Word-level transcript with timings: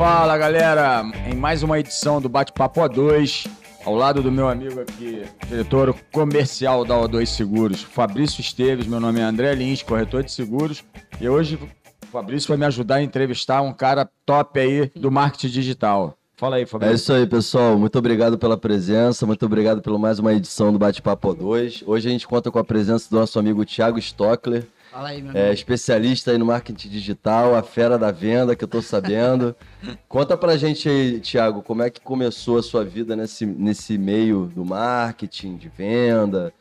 Fala 0.00 0.38
galera, 0.38 1.02
em 1.30 1.34
mais 1.34 1.62
uma 1.62 1.78
edição 1.78 2.22
do 2.22 2.28
Bate-Papo 2.30 2.80
A2, 2.80 3.46
ao 3.84 3.94
lado 3.94 4.22
do 4.22 4.32
meu 4.32 4.48
amigo 4.48 4.80
aqui, 4.80 5.26
diretor 5.46 5.94
comercial 6.10 6.86
da 6.86 6.94
O2 6.94 7.26
Seguros, 7.26 7.82
Fabrício 7.82 8.40
Esteves. 8.40 8.86
Meu 8.86 8.98
nome 8.98 9.20
é 9.20 9.22
André 9.22 9.54
Lins, 9.54 9.82
corretor 9.82 10.24
de 10.24 10.32
seguros, 10.32 10.82
e 11.20 11.28
hoje 11.28 11.56
o 12.02 12.06
Fabrício 12.06 12.48
vai 12.48 12.56
me 12.56 12.64
ajudar 12.64 12.94
a 12.94 13.02
entrevistar 13.02 13.60
um 13.60 13.74
cara 13.74 14.08
top 14.24 14.58
aí 14.58 14.90
do 14.96 15.10
marketing 15.10 15.48
digital. 15.48 16.16
Fala 16.34 16.56
aí, 16.56 16.62
É 16.62 16.66
Fabrício. 16.66 16.94
isso 16.94 17.12
aí, 17.12 17.26
pessoal. 17.26 17.78
Muito 17.78 17.98
obrigado 17.98 18.38
pela 18.38 18.56
presença, 18.56 19.26
muito 19.26 19.44
obrigado 19.44 19.82
pela 19.82 19.98
mais 19.98 20.18
uma 20.18 20.32
edição 20.32 20.72
do 20.72 20.78
Bate-Papo 20.78 21.34
2. 21.34 21.84
Hoje 21.86 22.08
a 22.08 22.10
gente 22.10 22.26
conta 22.26 22.50
com 22.50 22.58
a 22.58 22.64
presença 22.64 23.06
do 23.10 23.16
nosso 23.20 23.38
amigo 23.38 23.66
Thiago 23.66 23.98
Stockler, 23.98 24.66
aí, 24.92 25.22
meu 25.22 25.32
é, 25.32 25.40
amigo. 25.40 25.54
especialista 25.54 26.30
aí 26.30 26.38
no 26.38 26.46
marketing 26.46 26.88
digital, 26.88 27.54
a 27.54 27.62
fera 27.62 27.98
da 27.98 28.10
venda, 28.10 28.54
que 28.56 28.64
eu 28.64 28.68
tô 28.68 28.82
sabendo. 28.82 29.54
Conta 30.08 30.36
pra 30.36 30.56
gente 30.56 30.88
aí, 30.88 31.20
Thiago, 31.20 31.62
como 31.62 31.82
é 31.82 31.90
que 31.90 32.00
começou 32.00 32.58
a 32.58 32.62
sua 32.62 32.84
vida 32.84 33.14
nesse, 33.16 33.46
nesse 33.46 33.96
meio 33.98 34.46
do 34.46 34.64
marketing, 34.64 35.56
de 35.56 35.68
venda. 35.68 36.52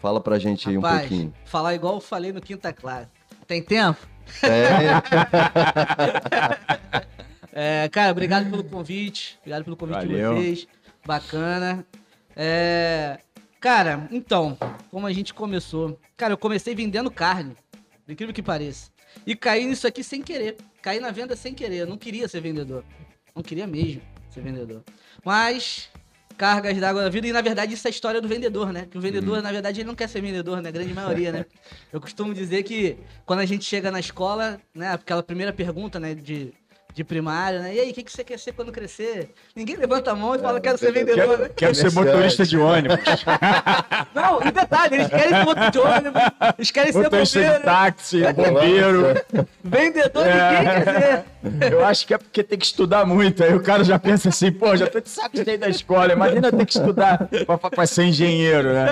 Fala 0.00 0.20
pra 0.20 0.38
gente 0.38 0.68
aí 0.68 0.76
um 0.76 0.80
Rapaz, 0.80 1.08
pouquinho. 1.08 1.32
falar 1.44 1.74
igual 1.74 1.94
eu 1.94 2.00
falei 2.00 2.32
no 2.32 2.40
Quinta 2.40 2.72
Clara. 2.72 3.08
Tem 3.46 3.62
tempo? 3.62 3.98
É, 4.42 5.02
É, 7.52 7.86
cara, 7.90 8.10
obrigado 8.12 8.48
pelo 8.50 8.64
convite. 8.64 9.36
Obrigado 9.40 9.64
pelo 9.64 9.76
convite 9.76 10.06
Valeu. 10.06 10.34
de 10.34 10.40
vocês. 10.40 10.66
Bacana. 11.06 11.84
É, 12.34 13.18
cara, 13.60 14.08
então, 14.10 14.56
como 14.90 15.06
a 15.06 15.12
gente 15.12 15.34
começou? 15.34 15.98
Cara, 16.16 16.32
eu 16.32 16.38
comecei 16.38 16.74
vendendo 16.74 17.10
carne. 17.10 17.54
Incrível 18.12 18.34
que 18.34 18.42
pareça. 18.42 18.90
E 19.26 19.34
caí 19.34 19.66
nisso 19.66 19.86
aqui 19.86 20.02
sem 20.02 20.22
querer. 20.22 20.56
Caí 20.80 21.00
na 21.00 21.10
venda 21.10 21.36
sem 21.36 21.54
querer. 21.54 21.78
Eu 21.78 21.86
não 21.86 21.96
queria 21.96 22.28
ser 22.28 22.40
vendedor. 22.40 22.84
Não 23.34 23.42
queria 23.42 23.66
mesmo 23.66 24.02
ser 24.30 24.40
vendedor. 24.40 24.82
Mas, 25.24 25.90
cargas 26.36 26.76
d'água 26.78 27.02
da 27.02 27.08
vida. 27.08 27.26
E 27.26 27.32
na 27.32 27.40
verdade, 27.40 27.74
isso 27.74 27.86
é 27.86 27.90
a 27.90 27.90
história 27.90 28.20
do 28.20 28.28
vendedor, 28.28 28.72
né? 28.72 28.86
Que 28.90 28.98
o 28.98 29.00
vendedor, 29.00 29.42
na 29.42 29.52
verdade, 29.52 29.80
ele 29.80 29.86
não 29.86 29.94
quer 29.94 30.08
ser 30.08 30.20
vendedor, 30.20 30.60
né? 30.60 30.68
A 30.68 30.72
grande 30.72 30.92
maioria, 30.92 31.32
né? 31.32 31.46
Eu 31.92 32.00
costumo 32.00 32.34
dizer 32.34 32.62
que 32.62 32.96
quando 33.24 33.40
a 33.40 33.46
gente 33.46 33.64
chega 33.64 33.90
na 33.90 34.00
escola, 34.00 34.60
né? 34.74 34.92
Aquela 34.92 35.22
primeira 35.22 35.52
pergunta, 35.52 36.00
né? 36.00 36.14
De, 36.14 36.52
de 36.94 37.02
primária, 37.04 37.60
né? 37.60 37.74
E 37.74 37.80
aí, 37.80 37.90
o 37.90 37.94
que, 37.94 38.02
que 38.02 38.12
você 38.12 38.22
quer 38.22 38.38
ser 38.38 38.52
quando 38.52 38.70
crescer? 38.70 39.30
Ninguém 39.56 39.76
levanta 39.76 40.10
a 40.10 40.14
mão 40.14 40.34
e 40.34 40.38
fala, 40.38 40.60
quero 40.60 40.76
ser 40.78 40.92
vendedor, 40.92 41.38
né? 41.38 41.44
Quero, 41.48 41.54
quero 41.54 41.74
ser 41.74 41.92
motorista 41.92 42.44
de 42.44 42.58
ônibus, 42.58 42.98
Não, 44.14 44.42
e 44.42 44.50
detalhe, 44.50 44.94
eles 44.96 45.08
querem 45.08 45.28
ser 45.30 45.44
motor 45.44 45.70
de 45.70 45.78
ônibus, 45.78 46.22
eles 46.58 46.70
querem 46.70 46.92
ser 46.92 46.98
motorista 47.02 47.38
de 47.40 47.44
bombeiro, 47.46 47.64
táxi, 47.64 48.22
bombeiro. 48.32 49.06
vendedor, 49.64 50.26
É. 50.26 50.58
ninguém 50.58 50.84
quer 50.84 51.00
ser. 51.00 51.72
Eu 51.72 51.84
acho 51.84 52.06
que 52.06 52.14
é 52.14 52.18
porque 52.18 52.42
tem 52.42 52.58
que 52.58 52.64
estudar 52.66 53.04
muito. 53.04 53.42
Aí 53.42 53.54
o 53.54 53.62
cara 53.62 53.82
já 53.82 53.98
pensa 53.98 54.28
assim, 54.28 54.52
pô, 54.52 54.76
já 54.76 54.86
tô 54.86 55.00
de 55.00 55.08
saco 55.08 55.36
cheio 55.42 55.58
da 55.58 55.68
escola. 55.68 56.12
Imagina 56.12 56.52
ter 56.52 56.64
que 56.66 56.72
estudar 56.76 57.28
pra, 57.46 57.58
pra- 57.58 57.70
pra 57.70 57.86
ser 57.86 58.04
engenheiro, 58.04 58.72
né? 58.72 58.90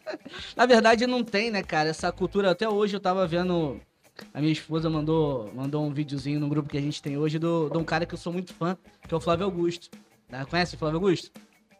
Na 0.56 0.64
verdade, 0.64 1.06
não 1.06 1.22
tem, 1.22 1.50
né, 1.50 1.62
cara? 1.62 1.90
Essa 1.90 2.10
cultura. 2.10 2.50
Até 2.52 2.66
hoje 2.68 2.96
eu 2.96 3.00
tava 3.00 3.26
vendo. 3.26 3.78
A 4.34 4.40
minha 4.40 4.52
esposa 4.52 4.88
mandou, 4.88 5.50
mandou 5.54 5.84
um 5.84 5.90
videozinho 5.92 6.40
no 6.40 6.48
grupo 6.48 6.68
que 6.68 6.78
a 6.78 6.80
gente 6.80 7.00
tem 7.02 7.16
hoje 7.16 7.38
do, 7.38 7.68
de 7.68 7.76
um 7.78 7.84
cara 7.84 8.06
que 8.06 8.14
eu 8.14 8.18
sou 8.18 8.32
muito 8.32 8.52
fã, 8.54 8.76
que 9.06 9.12
é 9.12 9.16
o 9.16 9.20
Flávio 9.20 9.44
Augusto. 9.46 9.88
Né? 10.30 10.44
Conhece 10.48 10.74
o 10.74 10.78
Flávio 10.78 10.96
Augusto? 10.98 11.30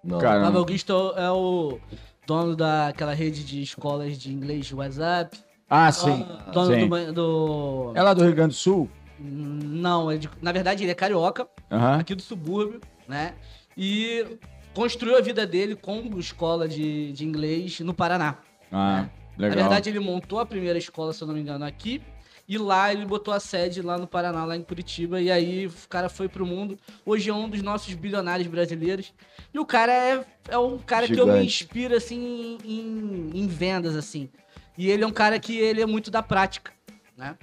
não. 0.05 0.19
Cara, 0.19 0.39
O 0.39 0.41
Flávio 0.43 0.59
Augusto 0.59 0.93
é 1.17 1.31
o 1.31 1.79
dono 2.27 2.55
daquela 2.57 3.15
rede 3.15 3.45
de 3.45 3.63
escolas 3.63 4.19
de 4.19 4.33
inglês 4.33 4.67
de 4.67 4.75
WhatsApp. 4.75 5.39
Ah, 5.69 5.91
sim. 5.91 6.27
Dono 6.53 6.75
sim. 6.75 6.89
do, 6.89 7.13
do. 7.13 7.92
É 7.95 8.03
lá 8.03 8.13
do 8.13 8.23
Rio 8.23 8.35
Grande 8.35 8.55
do 8.55 8.59
Sul? 8.59 8.91
Não, 9.19 10.11
é 10.11 10.19
de- 10.19 10.29
na 10.41 10.53
verdade 10.53 10.83
ele 10.85 10.91
é 10.91 10.95
carioca, 10.95 11.47
Aham. 11.70 11.98
aqui 12.01 12.14
do 12.14 12.23
subúrbio, 12.23 12.80
né? 13.09 13.35
E 13.77 14.36
construiu 14.74 15.17
a 15.17 15.20
vida 15.20 15.47
dele 15.47 15.74
com 15.77 16.19
escola 16.19 16.69
de, 16.69 17.13
de 17.13 17.24
inglês 17.24 17.80
no 17.80 17.95
Paraná. 17.95 18.39
Ah, 18.70 19.09
legal. 19.39 19.57
Na 19.57 19.63
verdade, 19.63 19.89
ele 19.91 20.01
montou 20.01 20.41
a 20.41 20.47
primeira 20.47 20.79
escola, 20.79 21.13
se 21.13 21.23
eu 21.23 21.27
não 21.29 21.35
me 21.35 21.41
engano, 21.41 21.64
aqui. 21.64 22.03
E 22.48 22.58
lá 22.58 22.92
ele 22.92 23.07
botou 23.07 23.33
a 23.33 23.41
sede 23.41 23.80
lá 23.80 23.97
no 23.97 24.07
Paraná, 24.07 24.45
lá 24.45 24.57
em 24.57 24.63
Curitiba. 24.63 25.20
E 25.20 25.30
aí 25.30 25.67
o 25.67 25.73
cara 25.89 26.08
foi 26.08 26.29
pro 26.29 26.45
mundo. 26.45 26.79
Hoje 27.07 27.30
é 27.30 27.35
um 27.35 27.48
dos 27.48 27.63
nossos 27.63 27.95
bilionários 27.95 28.48
brasileiros. 28.48 29.13
E 29.55 29.58
o 29.58 29.64
cara 29.64 29.92
é, 29.92 30.25
é 30.48 30.58
um 30.58 30.79
cara 30.79 31.07
que 31.07 31.14
eu 31.14 31.27
me 31.27 31.33
Gigante. 31.33 31.47
inspiro, 31.47 31.97
assim, 31.97 32.58
em, 32.64 33.30
em 33.35 33.47
vendas, 33.47 33.97
assim. 33.97 34.29
E 34.77 34.91
ele 34.91 35.05
é 35.05 35.07
um 35.07 35.13
cara 35.13 35.39
que 35.39 35.57
ele 35.57 35.80
é 35.80 35.86
muito 35.86 36.11
da 36.11 36.23
prática, 36.23 36.73
né? 37.17 37.36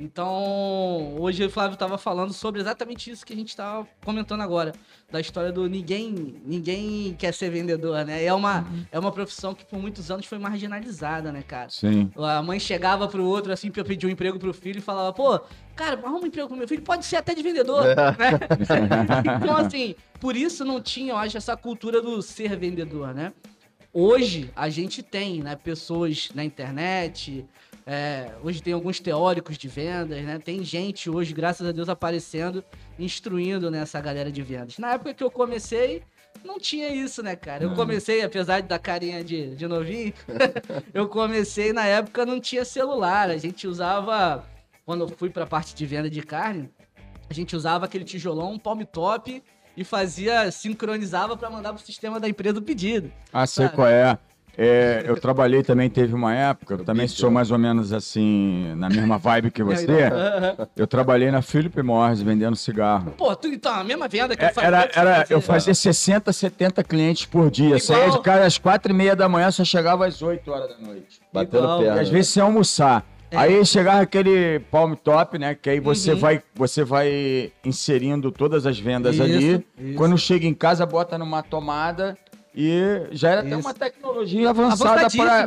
Então, 0.00 1.16
hoje 1.18 1.44
o 1.44 1.50
Flávio 1.50 1.76
tava 1.76 1.98
falando 1.98 2.32
sobre 2.32 2.60
exatamente 2.60 3.10
isso 3.10 3.26
que 3.26 3.32
a 3.32 3.36
gente 3.36 3.56
tava 3.56 3.86
comentando 4.04 4.42
agora. 4.42 4.72
Da 5.10 5.20
história 5.20 5.50
do 5.50 5.68
ninguém 5.68 6.40
ninguém 6.44 7.14
quer 7.18 7.34
ser 7.34 7.50
vendedor, 7.50 8.04
né? 8.04 8.22
É 8.22 8.32
uma, 8.32 8.64
é 8.92 8.98
uma 8.98 9.10
profissão 9.10 9.54
que 9.54 9.64
por 9.64 9.80
muitos 9.80 10.10
anos 10.10 10.26
foi 10.26 10.38
marginalizada, 10.38 11.32
né, 11.32 11.42
cara? 11.42 11.68
Sim. 11.70 12.10
A 12.16 12.42
mãe 12.42 12.60
chegava 12.60 13.08
pro 13.08 13.24
outro, 13.24 13.52
assim, 13.52 13.70
pra 13.70 13.84
pedir 13.84 14.06
um 14.06 14.10
emprego 14.10 14.38
pro 14.38 14.54
filho 14.54 14.78
e 14.78 14.82
falava, 14.82 15.12
pô, 15.12 15.40
cara, 15.74 15.98
arruma 16.04 16.20
um 16.20 16.26
emprego 16.26 16.46
pro 16.46 16.56
meu 16.56 16.68
filho, 16.68 16.82
pode 16.82 17.04
ser 17.04 17.16
até 17.16 17.34
de 17.34 17.42
vendedor, 17.42 17.84
né? 17.84 18.38
então, 19.42 19.56
assim, 19.56 19.96
por 20.20 20.36
isso 20.36 20.64
não 20.64 20.80
tinha, 20.80 21.12
eu 21.12 21.16
acho, 21.16 21.36
essa 21.36 21.56
cultura 21.56 22.00
do 22.00 22.22
ser 22.22 22.56
vendedor, 22.56 23.12
né? 23.12 23.32
Hoje 23.92 24.52
a 24.54 24.68
gente 24.68 25.02
tem, 25.02 25.42
né, 25.42 25.56
pessoas 25.56 26.30
na 26.34 26.44
internet, 26.44 27.44
é, 27.90 28.32
hoje 28.42 28.62
tem 28.62 28.74
alguns 28.74 29.00
teóricos 29.00 29.56
de 29.56 29.66
vendas, 29.66 30.22
né? 30.22 30.38
Tem 30.38 30.62
gente 30.62 31.08
hoje, 31.08 31.32
graças 31.32 31.66
a 31.66 31.72
Deus, 31.72 31.88
aparecendo, 31.88 32.62
instruindo 32.98 33.70
nessa 33.70 33.98
galera 33.98 34.30
de 34.30 34.42
vendas. 34.42 34.76
Na 34.76 34.92
época 34.92 35.14
que 35.14 35.24
eu 35.24 35.30
comecei, 35.30 36.02
não 36.44 36.58
tinha 36.58 36.90
isso, 36.90 37.22
né, 37.22 37.34
cara? 37.34 37.64
Eu 37.64 37.74
comecei, 37.74 38.22
apesar 38.22 38.60
dar 38.60 38.78
carinha 38.78 39.24
de, 39.24 39.56
de 39.56 39.66
novinho, 39.66 40.12
eu 40.92 41.08
comecei 41.08 41.72
na 41.72 41.86
época 41.86 42.26
não 42.26 42.38
tinha 42.38 42.62
celular. 42.62 43.30
A 43.30 43.38
gente 43.38 43.66
usava, 43.66 44.44
quando 44.84 45.04
eu 45.04 45.08
fui 45.08 45.30
pra 45.30 45.46
parte 45.46 45.74
de 45.74 45.86
venda 45.86 46.10
de 46.10 46.20
carne, 46.20 46.68
a 47.30 47.32
gente 47.32 47.56
usava 47.56 47.86
aquele 47.86 48.04
tijolão, 48.04 48.52
um 48.52 48.58
palm 48.58 48.82
top 48.82 49.42
e 49.74 49.82
fazia, 49.82 50.50
sincronizava 50.50 51.38
pra 51.38 51.48
mandar 51.48 51.72
pro 51.72 51.82
sistema 51.82 52.20
da 52.20 52.28
empresa 52.28 52.58
o 52.58 52.62
pedido. 52.62 53.10
Ah, 53.32 53.46
sei 53.46 53.66
qual 53.70 53.88
é. 53.88 54.18
É, 54.60 55.04
eu 55.06 55.14
trabalhei 55.20 55.62
também, 55.62 55.88
teve 55.88 56.12
uma 56.12 56.34
época, 56.34 56.74
eu 56.74 56.84
também 56.84 57.06
sou 57.06 57.30
mais 57.30 57.52
ou 57.52 57.58
menos 57.58 57.92
assim, 57.92 58.74
na 58.76 58.88
mesma 58.88 59.16
vibe 59.16 59.52
que 59.52 59.62
você. 59.64 59.86
Eu 60.76 60.84
trabalhei 60.84 61.30
na 61.30 61.40
Philip 61.40 61.80
Morris 61.80 62.20
vendendo 62.20 62.56
cigarro. 62.56 63.12
Pô, 63.16 63.36
tu 63.36 63.46
então, 63.46 63.72
a 63.72 63.84
mesma 63.84 64.08
venda 64.08 64.36
que 64.36 64.42
eu 64.44 64.48
É, 64.48 64.52
fazia. 64.52 64.66
Era, 64.68 64.80
você 64.92 64.98
era, 64.98 65.14
fazia. 65.20 65.36
eu 65.36 65.40
fazia 65.40 65.74
60, 65.74 66.32
70 66.32 66.82
clientes 66.82 67.24
por 67.24 67.48
dia. 67.52 67.66
Igual. 67.76 67.80
Saía 67.80 68.10
de 68.10 68.20
casa 68.20 68.44
às 68.46 68.58
quatro 68.58 68.90
e 68.90 68.94
meia 68.96 69.14
da 69.14 69.28
manhã, 69.28 69.48
só 69.52 69.64
chegava 69.64 70.06
às 70.06 70.20
8 70.20 70.50
horas 70.50 70.70
da 70.70 70.78
noite. 70.84 71.20
Batendo 71.32 71.58
Igual. 71.62 71.80
E 71.80 71.84
perna. 71.84 72.00
às 72.00 72.08
vezes 72.08 72.32
sem 72.32 72.42
almoçar. 72.42 73.06
É. 73.30 73.36
Aí 73.36 73.64
chegava 73.64 74.00
aquele 74.00 74.58
palm 74.72 74.94
top, 74.94 75.38
né? 75.38 75.54
Que 75.54 75.70
aí 75.70 75.78
você, 75.80 76.14
Uhum. 76.14 76.18
vai, 76.18 76.42
você 76.54 76.82
vai 76.82 77.52
inserindo 77.64 78.32
todas 78.32 78.66
as 78.66 78.78
vendas 78.80 79.14
Isso, 79.14 79.22
ali. 79.22 79.52
isso. 79.52 79.94
Quando 79.96 80.16
chega 80.18 80.46
em 80.46 80.54
casa, 80.54 80.84
bota 80.86 81.16
numa 81.18 81.42
tomada 81.42 82.16
e 82.60 83.06
já 83.12 83.30
era 83.30 83.40
até 83.42 83.50
Isso. 83.50 83.60
uma 83.60 83.72
tecnologia 83.72 84.50
avançada 84.50 85.06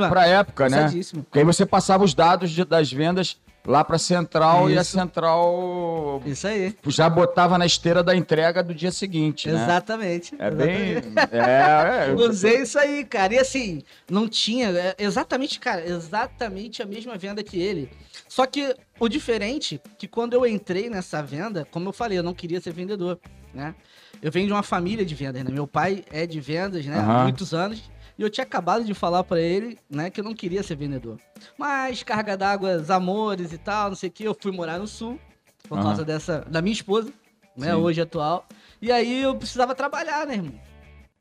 para 0.09 0.21
a 0.21 0.27
época, 0.27 0.69
né? 0.69 0.89
Porque 1.13 1.39
aí 1.39 1.43
você 1.45 1.65
passava 1.65 2.05
os 2.05 2.13
dados 2.13 2.49
de- 2.51 2.63
das 2.63 2.89
vendas 2.89 3.37
lá 3.67 3.83
para 3.83 3.97
central 3.97 4.69
e 4.69 4.77
a 4.77 4.81
Isso. 4.81 4.91
central 4.91 6.21
Isso 6.25 6.47
aí. 6.47 6.73
já 6.87 7.09
botava 7.09 7.57
na 7.57 7.65
esteira 7.65 8.01
da 8.01 8.15
entrega 8.15 8.63
do 8.63 8.73
dia 8.73 8.91
seguinte, 8.91 9.49
né? 9.51 9.61
Exatamente. 9.61 10.33
É 10.39 10.49
bem. 10.49 10.91
Exatamente. 10.91 11.35
É, 11.35 12.09
é, 12.09 12.13
Usei 12.15 12.61
isso 12.61 12.79
aí, 12.79 13.03
cara. 13.03 13.33
E 13.33 13.39
assim, 13.39 13.83
não 14.09 14.27
tinha. 14.29 14.69
é 14.69 14.95
exatamente, 14.97 15.59
cara, 15.59 15.85
exatamente 15.85 16.81
a 16.81 16.85
mesma 16.85 17.17
venda 17.17 17.43
que 17.43 17.61
ele. 17.61 17.91
Só 18.27 18.45
que 18.45 18.73
o 18.99 19.09
diferente, 19.09 19.81
que 19.97 20.07
quando 20.07 20.33
eu 20.33 20.45
entrei 20.47 20.89
nessa 20.89 21.21
venda, 21.21 21.67
como 21.69 21.89
eu 21.89 21.93
falei, 21.93 22.17
eu 22.17 22.23
não 22.23 22.33
queria 22.33 22.61
ser 22.61 22.71
vendedor, 22.71 23.19
né? 23.53 23.75
Eu 24.21 24.31
venho 24.31 24.47
de 24.47 24.53
uma 24.53 24.61
família 24.63 25.03
de 25.03 25.15
vendas, 25.15 25.43
né? 25.43 25.51
Meu 25.51 25.65
pai 25.65 26.05
é 26.11 26.27
de 26.27 26.39
vendas, 26.39 26.85
né? 26.85 26.97
Há 26.97 27.01
Aham. 27.01 27.23
muitos 27.23 27.53
anos. 27.53 27.89
E 28.17 28.21
eu 28.21 28.29
tinha 28.29 28.43
acabado 28.43 28.83
de 28.83 28.93
falar 28.93 29.23
pra 29.23 29.39
ele, 29.39 29.79
né, 29.89 30.11
que 30.11 30.19
eu 30.19 30.23
não 30.23 30.35
queria 30.35 30.61
ser 30.61 30.75
vendedor. 30.75 31.17
Mas 31.57 32.03
carga 32.03 32.37
d'água, 32.37 32.83
amores 32.89 33.51
e 33.51 33.57
tal, 33.57 33.89
não 33.89 33.95
sei 33.95 34.09
o 34.09 34.11
que, 34.11 34.23
eu 34.23 34.37
fui 34.39 34.51
morar 34.51 34.77
no 34.77 34.85
sul 34.85 35.19
por 35.67 35.75
Aham. 35.79 35.87
causa 35.87 36.05
dessa 36.05 36.41
da 36.41 36.61
minha 36.61 36.73
esposa, 36.73 37.11
né, 37.57 37.67
Sim. 37.67 37.73
hoje 37.73 38.01
atual. 38.01 38.45
E 38.79 38.91
aí 38.91 39.23
eu 39.23 39.35
precisava 39.35 39.73
trabalhar, 39.73 40.27
né, 40.27 40.35
irmão? 40.35 40.53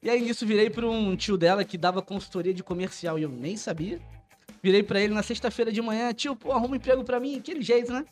E 0.03 0.11
aí 0.11 0.21
nisso 0.21 0.45
virei 0.45 0.69
pra 0.69 0.87
um 0.87 1.17
tio 1.17 1.39
dela 1.39 1.65
que 1.65 1.79
dava 1.79 2.03
consultoria 2.03 2.53
de 2.53 2.63
comercial 2.63 3.19
e 3.19 3.23
eu 3.23 3.31
nem 3.31 3.57
sabia. 3.57 3.99
Virei 4.63 4.83
pra 4.83 5.01
ele 5.01 5.15
na 5.15 5.23
sexta-feira 5.23 5.73
de 5.73 5.81
manhã, 5.81 6.13
tio, 6.13 6.37
pô, 6.37 6.53
arruma 6.53 6.73
um 6.73 6.77
emprego 6.77 7.03
pra 7.03 7.19
mim, 7.19 7.39
aquele 7.39 7.63
jeito, 7.63 7.93
né? 7.93 8.05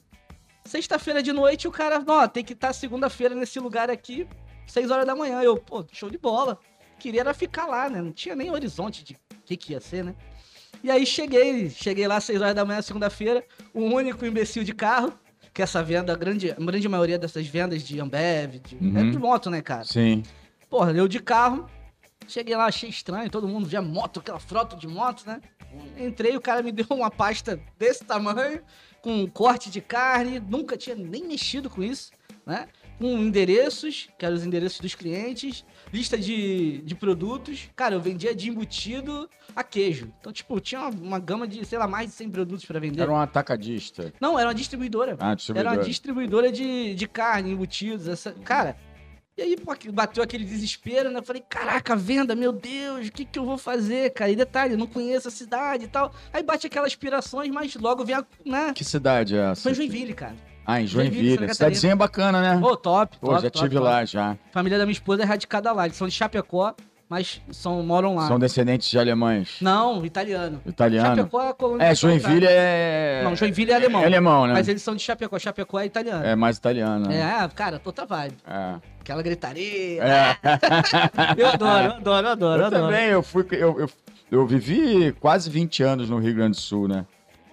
Sexta-feira 0.64 1.23
de 1.23 1.32
noite 1.32 1.69
o 1.69 1.70
cara, 1.70 2.02
ó, 2.06 2.26
tem 2.26 2.44
que 2.44 2.55
estar 2.55 2.73
segunda-feira 2.73 3.34
nesse 3.34 3.58
lugar 3.58 3.91
aqui, 3.91 4.26
seis 4.69 4.91
horas 4.91 5.06
da 5.06 5.15
manhã. 5.17 5.41
Eu, 5.43 5.56
pô, 5.56 5.85
show 5.93 6.09
de 6.11 6.19
bola. 6.19 6.59
Queria 6.99 7.20
era 7.20 7.35
ficar 7.35 7.67
lá, 7.67 7.88
né? 7.88 8.03
Não 8.03 8.12
tinha 8.12 8.35
nem 8.35 8.50
horizonte 8.50 9.05
de 9.05 9.15
o 9.15 9.19
que, 9.44 9.56
que 9.56 9.73
ia 9.73 9.81
ser, 9.81 10.05
né? 10.05 10.15
E 10.82 10.91
aí 10.91 11.05
cheguei, 11.06 11.70
cheguei 11.70 12.06
lá 12.06 12.17
às 12.17 12.25
6 12.25 12.41
horas 12.41 12.55
da 12.55 12.65
manhã, 12.65 12.81
segunda-feira, 12.82 13.44
o 13.75 13.81
único 13.82 14.25
imbecil 14.25 14.62
de 14.62 14.73
carro, 14.75 15.12
que 15.53 15.62
essa 15.62 15.82
venda, 15.82 16.12
a 16.12 16.17
grande, 16.17 16.50
a 16.53 16.55
grande 16.55 16.88
maioria 16.88 17.19
dessas 17.19 17.47
vendas 17.47 17.82
de 17.82 17.99
Ambev, 18.00 18.59
de, 18.61 18.76
Uhum. 18.76 18.99
é 18.99 19.11
de 19.11 19.19
moto, 19.19 19.50
né, 19.50 19.61
cara? 19.62 19.85
Sim. 19.85 20.23
Porra, 20.70 20.93
eu 20.93 21.09
de 21.09 21.19
carro, 21.20 21.69
cheguei 22.29 22.55
lá, 22.55 22.67
achei 22.67 22.88
estranho, 22.91 23.29
todo 23.31 23.49
mundo 23.49 23.67
via 23.67 23.82
moto, 23.82 24.20
aquela 24.20 24.38
frota 24.38 24.76
de 24.76 24.87
motos, 24.87 25.25
né? 25.25 25.41
Entrei, 25.99 26.37
o 26.37 26.41
cara 26.41 26.62
me 26.62 26.70
deu 26.73 26.87
uma 26.91 27.11
pasta 27.11 27.61
desse 27.79 28.05
tamanho, 28.05 28.61
com 29.03 29.23
um 29.23 29.26
corte 29.26 29.70
de 29.70 29.81
carne, 29.81 30.38
nunca 30.41 30.76
tinha 30.76 30.94
nem 30.94 31.25
mexido 31.25 31.69
com 31.70 31.82
isso, 31.82 32.11
né? 32.47 32.69
Com 32.99 33.17
endereços, 33.19 34.09
que 34.19 34.27
eram 34.27 34.35
os 34.35 34.45
endereços 34.45 34.81
dos 34.81 34.95
clientes, 34.95 35.65
lista 35.93 36.19
de, 36.19 36.79
de 36.83 36.95
produtos. 36.95 37.69
Cara, 37.77 37.95
eu 37.95 38.00
vendia 38.00 38.35
de 38.35 38.49
embutido 38.49 39.31
a 39.55 39.62
queijo. 39.62 40.12
Então, 40.21 40.33
tipo, 40.33 40.59
tinha 40.61 40.81
uma, 40.81 40.91
uma 40.91 41.19
gama 41.19 41.47
de, 41.47 41.65
sei 41.65 41.79
lá, 41.79 41.87
mais 41.87 42.09
de 42.09 42.15
100 42.15 42.31
produtos 42.31 42.65
pra 42.65 42.81
vender. 42.81 43.03
Era 43.03 43.12
um 43.12 43.17
atacadista. 43.17 44.12
Não, 44.21 44.39
era 44.39 44.49
uma 44.49 44.55
distribuidora. 44.55 45.17
Ah, 45.21 45.27
Era 45.29 45.37
distribuidor. 45.37 45.73
uma 45.73 45.85
distribuidora 45.85 46.53
de, 46.53 46.95
de 46.95 47.09
carne, 47.09 47.53
embutidos, 47.53 48.09
essa. 48.09 48.33
Cara. 48.33 48.77
E 49.37 49.43
aí, 49.43 49.56
pô, 49.56 49.73
bateu 49.93 50.21
aquele 50.21 50.44
desespero, 50.44 51.12
né? 51.12 51.21
Eu 51.21 51.23
falei, 51.23 51.44
caraca, 51.49 51.94
venda, 51.94 52.35
meu 52.35 52.51
Deus, 52.51 53.06
o 53.06 53.12
que, 53.12 53.25
que 53.25 53.39
eu 53.39 53.44
vou 53.44 53.56
fazer, 53.56 54.11
cara? 54.11 54.33
E 54.33 54.35
detalhe, 54.35 54.75
eu 54.75 54.79
não 54.79 54.89
conheço 54.89 55.29
a 55.29 55.31
cidade 55.31 55.85
e 55.85 55.89
tal. 55.89 56.12
Aí 56.33 56.43
bate 56.43 56.67
aquelas 56.67 56.89
aspirações, 56.89 57.49
mas 57.49 57.77
logo 57.77 58.05
vem 58.05 58.17
a. 58.17 58.27
Né? 58.44 58.73
Que 58.75 58.83
cidade 58.83 59.37
é 59.37 59.53
essa? 59.53 59.62
Foi 59.62 59.75
Joinville, 59.75 60.12
cara. 60.12 60.35
Ah, 60.70 60.82
em 60.82 60.87
Joinville, 60.87 61.55
Cidadezinha 61.55 61.97
bacana, 61.97 62.43
né? 62.43 62.61
Ô, 62.62 62.76
top, 62.76 63.17
Pô, 63.19 63.29
top, 63.29 63.41
já 63.41 63.50
top, 63.50 63.65
tive 63.65 63.76
top. 63.76 63.87
lá 63.87 64.05
já. 64.05 64.37
Família 64.53 64.76
da 64.76 64.85
minha 64.85 64.93
esposa 64.93 65.23
é 65.23 65.25
radicada 65.25 65.73
lá. 65.73 65.87
Eles 65.87 65.97
são 65.97 66.06
de 66.06 66.12
Chapecó, 66.12 66.75
mas 67.09 67.41
são, 67.50 67.82
moram 67.82 68.17
lá. 68.17 68.29
São 68.29 68.38
descendentes 68.38 68.91
de 68.91 68.99
alemães. 68.99 69.56
Não, 69.62 70.05
italiano. 70.05 70.61
Italiano. 70.67 71.17
Chapecó 71.17 71.43
é 71.43 71.49
a 71.49 71.55
colônia. 71.55 71.85
É, 71.85 71.94
Joinville 71.94 72.47
é. 72.47 73.23
Não, 73.25 73.35
Joinville 73.35 73.73
é 73.73 73.76
alemão. 73.76 74.03
É 74.03 74.05
alemão, 74.05 74.47
né? 74.47 74.53
Mas 74.53 74.69
eles 74.69 74.82
são 74.82 74.94
de 74.94 75.00
Chapecó. 75.00 75.38
Chapecó 75.38 75.81
é 75.81 75.87
italiano. 75.87 76.23
É 76.23 76.37
mais 76.37 76.59
italiano. 76.59 77.06
É, 77.06 77.17
né? 77.17 77.23
ah, 77.23 77.49
cara, 77.49 77.81
outra 77.82 78.05
vibe. 78.05 78.37
É. 78.47 78.75
Aquela 79.00 79.23
gritaria. 79.23 80.03
É. 80.05 80.37
Eu 81.38 81.49
adoro, 81.49 81.85
eu 81.87 81.93
adoro, 81.93 82.26
eu 82.26 82.31
adoro. 82.32 82.62
Eu 82.62 82.67
adoro. 82.67 82.85
também, 82.85 83.06
eu 83.06 83.23
fui. 83.23 83.47
Eu, 83.53 83.81
eu, 83.81 83.91
eu 84.31 84.47
vivi 84.47 85.12
quase 85.12 85.49
20 85.49 85.82
anos 85.82 86.11
no 86.11 86.19
Rio 86.19 86.35
Grande 86.35 86.59
do 86.59 86.61
Sul, 86.61 86.87
né? 86.87 87.06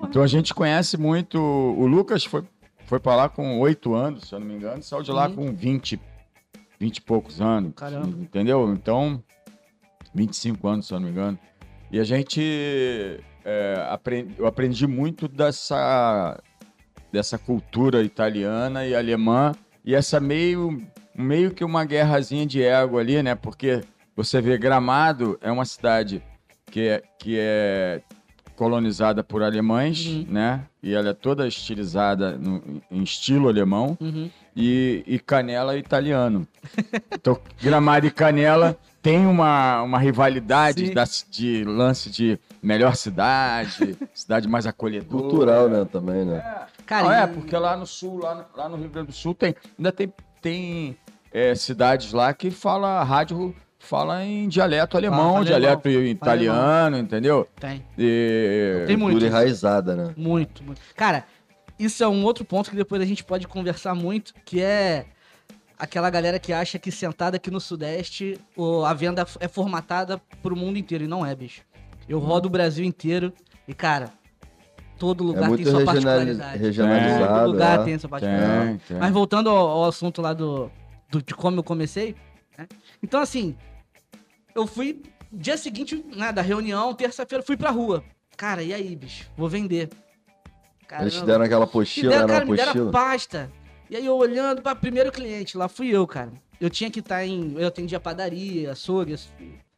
Então 0.03 0.21
a 0.21 0.27
gente 0.27 0.53
conhece 0.53 0.97
muito. 0.97 1.39
O 1.39 1.85
Lucas 1.87 2.23
foi, 2.25 2.43
foi 2.85 2.99
pra 2.99 3.15
lá 3.15 3.29
com 3.29 3.59
8 3.59 3.93
anos, 3.93 4.27
se 4.27 4.33
eu 4.35 4.39
não 4.39 4.47
me 4.47 4.53
engano, 4.55 4.81
saiu 4.83 5.01
de 5.03 5.11
lá 5.11 5.29
com 5.29 5.53
20, 5.53 5.99
20 6.79 6.97
e 6.97 7.01
poucos 7.01 7.41
anos. 7.41 7.73
Caramba. 7.75 8.07
Entendeu? 8.21 8.71
Então, 8.73 9.23
25 10.13 10.67
anos, 10.67 10.87
se 10.87 10.93
eu 10.93 10.99
não 10.99 11.05
me 11.07 11.11
engano. 11.11 11.37
E 11.91 11.99
a 11.99 12.03
gente. 12.03 12.41
é, 13.43 13.87
apren- 13.89 14.29
eu 14.37 14.45
aprendi 14.47 14.87
muito 14.87 15.27
dessa, 15.27 16.41
dessa 17.11 17.37
cultura 17.37 18.01
italiana 18.01 18.85
e 18.85 18.95
alemã. 18.95 19.53
E 19.83 19.93
essa 19.93 20.19
meio, 20.19 20.81
meio 21.15 21.51
que 21.51 21.63
uma 21.63 21.85
guerrazinha 21.85 22.45
de 22.45 22.63
ego 22.63 22.97
ali, 22.97 23.21
né? 23.21 23.35
Porque 23.35 23.81
você 24.15 24.41
vê 24.41 24.57
Gramado 24.57 25.37
é 25.41 25.51
uma 25.51 25.65
cidade 25.65 26.23
que 26.71 26.87
é, 26.87 27.03
que 27.19 27.37
é 27.39 28.01
colonizada 28.55 29.23
por 29.23 29.43
alemães, 29.43 30.05
Uhum. 30.05 30.25
né? 30.29 30.61
E 30.81 30.93
ela 30.93 31.09
é 31.09 31.13
toda 31.13 31.47
estilizada 31.47 32.37
no- 32.37 32.81
em 32.89 33.03
estilo 33.03 33.47
alemão 33.49 33.97
Uhum. 33.99 34.29
e, 34.55 35.03
e 35.05 35.19
Canela 35.19 35.75
é 35.75 35.77
italiano. 35.77 36.47
Então, 37.13 37.39
Gramado 37.61 38.05
e 38.05 38.11
Canela 38.11 38.77
tem 39.01 39.25
uma, 39.25 39.81
uma 39.83 39.99
rivalidade 39.99 40.93
da- 40.93 41.05
de 41.29 41.63
lance 41.63 42.09
de 42.09 42.39
melhor 42.61 42.95
cidade, 42.95 43.95
cidade 44.13 44.47
mais 44.47 44.65
acolhedora. 44.65 45.21
Cultural, 45.23 45.69
né, 45.69 45.85
também, 45.91 46.23
né? 46.25 46.65
Cara, 46.85 47.03
Não, 47.03 47.11
é, 47.11 47.27
porque 47.27 47.55
lá 47.57 47.75
no 47.75 47.85
sul, 47.87 48.19
lá 48.19 48.35
no, 48.35 48.45
lá 48.55 48.69
no 48.69 48.77
Rio 48.77 48.89
Grande 48.89 49.07
do 49.07 49.13
Sul, 49.13 49.33
tem, 49.33 49.55
ainda 49.77 49.91
tem, 49.91 50.13
tem 50.41 50.95
é, 51.33 51.55
cidades 51.55 52.13
lá 52.13 52.31
que 52.33 52.51
fala 52.51 53.03
rádio 53.03 53.55
fala 53.79 54.23
em 54.23 54.47
dialeto 54.47 54.97
alemão, 54.97 55.33
fala 55.33 55.45
dialeto 55.45 55.89
italiano, 55.89 56.97
entendeu? 56.97 57.47
Tem. 57.59 57.83
E- 57.97 58.83
Tem 58.87 58.97
muito. 58.97 59.13
Cultura 59.13 59.27
enraizada, 59.29 59.95
né? 59.95 60.13
Muito, 60.17 60.63
muito. 60.63 60.81
Cara, 60.95 61.25
isso 61.77 62.03
é 62.03 62.07
um 62.07 62.23
outro 62.23 62.43
ponto 62.45 62.69
que 62.69 62.75
depois 62.75 63.01
a 63.01 63.05
gente 63.05 63.23
pode 63.23 63.47
conversar 63.47 63.93
muito, 63.93 64.33
que 64.45 64.61
é 64.61 65.05
aquela 65.77 66.09
galera 66.09 66.39
que 66.39 66.53
acha 66.53 66.79
que 66.79 66.91
sentada 66.91 67.35
aqui 67.37 67.51
no 67.51 67.59
Sudeste 67.59 68.39
a 68.85 68.93
venda 68.93 69.25
é 69.39 69.47
formatada 69.47 70.19
pro 70.41 70.55
mundo 70.55 70.77
inteiro. 70.79 71.03
E 71.03 71.07
não 71.07 71.25
é, 71.25 71.35
bicho. 71.35 71.61
Eu 72.07 72.19
rodo 72.19 72.47
o 72.47 72.51
Brasil 72.51 72.85
inteiro 72.85 73.33
e, 73.67 73.73
cara, 73.73 74.09
todo 74.97 75.23
É 75.23 75.27
lugar 75.27 75.41
tem 75.41 75.49
muito 75.49 75.69
sua 75.69 75.83
particularidade. 75.83 76.57
regionalizado. 76.59 77.33
Todo 77.39 77.51
lugar 77.51 77.79
é. 77.79 77.83
tem 77.83 77.99
sua 77.99 78.09
particularidade. 78.09 78.67
Tem, 78.67 78.77
tem. 78.87 78.97
Mas 78.97 79.11
voltando 79.11 79.49
ao, 79.49 79.57
ao 79.67 79.85
assunto 79.85 80.21
lá 80.21 80.33
do, 80.33 80.71
do- 81.09 81.21
de 81.21 81.33
como 81.35 81.59
eu 81.59 81.63
comecei, 81.63 82.15
né? 82.57 82.67
Então, 83.01 83.19
assim, 83.21 83.55
eu 84.53 84.65
fui 84.67 85.01
dia 85.31 85.57
seguinte, 85.57 86.03
né, 86.15 86.31
da 86.31 86.41
reunião, 86.41 86.93
terça-feira, 86.93 87.43
fui 87.43 87.57
pra 87.57 87.71
rua. 87.71 88.03
Cara, 88.37 88.61
e 88.63 88.73
aí, 88.73 88.95
bicho? 88.95 89.29
Vou 89.37 89.47
vender. 89.49 89.89
Eles 90.99 91.13
te 91.13 91.17
Caramba. 91.19 91.25
deram 91.25 91.45
aquela 91.45 91.63
apostila, 91.65 92.09
deram, 92.11 92.27
né? 92.27 92.33
cara, 92.33 92.45
Uma 92.45 92.51
me 92.51 92.57
deram 92.57 92.71
apostila. 92.71 92.91
pasta. 92.91 93.51
E 93.89 93.95
aí 93.95 94.05
eu 94.05 94.15
olhando 94.15 94.61
para 94.61 94.75
primeiro 94.75 95.11
cliente, 95.11 95.57
lá 95.57 95.67
fui 95.67 95.89
eu, 95.89 96.05
cara. 96.05 96.31
Eu 96.59 96.69
tinha 96.69 96.89
que 96.91 96.99
estar 96.99 97.25
em. 97.25 97.53
Eu 97.57 97.67
atendia 97.67 97.99
padaria, 97.99 98.71
açougue, 98.71 99.13
ass- 99.13 99.29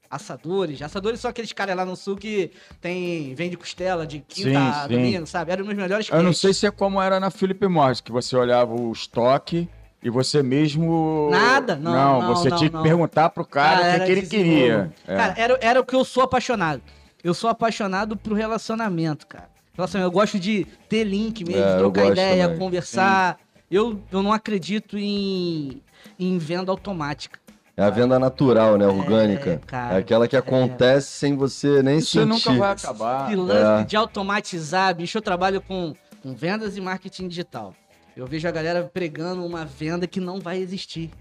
assadores. 0.09 0.81
Assadores 0.81 1.19
são 1.19 1.29
aqueles 1.29 1.51
caras 1.53 1.75
lá 1.75 1.85
no 1.85 1.95
sul 1.95 2.15
que 2.17 2.51
tem, 2.79 3.33
vende 3.35 3.57
costela 3.57 4.05
de 4.05 4.19
quinta 4.19 4.49
Sim, 4.49 4.55
a 4.55 4.83
sim. 4.83 4.89
domingo, 4.89 5.25
sabe? 5.27 5.51
Eram 5.51 5.61
os 5.63 5.67
meus 5.67 5.79
melhores 5.79 6.07
Eu 6.09 6.15
não 6.15 6.21
clientes. 6.21 6.39
sei 6.41 6.53
se 6.53 6.65
é 6.67 6.71
como 6.71 7.01
era 7.01 7.19
na 7.19 7.29
Philip 7.31 7.65
Morris, 7.67 7.99
que 8.01 8.11
você 8.11 8.35
olhava 8.35 8.73
o 8.73 8.91
estoque 8.91 9.67
e 10.03 10.09
você 10.09 10.43
mesmo. 10.43 11.29
Nada, 11.31 11.75
não, 11.75 12.21
não, 12.21 12.35
você 12.35 12.49
não, 12.49 12.57
tinha 12.57 12.69
não. 12.69 12.81
que 12.81 12.87
perguntar 12.87 13.29
pro 13.29 13.45
cara 13.45 13.81
o 13.81 13.99
que, 13.99 14.05
que 14.05 14.11
ele 14.11 14.21
queria. 14.27 14.91
É. 15.07 15.15
Cara, 15.15 15.33
era, 15.37 15.57
era 15.61 15.79
o 15.81 15.85
que 15.85 15.95
eu 15.95 16.05
sou 16.05 16.23
apaixonado. 16.23 16.81
Eu 17.23 17.33
sou 17.33 17.49
apaixonado 17.49 18.15
pro 18.15 18.35
relacionamento, 18.35 19.25
cara. 19.27 19.49
Relacionamento. 19.75 20.07
Eu 20.13 20.19
gosto 20.19 20.39
de 20.39 20.65
ter 20.87 21.03
link 21.03 21.43
mesmo, 21.43 21.61
É, 21.63 21.75
eu 21.75 21.79
trocar 21.79 22.05
ideia, 22.11 22.43
também. 22.45 22.59
conversar. 22.59 23.37
Eu, 23.69 23.99
eu 24.11 24.23
não 24.23 24.31
acredito 24.31 24.97
em, 24.97 25.81
em 26.19 26.37
venda 26.37 26.71
automática. 26.71 27.39
É 27.75 27.83
a 27.83 27.89
venda 27.91 28.17
natural, 28.17 28.77
né? 28.77 28.87
Orgânica. 28.87 29.61
cara, 29.67 29.95
É 29.95 29.97
aquela 29.99 30.27
que 30.27 30.35
acontece 30.37 31.07
sem 31.11 31.35
você 31.35 31.83
nem 31.83 31.97
Isso 31.97 32.11
sentir. 32.11 32.25
nunca 32.25 32.53
vai 32.53 32.71
acabar. 32.71 33.27
Esse 33.27 33.35
lance 33.35 33.81
É. 33.81 33.85
de 33.85 33.95
automatizar, 33.95 34.95
bicho, 34.95 35.17
eu 35.17 35.21
trabalho 35.21 35.61
com, 35.61 35.93
com 36.23 36.33
vendas 36.33 36.75
e 36.77 36.81
marketing 36.81 37.27
digital. 37.27 37.75
Eu 38.17 38.25
vejo 38.25 38.47
a 38.47 38.51
galera 38.51 38.83
pregando 38.91 39.45
uma 39.45 39.63
venda 39.63 40.07
que 40.07 40.19
não 40.19 40.39
vai 40.39 40.57
existir. 40.57 41.11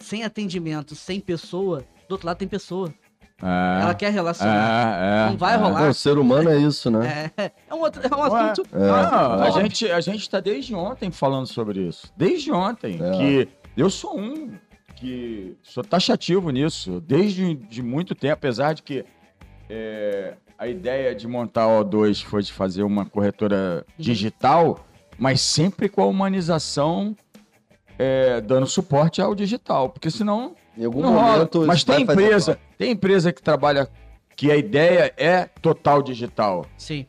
Sem 0.00 0.24
atendimento, 0.24 0.96
sem 0.96 1.20
pessoa, 1.20 1.84
do 2.08 2.12
outro 2.12 2.26
lado 2.26 2.38
tem 2.38 2.48
pessoa. 2.48 2.92
É, 3.40 3.82
Ela 3.82 3.94
quer 3.94 4.12
relacionar. 4.12 4.98
é, 4.98 5.26
é, 5.26 5.30
Não 5.30 5.36
vai 5.36 5.54
é. 5.54 5.56
rolar. 5.56 5.82
Não, 5.82 5.90
o 5.90 5.94
ser 5.94 6.18
humano 6.18 6.50
é 6.50 6.58
isso, 6.58 6.90
né? 6.90 7.30
É, 7.36 7.52
é 7.68 7.74
um, 7.74 7.80
outro, 7.80 8.02
é 8.04 8.16
um 8.16 8.22
assunto. 8.24 8.68
É. 8.72 8.76
é 8.76 8.80
Não, 8.80 9.42
a 9.44 9.50
gente, 9.62 9.88
a 9.88 10.00
gente 10.00 10.28
tá 10.28 10.40
desde 10.40 10.74
ontem 10.74 11.08
falando 11.12 11.46
sobre 11.46 11.82
isso. 11.86 12.12
Desde 12.16 12.50
ontem. 12.50 12.98
É. 13.00 13.10
Que 13.12 13.48
eu 13.76 13.88
sou 13.88 14.18
um 14.18 14.50
que 14.96 15.56
sou 15.62 15.84
taxativo 15.84 16.50
nisso. 16.50 17.00
Desde 17.00 17.54
de 17.54 17.80
muito 17.80 18.12
tempo, 18.12 18.34
apesar 18.34 18.72
de 18.72 18.82
que 18.82 19.04
é, 19.70 20.34
a 20.58 20.66
ideia 20.66 21.14
de 21.14 21.28
montar 21.28 21.62
a 21.64 21.84
O2 21.84 22.24
foi 22.24 22.42
de 22.42 22.52
fazer 22.52 22.82
uma 22.82 23.04
corretora 23.04 23.84
Uhum. 23.86 23.94
digital, 24.04 24.84
mas 25.18 25.40
sempre 25.40 25.88
com 25.88 26.02
a 26.02 26.06
humanização 26.06 27.16
é, 27.98 28.40
dando 28.40 28.66
suporte 28.66 29.20
ao 29.22 29.34
digital. 29.34 29.88
Porque 29.90 30.10
senão 30.10 30.54
Em 30.76 30.84
algum 30.84 31.00
não 31.00 31.14
rola. 31.14 31.32
momento. 31.32 31.64
Mas 31.66 31.78
isso 31.78 31.86
vai 31.86 31.96
tem 31.96 32.04
empresa, 32.04 32.58
tem 32.78 32.90
empresa 32.92 33.32
que 33.32 33.42
trabalha 33.42 33.88
que 34.36 34.50
a 34.50 34.56
ideia 34.56 35.12
é 35.16 35.44
total 35.62 36.02
digital. 36.02 36.66
Sim, 36.76 37.06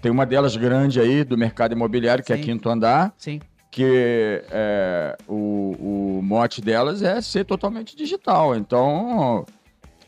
Tem 0.00 0.10
uma 0.10 0.26
delas 0.26 0.56
grande 0.56 0.98
aí 1.00 1.22
do 1.22 1.38
mercado 1.38 1.72
imobiliário, 1.72 2.24
que 2.24 2.32
é 2.32 2.36
Sim. 2.36 2.42
Quinto 2.42 2.68
Andar, 2.68 3.14
sim. 3.16 3.40
que 3.70 4.42
é, 4.50 5.16
o, 5.28 6.18
o 6.18 6.20
mote 6.22 6.60
delas 6.60 7.00
é 7.02 7.20
ser 7.20 7.44
totalmente 7.44 7.94
digital. 7.94 8.56
Então, 8.56 9.46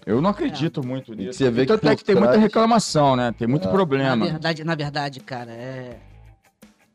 eu 0.05 0.21
não 0.21 0.31
acredito 0.31 0.85
muito 0.85 1.13
E 1.15 1.17
nisso. 1.17 1.39
você 1.39 1.51
vê 1.53 1.65
tanto 1.65 1.83
que 1.83 1.87
é 1.87 1.91
por 1.91 1.97
que 1.99 2.05
tem 2.05 2.15
muita 2.17 2.33
trás- 2.33 2.43
reclamação, 2.43 3.15
né? 3.15 3.33
Tem 3.39 3.47
muito 3.47 3.63
É. 3.63 3.67
Na 3.67 3.73
problema. 3.73 4.27
verdade, 4.27 4.65
na 4.65 4.75
verdade, 4.75 5.21
cara, 5.21 5.53
é... 5.53 5.97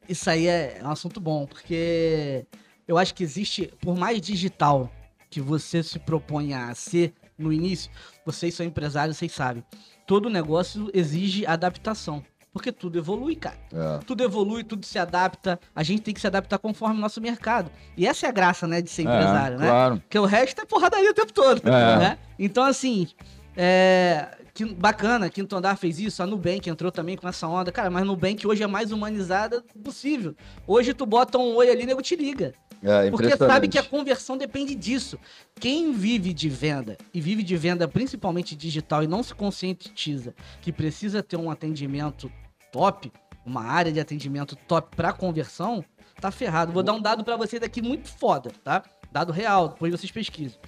isso 0.10 0.30
aí 0.30 0.48
é 0.48 0.82
um 0.84 0.90
assunto 0.90 1.20
bom, 1.22 1.46
porque 1.46 2.46
eu 2.88 2.98
acho 2.98 3.14
que 3.14 3.24
existe, 3.24 3.72
por 3.80 3.96
mais 3.96 4.20
digital 4.20 4.92
que 5.30 5.40
você 5.40 5.84
se 5.84 6.00
propõe 6.00 6.54
a 6.54 6.74
ser 6.74 7.14
no 7.38 7.54
início, 7.54 7.92
vocês 8.26 8.54
são 8.56 8.66
empresários, 8.66 9.18
vocês 9.18 9.32
sabem, 9.32 9.64
todo 10.08 10.30
negócio 10.30 10.90
exige 10.94 11.46
adaptação. 11.46 12.24
Porque 12.52 12.72
tudo 12.72 12.98
evolui, 12.98 13.36
cara. 13.36 13.60
É. 13.72 14.00
Tudo 14.00 14.24
evolui, 14.24 14.64
tudo 14.64 14.84
se 14.84 14.98
adapta. 14.98 15.60
A 15.76 15.84
gente 15.84 16.02
tem 16.02 16.16
que 16.16 16.20
se 16.20 16.26
adaptar 16.26 16.58
conforme 16.58 16.98
o 16.98 17.00
nosso 17.00 17.22
mercado. 17.22 17.72
E 17.96 18.08
essa 18.08 18.26
é 18.26 18.30
a 18.30 18.32
graça, 18.32 18.66
né, 18.68 18.82
de 18.82 18.90
ser 18.90 19.04
empresário, 19.04 19.58
é, 19.58 19.60
né? 19.60 19.68
Claro. 19.68 20.00
Porque 20.00 20.18
o 20.18 20.26
resto 20.26 20.60
é 20.60 20.66
porradaria 20.66 21.12
o 21.12 21.14
tempo 21.14 21.32
todo. 21.32 21.62
É. 21.68 21.98
Né? 22.00 22.18
Então, 22.40 22.64
assim, 22.64 23.08
é, 23.56 24.39
bacana, 24.66 25.30
Quinto 25.30 25.56
Andar 25.56 25.78
fez 25.78 26.00
isso, 26.00 26.22
a 26.22 26.26
Nubank 26.26 26.70
entrou 26.70 26.92
também 26.92 27.16
com 27.16 27.28
essa 27.28 27.48
onda. 27.48 27.72
Cara, 27.72 27.90
mas 27.90 28.06
Nubank 28.06 28.46
hoje 28.48 28.64
é 28.64 28.68
mais 28.68 28.92
humanizada 28.92 29.64
possível. 29.84 30.36
Hoje 30.68 30.94
tu 30.94 31.06
bota 31.06 31.38
um 31.38 31.56
oi 31.56 31.70
ali, 31.70 31.86
nego 31.86 32.02
te 32.02 32.16
liga. 32.16 32.54
É, 32.82 33.10
Porque 33.10 33.36
sabe 33.36 33.68
que 33.68 33.78
a 33.78 33.84
conversão 33.84 34.38
depende 34.38 34.74
disso. 34.74 35.20
Quem 35.60 35.92
vive 35.92 36.34
de 36.34 36.48
venda 36.48 36.98
e 37.14 37.20
vive 37.20 37.44
de 37.44 37.58
venda 37.58 37.88
principalmente 37.88 38.56
digital 38.56 39.04
e 39.04 39.08
não 39.08 39.22
se 39.22 39.36
conscientiza 39.36 40.34
que 40.62 40.72
precisa 40.72 41.22
ter 41.22 41.36
um 41.36 41.52
atendimento 41.52 42.32
top, 42.72 43.12
uma 43.46 43.64
área 43.64 43.92
de 43.92 44.00
atendimento 44.00 44.56
top 44.56 44.96
para 44.96 45.12
conversão, 45.12 45.84
tá 46.22 46.32
ferrado. 46.32 46.72
Vou 46.72 46.84
dar 46.84 46.94
um 46.94 47.02
dado 47.02 47.24
para 47.24 47.36
vocês 47.36 47.62
aqui 47.62 47.82
muito 47.82 48.08
foda, 48.08 48.52
tá? 48.64 48.84
Dado 49.12 49.34
real, 49.34 49.70
depois 49.70 49.92
vocês 49.92 50.12
pesquisam. 50.12 50.60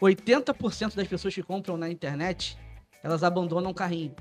80% 0.00 0.96
das 0.96 1.06
pessoas 1.06 1.32
que 1.32 1.42
compram 1.42 1.76
na 1.76 1.88
internet, 1.88 2.58
elas 3.02 3.22
abandonam 3.22 3.70
o 3.70 3.74
carrinho. 3.74 4.14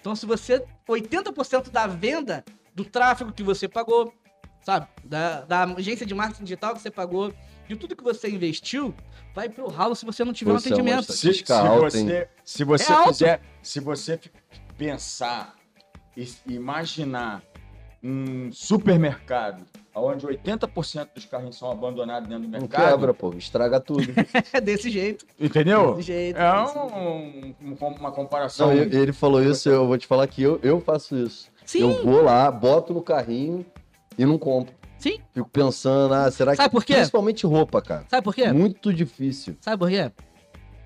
Então, 0.00 0.14
se 0.16 0.26
você. 0.26 0.64
80% 0.88 1.70
da 1.70 1.86
venda 1.86 2.44
do 2.74 2.84
tráfego 2.84 3.32
que 3.32 3.42
você 3.42 3.68
pagou, 3.68 4.12
sabe? 4.62 4.88
Da, 5.04 5.42
da 5.42 5.64
agência 5.64 6.04
de 6.04 6.14
marketing 6.14 6.44
digital 6.44 6.74
que 6.74 6.80
você 6.80 6.90
pagou, 6.90 7.32
de 7.68 7.76
tudo 7.76 7.94
que 7.94 8.02
você 8.02 8.28
investiu, 8.28 8.94
vai 9.34 9.48
pro 9.48 9.68
ralo 9.68 9.94
se 9.94 10.04
você 10.04 10.24
não 10.24 10.32
tiver 10.32 10.52
Você 10.52 10.68
é 10.68 10.72
um 10.72 10.74
atendimento. 10.74 11.12
Se, 11.12 11.32
se 11.32 11.52
alta, 11.52 11.90
você, 11.90 12.28
se 12.44 12.64
você 12.64 12.92
É 12.92 13.06
fizer, 13.06 13.40
se 13.62 13.80
você 13.80 14.20
pensar 14.76 15.54
e 16.16 16.26
imaginar 16.48 17.42
um 18.02 18.50
supermercado 18.50 19.64
onde 19.94 20.26
80% 20.26 21.08
dos 21.14 21.24
carrinhos 21.24 21.56
são 21.58 21.70
abandonados 21.70 22.28
dentro 22.28 22.44
do 22.44 22.50
Não 22.52 22.60
mercado, 22.60 22.90
quebra, 22.90 23.14
pô. 23.14 23.32
Estraga 23.36 23.80
tudo. 23.80 24.02
É 24.52 24.60
desse 24.60 24.90
jeito. 24.90 25.26
entendeu? 25.38 25.94
Desse 25.94 26.06
jeito. 26.06 26.36
É 26.38 26.62
desse 26.62 26.74
jeito. 26.74 26.94
um- 26.94 27.54
um- 27.84 27.94
uma 27.98 28.12
comparação. 28.12 28.68
Não, 28.68 28.74
ele 28.76 28.96
ele 28.96 29.12
falou 29.12 29.42
isso, 29.42 29.68
eu 29.68 29.86
vou 29.86 29.98
te 29.98 30.06
falar 30.06 30.26
que 30.26 30.42
eu, 30.42 30.58
eu 30.62 30.80
faço 30.80 31.16
isso. 31.16 31.48
Sim, 31.64 31.80
Eu 31.82 32.04
vou 32.04 32.22
lá, 32.22 32.50
boto 32.50 32.92
no 32.92 33.02
carrinho 33.02 33.64
e 34.18 34.24
não 34.24 34.36
compro. 34.38 34.74
sim. 34.98 35.18
Fico 35.32 35.48
pensando, 35.48 36.12
ah, 36.14 36.30
será 36.30 36.50
que. 36.52 36.56
Sabe 36.56 36.70
por 36.72 36.84
quê? 36.84 36.94
Principalmente 36.94 37.46
roupa, 37.46 37.80
cara. 37.80 38.04
Sabe 38.08 38.22
por 38.24 38.34
quê? 38.34 38.50
Muito 38.52 38.92
difícil. 38.92 39.56
Sabe 39.60 39.78
por 39.78 39.88
quê? 39.88 40.10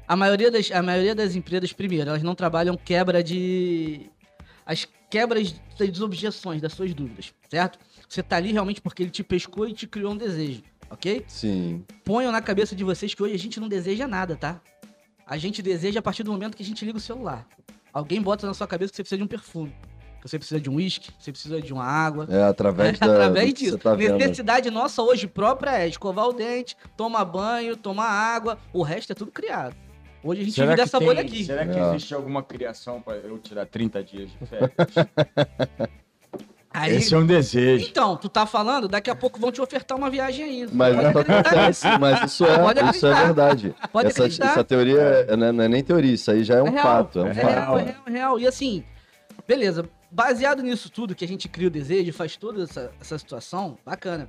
A 0.06 0.14
maioria, 0.16 0.50
das, 0.50 0.70
a 0.70 0.82
maioria 0.82 1.14
das 1.14 1.34
empresas, 1.34 1.72
primeiro, 1.72 2.10
elas 2.10 2.22
não 2.22 2.34
trabalham 2.34 2.76
quebra 2.76 3.22
de. 3.22 4.10
As 4.66 4.86
quebras 5.10 5.54
das 5.78 6.00
objeções, 6.00 6.60
das 6.60 6.72
suas 6.72 6.92
dúvidas, 6.94 7.32
certo? 7.50 7.78
Você 8.08 8.22
tá 8.22 8.36
ali 8.36 8.52
realmente 8.52 8.80
porque 8.80 9.02
ele 9.02 9.10
te 9.10 9.22
pescou 9.22 9.68
e 9.68 9.72
te 9.72 9.86
criou 9.86 10.12
um 10.12 10.16
desejo, 10.16 10.62
ok? 10.90 11.24
Sim. 11.28 11.84
Ponham 12.04 12.32
na 12.32 12.40
cabeça 12.40 12.74
de 12.74 12.82
vocês 12.82 13.14
que 13.14 13.22
hoje 13.22 13.34
a 13.34 13.38
gente 13.38 13.60
não 13.60 13.68
deseja 13.68 14.08
nada, 14.08 14.36
tá? 14.36 14.60
A 15.26 15.36
gente 15.36 15.62
deseja 15.62 16.00
a 16.00 16.02
partir 16.02 16.22
do 16.22 16.32
momento 16.32 16.56
que 16.56 16.62
a 16.62 16.66
gente 16.66 16.84
liga 16.84 16.98
o 16.98 17.00
celular. 17.00 17.46
Alguém 17.92 18.20
bota 18.20 18.46
na 18.46 18.54
sua 18.54 18.66
cabeça 18.66 18.90
que 18.90 18.96
você 18.96 19.02
precisa 19.02 19.18
de 19.18 19.24
um 19.24 19.28
perfume. 19.28 19.74
Que 20.20 20.28
você 20.28 20.38
precisa 20.38 20.60
de 20.60 20.68
um 20.68 20.76
uísque, 20.76 21.12
que 21.12 21.22
você 21.22 21.30
precisa 21.30 21.60
de 21.60 21.72
uma 21.72 21.84
água. 21.84 22.26
É 22.30 22.42
através 22.42 22.98
da. 22.98 23.06
Através 23.06 23.54
disso. 23.54 23.78
Tá. 23.78 23.94
Necessidade 23.94 24.70
nossa 24.70 25.02
hoje 25.02 25.26
própria 25.26 25.78
é 25.78 25.86
escovar 25.86 26.26
o 26.26 26.32
dente, 26.32 26.76
tomar 26.96 27.24
banho, 27.24 27.76
tomar 27.76 28.08
água. 28.08 28.58
O 28.72 28.82
resto 28.82 29.12
é 29.12 29.14
tudo 29.14 29.30
criado. 29.30 29.76
Hoje 30.24 30.40
a 30.40 30.44
gente 30.44 30.54
Será 30.54 30.66
vive 30.68 30.76
dessa 30.78 30.98
tem- 30.98 31.06
bolha 31.06 31.20
aqui. 31.20 31.44
Será 31.44 31.66
que 31.66 31.78
É. 31.78 31.88
existe 31.90 32.14
alguma 32.14 32.42
criação 32.42 33.00
para 33.00 33.16
eu 33.18 33.38
tirar 33.38 33.66
30 33.66 34.02
dias 34.02 34.30
de 34.30 34.46
férias? 34.46 34.70
Aí, 36.76 36.96
Esse 36.96 37.14
é 37.14 37.18
um 37.18 37.24
desejo. 37.24 37.86
Então, 37.88 38.16
tu 38.16 38.28
tá 38.28 38.44
falando, 38.46 38.88
daqui 38.88 39.08
a 39.08 39.14
pouco 39.14 39.38
vão 39.38 39.52
te 39.52 39.60
ofertar 39.60 39.96
uma 39.96 40.10
viagem 40.10 40.44
aí. 40.44 40.68
Mas 40.72 40.96
acreditar 40.96 41.16
acontece, 41.18 41.86
mas 42.00 42.32
isso 42.32 42.44
é, 42.44 42.58
Pode 42.58 42.80
isso 42.96 43.06
é 43.06 43.14
verdade. 43.14 43.74
Pode 43.92 44.08
essa, 44.08 44.22
acreditar. 44.22 44.46
essa 44.50 44.64
teoria 44.64 44.98
é- 45.00 45.36
não, 45.36 45.46
é, 45.46 45.52
não 45.52 45.64
é 45.64 45.68
nem 45.68 45.84
teoria, 45.84 46.12
isso 46.12 46.28
aí 46.32 46.42
já 46.42 46.56
é 46.56 46.62
um 46.64 46.66
É 46.66 46.70
real, 46.70 46.82
fato. 46.84 47.18
É 47.20 47.22
um 47.22 47.26
É 47.28 47.34
fato. 47.34 47.46
real, 47.46 47.78
é 47.78 47.82
real, 47.84 48.02
é 48.06 48.10
real. 48.10 48.40
E 48.40 48.46
assim, 48.48 48.82
beleza. 49.46 49.88
Baseado 50.10 50.64
nisso 50.64 50.90
tudo 50.90 51.14
que 51.14 51.24
a 51.24 51.28
gente 51.28 51.48
cria 51.48 51.68
o 51.68 51.70
desejo, 51.70 52.12
faz 52.12 52.34
toda 52.36 52.64
essa, 52.64 52.90
essa 53.00 53.18
situação, 53.18 53.78
bacana. 53.86 54.28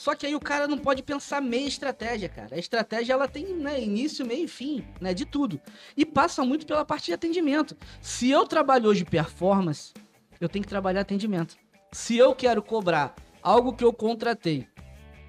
Só 0.00 0.14
que 0.14 0.24
aí 0.24 0.34
o 0.34 0.40
cara 0.40 0.66
não 0.66 0.78
pode 0.78 1.02
pensar 1.02 1.42
meia 1.42 1.68
estratégia, 1.68 2.26
cara. 2.26 2.56
A 2.56 2.58
estratégia 2.58 3.12
ela 3.12 3.28
tem 3.28 3.44
né, 3.48 3.78
início, 3.78 4.24
meio 4.24 4.46
e 4.46 4.48
fim, 4.48 4.82
né? 4.98 5.12
De 5.12 5.26
tudo. 5.26 5.60
E 5.94 6.06
passa 6.06 6.42
muito 6.42 6.64
pela 6.64 6.86
parte 6.86 7.04
de 7.04 7.12
atendimento. 7.12 7.76
Se 8.00 8.30
eu 8.30 8.46
trabalho 8.46 8.88
hoje 8.88 9.04
performance, 9.04 9.92
eu 10.40 10.48
tenho 10.48 10.62
que 10.62 10.70
trabalhar 10.70 11.02
atendimento. 11.02 11.54
Se 11.92 12.16
eu 12.16 12.34
quero 12.34 12.62
cobrar 12.62 13.14
algo 13.42 13.74
que 13.74 13.84
eu 13.84 13.92
contratei, 13.92 14.66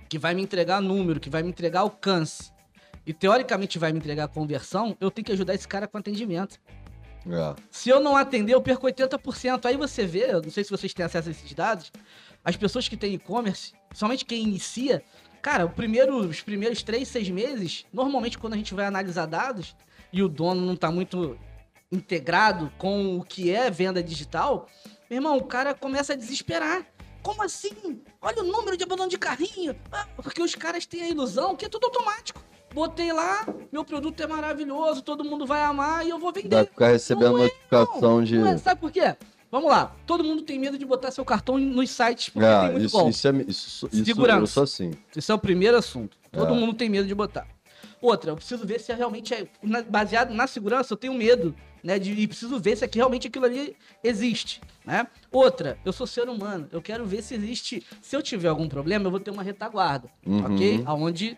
que 0.07 0.17
vai 0.17 0.33
me 0.33 0.41
entregar 0.41 0.79
número, 0.79 1.19
que 1.19 1.29
vai 1.29 1.43
me 1.43 1.49
entregar 1.49 1.81
alcance, 1.81 2.53
e 3.05 3.11
teoricamente 3.11 3.77
vai 3.77 3.91
me 3.91 3.99
entregar 3.99 4.29
conversão, 4.29 4.95
eu 5.01 5.11
tenho 5.11 5.25
que 5.25 5.33
ajudar 5.33 5.53
esse 5.53 5.67
cara 5.67 5.85
com 5.85 5.97
atendimento. 5.97 6.57
É. 7.25 7.55
Se 7.69 7.89
eu 7.89 7.99
não 7.99 8.15
atender, 8.17 8.53
eu 8.53 8.61
perco 8.61 8.87
80%. 8.87 9.65
Aí 9.65 9.77
você 9.77 10.05
vê, 10.05 10.31
não 10.33 10.49
sei 10.49 10.63
se 10.63 10.71
vocês 10.71 10.93
têm 10.93 11.05
acesso 11.05 11.29
a 11.29 11.31
esses 11.31 11.53
dados, 11.53 11.91
as 12.43 12.55
pessoas 12.55 12.87
que 12.87 12.97
têm 12.97 13.13
e-commerce, 13.13 13.73
somente 13.93 14.25
quem 14.25 14.43
inicia, 14.43 15.03
cara, 15.41 15.67
primeiro, 15.67 16.17
os 16.17 16.41
primeiros 16.41 16.81
três, 16.81 17.07
seis 17.07 17.29
meses, 17.29 17.85
normalmente 17.93 18.37
quando 18.37 18.53
a 18.53 18.57
gente 18.57 18.73
vai 18.73 18.85
analisar 18.85 19.27
dados 19.27 19.75
e 20.11 20.23
o 20.23 20.27
dono 20.27 20.61
não 20.61 20.75
tá 20.75 20.91
muito 20.91 21.37
integrado 21.91 22.71
com 22.77 23.17
o 23.17 23.23
que 23.23 23.51
é 23.51 23.69
venda 23.69 24.01
digital, 24.01 24.67
meu 25.09 25.17
irmão, 25.17 25.37
o 25.37 25.43
cara 25.43 25.73
começa 25.73 26.13
a 26.13 26.15
desesperar. 26.15 26.87
Como 27.21 27.43
assim? 27.43 28.01
Olha 28.21 28.41
o 28.41 28.45
número 28.45 28.75
de 28.75 28.83
abandono 28.83 29.09
de 29.09 29.17
carrinho. 29.17 29.75
Ah, 29.91 30.07
porque 30.15 30.41
os 30.41 30.55
caras 30.55 30.85
têm 30.85 31.03
a 31.03 31.09
ilusão 31.09 31.55
que 31.55 31.65
é 31.65 31.69
tudo 31.69 31.85
automático. 31.85 32.41
Botei 32.73 33.11
lá, 33.11 33.45
meu 33.71 33.83
produto 33.83 34.21
é 34.21 34.27
maravilhoso, 34.27 35.01
todo 35.01 35.23
mundo 35.25 35.45
vai 35.45 35.61
amar 35.61 36.05
e 36.05 36.09
eu 36.09 36.17
vou 36.17 36.31
vender. 36.31 36.55
Vai 36.55 36.65
ficar 36.65 36.87
recebendo 36.89 37.31
Não 37.33 37.39
é, 37.39 37.43
notificação 37.43 38.23
de. 38.23 38.37
Não 38.37 38.47
é, 38.47 38.57
sabe 38.57 38.79
por 38.79 38.91
quê? 38.91 39.15
Vamos 39.51 39.69
lá. 39.69 39.93
Todo 40.05 40.23
mundo 40.23 40.43
tem 40.43 40.57
medo 40.57 40.77
de 40.77 40.85
botar 40.85 41.11
seu 41.11 41.25
cartão 41.25 41.57
nos 41.57 41.89
sites 41.89 42.29
porque 42.29 42.47
tem 42.47 42.55
É, 42.57 42.71
muito 42.71 42.85
isso, 42.85 42.95
golpe. 42.95 43.09
isso 43.11 43.27
é. 43.27 43.31
Isso, 43.47 43.89
isso, 43.91 44.05
Segurança. 44.05 44.47
sou 44.53 44.63
assim. 44.63 44.91
Esse 45.13 45.29
é 45.29 45.35
o 45.35 45.37
primeiro 45.39 45.75
assunto. 45.77 46.15
Todo 46.31 46.53
É. 46.53 46.57
mundo 46.57 46.73
tem 46.73 46.89
medo 46.89 47.05
de 47.05 47.13
botar. 47.13 47.45
Outra, 48.01 48.31
eu 48.31 48.35
preciso 48.37 48.65
ver 48.65 48.79
se 48.79 48.93
realmente 48.93 49.33
é. 49.33 49.45
baseado 49.89 50.33
na 50.33 50.47
segurança, 50.47 50.93
eu 50.93 50.97
tenho 50.97 51.13
medo, 51.13 51.53
né? 51.83 51.99
De, 51.99 52.13
e 52.13 52.25
preciso 52.27 52.57
ver 52.59 52.77
se 52.77 52.85
aqui 52.85 52.97
realmente 52.97 53.27
aquilo 53.27 53.43
ali 53.45 53.75
existe, 54.01 54.61
né? 54.85 55.05
Outra, 55.29 55.77
eu 55.83 55.91
sou 55.91 56.07
ser 56.07 56.29
humano. 56.29 56.69
Eu 56.71 56.81
quero 56.81 57.05
ver 57.05 57.21
se 57.21 57.35
existe. 57.35 57.85
Se 58.01 58.15
eu 58.15 58.21
tiver 58.21 58.47
algum 58.47 58.69
problema, 58.69 59.05
eu 59.07 59.11
vou 59.11 59.19
ter 59.19 59.31
uma 59.31 59.43
retaguarda, 59.43 60.09
Uhum. 60.25 60.45
ok? 60.55 60.81
Aonde 60.85 61.37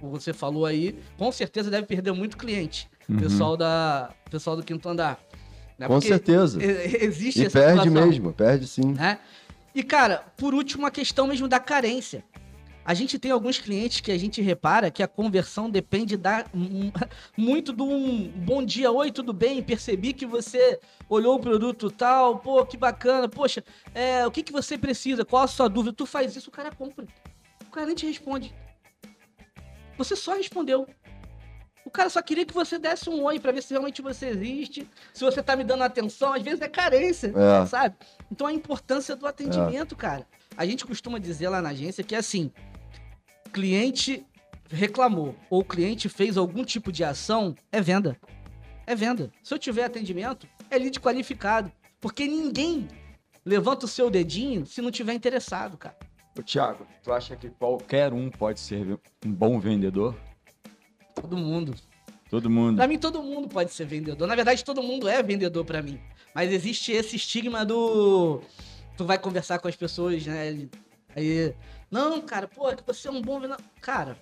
você 0.00 0.32
falou 0.32 0.66
aí, 0.66 0.98
com 1.16 1.30
certeza 1.32 1.70
deve 1.70 1.86
perder 1.86 2.12
muito 2.12 2.36
cliente. 2.36 2.88
Uhum. 3.08 3.18
Pessoal 3.18 3.56
da, 3.56 4.10
pessoal 4.30 4.56
do 4.56 4.62
quinto 4.62 4.88
andar. 4.88 5.20
Né? 5.78 5.86
Com 5.86 5.94
Porque 5.94 6.08
certeza. 6.08 6.58
Existe 6.62 7.42
E 7.42 7.46
essa 7.46 7.58
perde 7.58 7.82
situação 7.82 8.06
mesmo, 8.06 8.32
perde 8.32 8.66
sim. 8.66 8.92
né? 8.92 9.18
E, 9.74 9.82
cara, 9.82 10.24
por 10.36 10.54
último, 10.54 10.86
a 10.86 10.90
questão 10.90 11.26
mesmo 11.26 11.48
da 11.48 11.58
carência. 11.58 12.24
A 12.84 12.92
gente 12.92 13.18
tem 13.18 13.30
alguns 13.30 13.58
clientes 13.58 14.00
que 14.00 14.12
a 14.12 14.18
gente 14.18 14.42
repara 14.42 14.90
que 14.90 15.02
a 15.02 15.08
conversão 15.08 15.70
depende 15.70 16.18
da, 16.18 16.44
muito 17.36 17.72
de 17.72 17.82
um 17.82 18.28
bom 18.28 18.62
dia, 18.62 18.92
oi, 18.92 19.10
tudo 19.10 19.32
bem? 19.32 19.62
Percebi 19.62 20.12
que 20.12 20.26
você 20.26 20.78
olhou 21.08 21.36
o 21.36 21.40
produto 21.40 21.90
tal, 21.90 22.38
pô, 22.38 22.64
que 22.66 22.76
bacana, 22.76 23.26
poxa, 23.26 23.64
é, 23.94 24.26
o 24.26 24.30
que, 24.30 24.42
que 24.42 24.52
você 24.52 24.76
precisa? 24.76 25.24
Qual 25.24 25.42
a 25.42 25.46
sua 25.46 25.66
dúvida? 25.66 25.94
Tu 25.96 26.04
faz 26.04 26.36
isso, 26.36 26.50
o 26.50 26.52
cara 26.52 26.70
compra. 26.70 27.06
O 27.66 27.70
cara 27.70 27.86
nem 27.86 27.96
te 27.96 28.06
responde. 28.06 28.54
Você 29.96 30.16
só 30.16 30.34
respondeu. 30.34 30.86
O 31.84 31.90
cara 31.90 32.08
só 32.08 32.22
queria 32.22 32.46
que 32.46 32.54
você 32.54 32.78
desse 32.78 33.10
um 33.10 33.22
oi 33.24 33.38
pra 33.38 33.52
ver 33.52 33.62
se 33.62 33.70
realmente 33.72 34.00
você 34.00 34.28
existe, 34.28 34.88
se 35.12 35.22
você 35.22 35.42
tá 35.42 35.54
me 35.54 35.62
dando 35.62 35.82
atenção. 35.82 36.32
Às 36.32 36.42
vezes 36.42 36.60
é 36.62 36.68
carência, 36.68 37.32
É. 37.36 37.66
sabe? 37.66 37.94
Então 38.32 38.46
a 38.46 38.52
importância 38.52 39.14
do 39.14 39.26
atendimento, 39.26 39.94
cara. 39.94 40.26
A 40.56 40.64
gente 40.64 40.84
costuma 40.86 41.18
dizer 41.18 41.48
lá 41.48 41.60
na 41.60 41.70
agência 41.70 42.02
que 42.02 42.14
é 42.14 42.18
assim: 42.18 42.50
cliente 43.52 44.24
reclamou 44.70 45.36
ou 45.50 45.60
o 45.60 45.64
cliente 45.64 46.08
fez 46.08 46.36
algum 46.36 46.64
tipo 46.64 46.90
de 46.90 47.04
ação, 47.04 47.54
é 47.70 47.80
venda. 47.80 48.16
É 48.86 48.94
venda. 48.94 49.30
Se 49.42 49.52
eu 49.54 49.58
tiver 49.58 49.84
atendimento, 49.84 50.46
é 50.70 50.78
lead 50.78 50.98
qualificado. 51.00 51.70
Porque 52.00 52.26
ninguém 52.26 52.88
levanta 53.44 53.84
o 53.86 53.88
seu 53.88 54.10
dedinho 54.10 54.66
se 54.66 54.82
não 54.82 54.90
tiver 54.90 55.14
interessado, 55.14 55.76
cara. 55.76 55.96
Ô, 56.38 56.42
Thiago, 56.42 56.86
tu 57.02 57.12
acha 57.12 57.36
que 57.36 57.48
qualquer 57.50 58.12
um 58.12 58.28
pode 58.30 58.58
ser 58.60 58.98
um 59.24 59.32
bom 59.32 59.58
vendedor? 59.60 60.16
Todo 61.14 61.36
mundo. 61.36 61.74
Todo 62.28 62.50
mundo. 62.50 62.76
Pra 62.78 62.88
mim, 62.88 62.98
todo 62.98 63.22
mundo 63.22 63.48
pode 63.48 63.72
ser 63.72 63.84
vendedor. 63.86 64.26
Na 64.26 64.34
verdade, 64.34 64.64
todo 64.64 64.82
mundo 64.82 65.08
é 65.08 65.22
vendedor 65.22 65.64
pra 65.64 65.80
mim. 65.80 66.00
Mas 66.34 66.52
existe 66.52 66.90
esse 66.90 67.14
estigma 67.16 67.64
do. 67.64 68.40
Tu 68.96 69.04
vai 69.04 69.18
conversar 69.18 69.58
com 69.60 69.68
as 69.68 69.76
pessoas, 69.76 70.26
né? 70.26 70.68
Aí. 71.14 71.54
Não, 71.90 72.20
cara, 72.20 72.48
pô, 72.48 72.68
é 72.70 72.74
que 72.74 72.82
você 72.84 73.06
é 73.06 73.10
um 73.12 73.22
bom 73.22 73.38
vendedor. 73.38 73.60
Cara, 73.80 74.16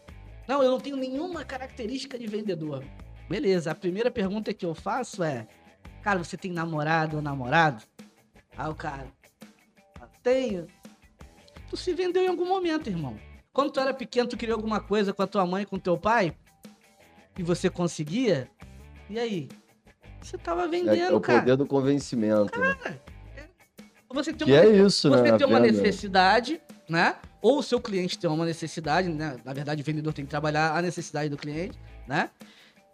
não, 0.47 0.63
eu 0.63 0.71
não 0.71 0.81
tenho 0.81 0.97
nenhuma 0.97 1.45
característica 1.45 2.19
de 2.19 2.27
vendedor. 2.27 2.85
Beleza, 3.31 3.71
a 3.71 3.75
primeira 3.75 4.11
pergunta 4.11 4.53
que 4.53 4.67
eu 4.67 4.75
faço 4.75 5.23
é: 5.23 5.47
Cara, 6.03 6.23
você 6.23 6.37
tem 6.37 6.53
namorado 6.53 7.17
ou 7.17 7.23
namorado? 7.23 7.83
Aí 8.59 8.69
o 8.69 8.75
cara. 8.75 9.07
"Ah, 9.99 10.07
Tenho. 10.23 10.67
Tu 11.73 11.77
se 11.79 11.95
vendeu 11.95 12.23
em 12.23 12.29
algum 12.29 12.45
momento, 12.47 12.91
irmão. 12.91 13.17
Quando 13.51 13.71
tu 13.71 13.81
era 13.81 13.95
pequeno, 13.95 14.29
tu 14.29 14.37
queria 14.37 14.55
alguma 14.55 14.79
coisa 14.79 15.11
com 15.15 15.23
a 15.23 15.27
tua 15.27 15.47
mãe, 15.47 15.65
com 15.65 15.79
teu 15.79 15.97
pai? 15.97 16.37
e 17.39 17.43
você 17.43 17.71
conseguia, 17.71 18.47
e 19.09 19.19
aí? 19.19 19.49
Você 20.21 20.37
tava 20.37 20.65
É, 20.65 20.69
vendendo, 20.69 21.15
é 21.15 21.15
o 21.15 21.19
cara. 21.19 21.39
poder 21.41 21.57
do 21.57 21.65
convencimento. 21.65 22.61
né? 22.61 22.77
Você 24.11 24.35
tem 24.35 24.47
uma, 24.47 24.57
é 24.59 24.69
isso, 24.69 25.09
né? 25.09 25.17
você 25.17 25.31
na 25.33 25.39
tem 25.39 25.47
uma 25.47 25.59
venda. 25.63 25.73
necessidade, 25.73 26.61
né? 26.91 27.17
Ou 27.41 27.61
o 27.61 27.63
seu 27.63 27.81
cliente 27.81 28.19
tem 28.19 28.29
uma 28.29 28.45
necessidade, 28.45 29.09
né? 29.09 29.39
Na 29.47 29.55
verdade, 29.55 29.81
o 29.81 29.85
vendedor 29.85 30.13
tem 30.13 30.27
que 30.27 30.31
trabalhar 30.31 30.77
a 30.77 30.83
necessidade 30.83 31.31
do 31.31 31.39
cliente, 31.39 31.79
né? 32.07 32.29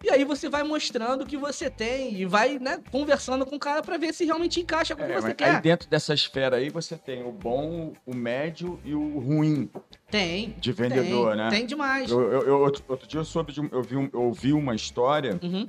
E 0.03 0.11
aí 0.11 0.25
você 0.25 0.49
vai 0.49 0.63
mostrando 0.63 1.23
o 1.23 1.27
que 1.27 1.37
você 1.37 1.69
tem 1.69 2.15
e 2.15 2.25
vai, 2.25 2.59
né, 2.61 2.81
conversando 2.91 3.45
com 3.45 3.57
o 3.57 3.59
cara 3.59 3.83
pra 3.83 3.97
ver 3.97 4.15
se 4.15 4.25
realmente 4.25 4.61
encaixa 4.61 4.95
com 4.95 5.03
o 5.03 5.07
que 5.07 5.13
É, 5.13 5.17
você 5.21 5.27
mas 5.29 5.37
quer. 5.37 5.57
aí 5.57 5.61
dentro 5.61 5.89
dessa 5.89 6.15
esfera 6.15 6.57
aí 6.57 6.71
você 6.71 6.97
tem 6.97 7.25
o 7.25 7.33
bom, 7.33 7.93
o 8.07 8.15
médio 8.15 8.79
e 8.85 8.95
o 8.95 9.19
ruim 9.19 9.69
Tem. 10.09 10.51
de 10.59 10.73
vendedor, 10.73 11.31
tem, 11.31 11.37
né? 11.37 11.51
Tem 11.51 11.67
demais. 11.67 12.11
Eu, 12.11 12.21
eu- 12.31 12.43
eu- 12.47 12.61
outro, 12.61 12.85
outro 12.87 13.09
dia 13.09 13.19
eu 13.19 13.25
soube 13.25 13.53
de 13.53 13.61
um, 13.61 13.69
eu 13.73 13.83
vi, 13.83 13.97
um- 13.97 14.09
eu 14.13 14.23
ouvi 14.23 14.53
uma 14.53 14.75
história 14.75 15.39
Uhum. 15.43 15.69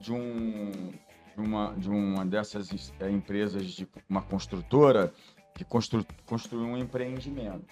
de 0.00 0.12
um 0.12 0.92
de 1.36 1.40
uma, 1.40 1.74
de 1.76 1.90
uma 1.90 2.24
dessas 2.24 2.92
é, 3.00 3.10
empresas 3.10 3.64
de 3.72 3.88
uma 4.08 4.22
construtora 4.22 5.12
que 5.56 5.64
constru, 5.64 6.06
construiu 6.24 6.64
um 6.66 6.76
empreendimento. 6.78 7.64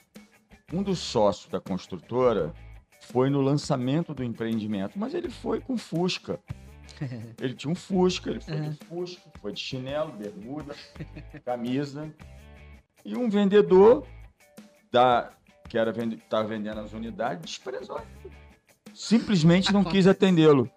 Um 0.73 0.83
dos 0.83 0.99
sócios 0.99 1.49
da 1.49 1.61
construtora 1.61 2.53
foi 3.03 3.29
no 3.31 3.41
lançamento 3.41 4.15
do 4.15 4.23
empreendimento, 4.25 4.99
mas 4.99 5.13
ele 5.15 5.29
foi 5.31 5.61
com 5.61 5.77
Fusca. 5.77 6.39
Ele 7.41 7.55
tinha 7.55 7.71
um 7.71 7.75
Fusca, 7.75 8.31
ele 8.31 8.41
foi 8.41 8.61
de 8.61 8.77
Fusca, 8.87 9.23
foi 9.41 9.53
de 9.53 9.61
chinelo, 9.61 10.13
bermuda, 10.13 10.75
camisa. 11.45 12.13
E 13.05 13.17
um 13.17 13.29
vendedor 13.29 14.07
da, 14.93 15.31
que 15.69 15.77
era 15.79 15.91
vende, 15.91 16.17
estava 16.17 16.47
vendendo 16.47 16.79
as 16.81 16.93
unidades 16.93 17.45
desprezou. 17.47 18.01
Simplesmente 18.95 19.73
não 19.73 19.83
quis 19.83 20.07
atendê-lo. 20.07 20.71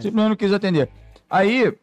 Simplesmente 0.00 0.28
não 0.28 0.36
quis 0.36 0.52
atender. 0.52 0.88
Aí, 1.28 1.76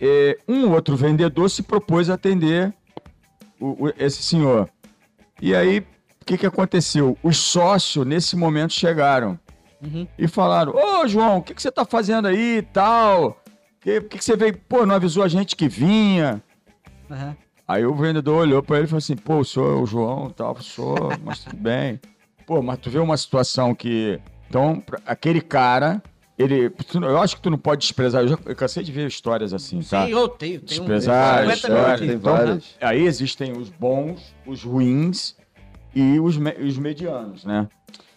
eh, 0.00 0.38
um 0.46 0.70
outro 0.72 0.94
vendedor 0.96 1.48
se 1.48 1.62
propôs 1.62 2.10
a 2.10 2.14
atender 2.14 2.74
o- 3.60 3.86
o- 3.86 3.94
esse 3.96 4.22
senhor. 4.22 4.68
E 5.40 5.54
aí, 5.54 5.86
o 6.22 6.24
que, 6.24 6.38
que 6.38 6.46
aconteceu? 6.46 7.18
Os 7.22 7.36
sócios, 7.36 8.06
nesse 8.06 8.36
momento, 8.36 8.72
chegaram 8.72 9.38
Uhum. 9.82 10.06
e 10.16 10.28
falaram: 10.28 10.72
Ô, 10.74 11.06
João, 11.08 11.38
o 11.38 11.42
que, 11.42 11.52
que 11.54 11.60
você 11.60 11.70
tá 11.70 11.84
fazendo 11.84 12.28
aí 12.28 12.58
e 12.58 12.62
tal? 12.62 13.36
Que, 13.80 14.00
por 14.00 14.08
que, 14.10 14.18
que 14.18 14.24
você 14.24 14.36
veio? 14.36 14.56
Pô, 14.68 14.86
não 14.86 14.94
avisou 14.94 15.22
a 15.24 15.28
gente 15.28 15.56
que 15.56 15.68
vinha. 15.68 16.40
Aham. 17.10 17.36
Aí 17.66 17.84
o 17.86 17.94
vendedor 17.94 18.40
olhou 18.42 18.62
pra 18.62 18.76
ele 18.76 18.84
e 18.84 18.88
falou 18.88 18.98
assim: 18.98 19.16
pô, 19.16 19.38
o 19.38 19.44
senhor 19.44 19.76
é 19.78 19.82
o 19.82 19.86
João 19.86 20.28
e 20.28 20.32
tal, 20.34 20.56
sou, 20.60 20.96
mas 21.24 21.40
tudo 21.40 21.56
bem. 21.56 22.00
Pô, 22.46 22.62
mas 22.62 22.78
tu 22.78 22.90
vê 22.90 22.98
uma 22.98 23.16
situação 23.16 23.74
que. 23.74 24.20
Então, 24.48 24.82
aquele 25.06 25.40
cara, 25.40 26.00
ele. 26.38 26.70
tu 26.70 27.02
eu 27.02 27.18
acho 27.20 27.36
que 27.36 27.42
tu 27.42 27.50
não 27.50 27.58
pode 27.58 27.80
desprezar. 27.80 28.22
Eu, 28.22 28.28
já, 28.28 28.38
eu 28.46 28.54
cansei 28.54 28.84
de 28.84 28.92
ver 28.92 29.06
histórias 29.08 29.52
assim, 29.52 29.80
tá? 29.82 30.06
Sim, 30.06 30.12
eu 30.12 30.28
tenho. 30.28 30.60
tenho 30.60 30.82
um- 30.82 30.84
Desprezar, 30.86 31.38
Aguenta 31.38 31.54
história, 31.54 31.86
meu 31.88 31.98
tem. 31.98 32.16
Então, 32.16 32.36
várias. 32.36 32.64
Aí 32.80 33.04
existem 33.04 33.52
os 33.52 33.68
bons, 33.68 34.32
os 34.46 34.62
ruins 34.62 35.34
e 35.94 36.18
os, 36.20 36.36
me- 36.36 36.54
os 36.60 36.76
medianos, 36.78 37.44
né? 37.44 37.68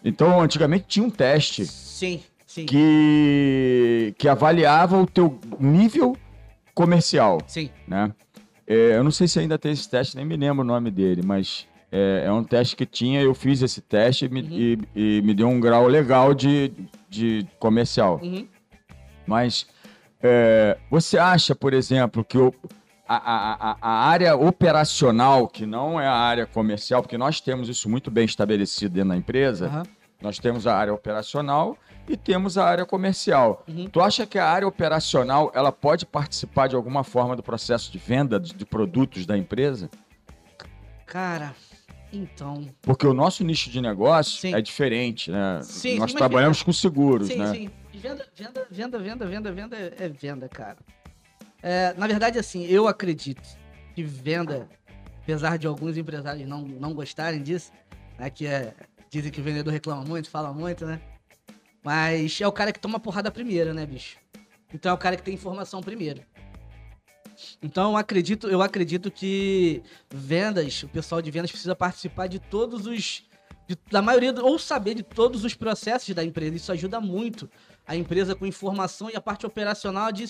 Então, 0.03 0.39
antigamente 0.41 0.85
tinha 0.87 1.05
um 1.05 1.09
teste 1.09 1.65
Sim, 1.65 2.21
sim. 2.45 2.65
que, 2.65 4.13
que 4.17 4.27
avaliava 4.27 4.97
o 5.01 5.07
teu 5.07 5.39
nível 5.59 6.15
comercial 6.73 7.39
Sim. 7.47 7.69
né? 7.87 8.11
É, 8.67 8.97
eu 8.97 9.03
não 9.03 9.11
sei 9.11 9.27
se 9.27 9.39
ainda 9.39 9.57
tem 9.57 9.71
esse 9.71 9.89
teste, 9.89 10.15
nem 10.15 10.25
me 10.25 10.35
lembro 10.35 10.61
o 10.63 10.67
nome 10.67 10.89
dele, 10.91 11.21
mas 11.23 11.67
é, 11.91 12.23
é 12.25 12.31
um 12.31 12.43
teste 12.43 12.75
que 12.75 12.85
tinha, 12.85 13.21
eu 13.21 13.33
fiz 13.35 13.61
esse 13.61 13.79
teste 13.81 14.25
e 14.25 14.29
me, 14.29 14.41
Uhum. 14.41 14.47
e- 14.51 14.79
e 15.17 15.21
me 15.21 15.33
deu 15.33 15.47
um 15.47 15.59
grau 15.59 15.87
legal 15.87 16.33
de, 16.33 16.71
de 17.09 17.45
comercial. 17.59 18.19
Uhum. 18.23 18.47
Mas 19.27 19.67
é, 20.21 20.77
você 20.89 21.17
acha, 21.17 21.53
por 21.55 21.73
exemplo, 21.73 22.23
que 22.23 22.37
o- 22.37 22.53
a, 23.07 23.15
a- 23.71 23.77
a- 23.81 24.07
área 24.09 24.35
operacional, 24.35 25.47
que 25.47 25.65
não 25.65 25.99
é 25.99 26.07
a 26.07 26.13
área 26.13 26.45
comercial, 26.45 27.01
porque 27.01 27.17
nós 27.17 27.39
temos 27.39 27.69
isso 27.69 27.89
muito 27.89 28.09
bem 28.09 28.25
estabelecido 28.25 28.93
dentro 28.95 29.09
da 29.09 29.17
empresa, 29.17 29.67
Aham. 29.67 29.83
nós 30.21 30.39
temos 30.39 30.65
a 30.65 30.75
área 30.75 30.93
operacional 30.93 31.77
e 32.07 32.15
temos 32.17 32.57
a 32.57 32.65
área 32.65 32.85
comercial. 32.85 33.63
Uhum. 33.67 33.87
Tu 33.87 34.01
acha 34.01 34.25
que 34.25 34.37
a 34.39 34.47
área 34.49 34.67
operacional 34.67 35.51
ela 35.55 35.71
pode 35.71 36.05
participar 36.05 36.67
de 36.67 36.75
alguma 36.75 37.03
forma 37.03 37.35
do 37.35 37.43
processo 37.43 37.91
de 37.91 37.97
venda 37.97 38.39
de, 38.39 38.53
de 38.53 38.65
produtos 38.65 39.25
da 39.25 39.37
empresa? 39.37 39.89
Cara, 41.05 41.53
então. 42.11 42.67
Porque 42.81 43.05
o 43.05 43.13
nosso 43.13 43.43
nicho 43.43 43.69
de 43.69 43.81
negócio 43.81 44.39
Sim. 44.39 44.53
é 44.55 44.61
diferente, 44.61 45.31
né? 45.31 45.59
Sim, 45.63 45.99
Nós 45.99 46.11
sim, 46.11 46.17
trabalhamos 46.17 46.63
com 46.63 46.73
seguros, 46.73 47.27
Sim, 47.27 47.37
né? 47.37 47.51
sim. 47.53 47.69
Venda, 47.93 48.25
venda, 48.35 48.67
venda, 48.69 48.99
venda, 48.99 49.25
venda, 49.25 49.51
venda 49.51 49.77
é 49.97 50.09
venda, 50.09 50.49
cara. 50.49 50.77
É, 51.67 51.95
na 51.97 52.05
verdade, 52.05 52.37
assim, 52.37 52.63
eu 52.67 52.87
acredito 52.87 53.41
que 53.95 54.03
venda, 54.03 54.69
apesar 55.23 55.57
de 55.57 55.65
alguns 55.65 55.97
empresários 55.97 56.47
não, 56.47 56.61
não 56.61 56.93
gostarem 56.93 57.41
disso, 57.41 57.71
né? 58.19 58.29
Que 58.29 58.45
é. 58.45 58.75
Dizem 59.09 59.31
que 59.31 59.41
o 59.41 59.43
vendedor 59.43 59.73
reclama 59.73 60.05
muito, 60.05 60.29
fala 60.29 60.53
muito, 60.53 60.85
né? 60.85 61.01
Mas 61.83 62.39
é 62.39 62.47
o 62.47 62.51
cara 62.51 62.71
que 62.71 62.79
toma 62.79 62.99
porrada 62.99 63.31
primeiro, 63.31 63.73
né, 63.73 63.83
bicho? 63.83 64.17
Então 64.71 64.91
é 64.91 64.93
o 64.93 64.97
cara 64.97 65.15
que 65.15 65.23
tem 65.23 65.33
informação 65.33 65.81
primeiro. 65.81 66.21
Então 67.63 67.91
eu 67.91 67.97
acredito, 67.97 68.47
eu 68.47 68.61
acredito 68.61 69.09
que 69.09 69.81
vendas, 70.13 70.83
o 70.83 70.87
pessoal 70.87 71.19
de 71.19 71.31
vendas 71.31 71.49
precisa 71.49 71.75
participar 71.75 72.27
de 72.27 72.37
todos 72.37 72.85
os. 72.85 73.24
De- 73.67 73.77
da 73.91 74.01
maioria, 74.01 74.33
ou 74.41 74.57
saber 74.59 74.93
de 74.95 75.03
todos 75.03 75.43
os 75.43 75.53
processos 75.55 76.13
da 76.13 76.23
empresa. 76.23 76.55
Isso 76.55 76.71
ajuda 76.71 76.99
muito 76.99 77.49
a 77.87 77.95
empresa 77.95 78.33
com 78.33 78.47
informação 78.47 79.11
e 79.11 79.15
a 79.15 79.21
parte 79.21 79.45
operacional 79.45 80.11
de, 80.11 80.25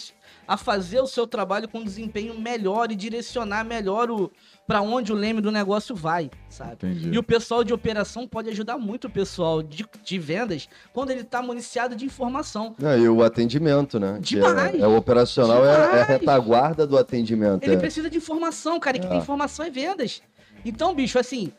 a 0.46 0.58
fazer 0.58 1.00
o 1.00 1.08
seu 1.08 1.26
trabalho 1.26 1.70
com 1.70 1.82
desempenho 1.84 2.38
melhor 2.38 2.92
e 2.92 2.96
direcionar 2.96 3.64
melhor 3.64 4.12
o 4.12 4.30
para 4.68 4.82
onde 4.82 5.14
o 5.14 5.16
leme 5.16 5.40
do 5.42 5.52
negócio 5.52 5.96
vai, 5.96 6.30
sabe? 6.50 6.74
Entendi. 6.74 7.10
E 7.12 7.18
o 7.18 7.24
pessoal 7.24 7.64
de 7.64 7.72
operação 7.72 8.28
pode 8.28 8.50
ajudar 8.50 8.78
muito 8.78 9.06
o 9.08 9.10
pessoal 9.10 9.62
de, 9.62 9.86
de 10.04 10.20
vendas 10.20 10.68
quando 10.92 11.12
ele 11.12 11.22
está 11.22 11.42
municiado 11.42 11.96
de 11.96 12.04
informação. 12.04 12.76
Não, 12.80 12.98
e 12.98 13.08
o 13.08 13.24
atendimento, 13.24 14.00
né? 14.00 14.18
Demais. 14.20 14.76
É, 14.76 14.80
é 14.80 14.88
o 14.88 14.98
operacional, 14.98 15.64
é, 15.64 15.70
é 15.98 16.02
a 16.02 16.04
retaguarda 16.04 16.86
do 16.88 16.98
atendimento. 16.98 17.64
Ele 17.64 17.76
é. 17.76 17.78
precisa 17.78 18.10
de 18.10 18.18
informação, 18.18 18.80
cara, 18.80 18.98
e 18.98 19.00
que 19.00 19.06
É. 19.06 19.10
tem 19.10 19.20
informação 19.20 19.64
é 19.66 19.70
vendas. 19.70 20.22
Então, 20.66 20.94
bicho, 20.96 21.20
assim, 21.20 21.54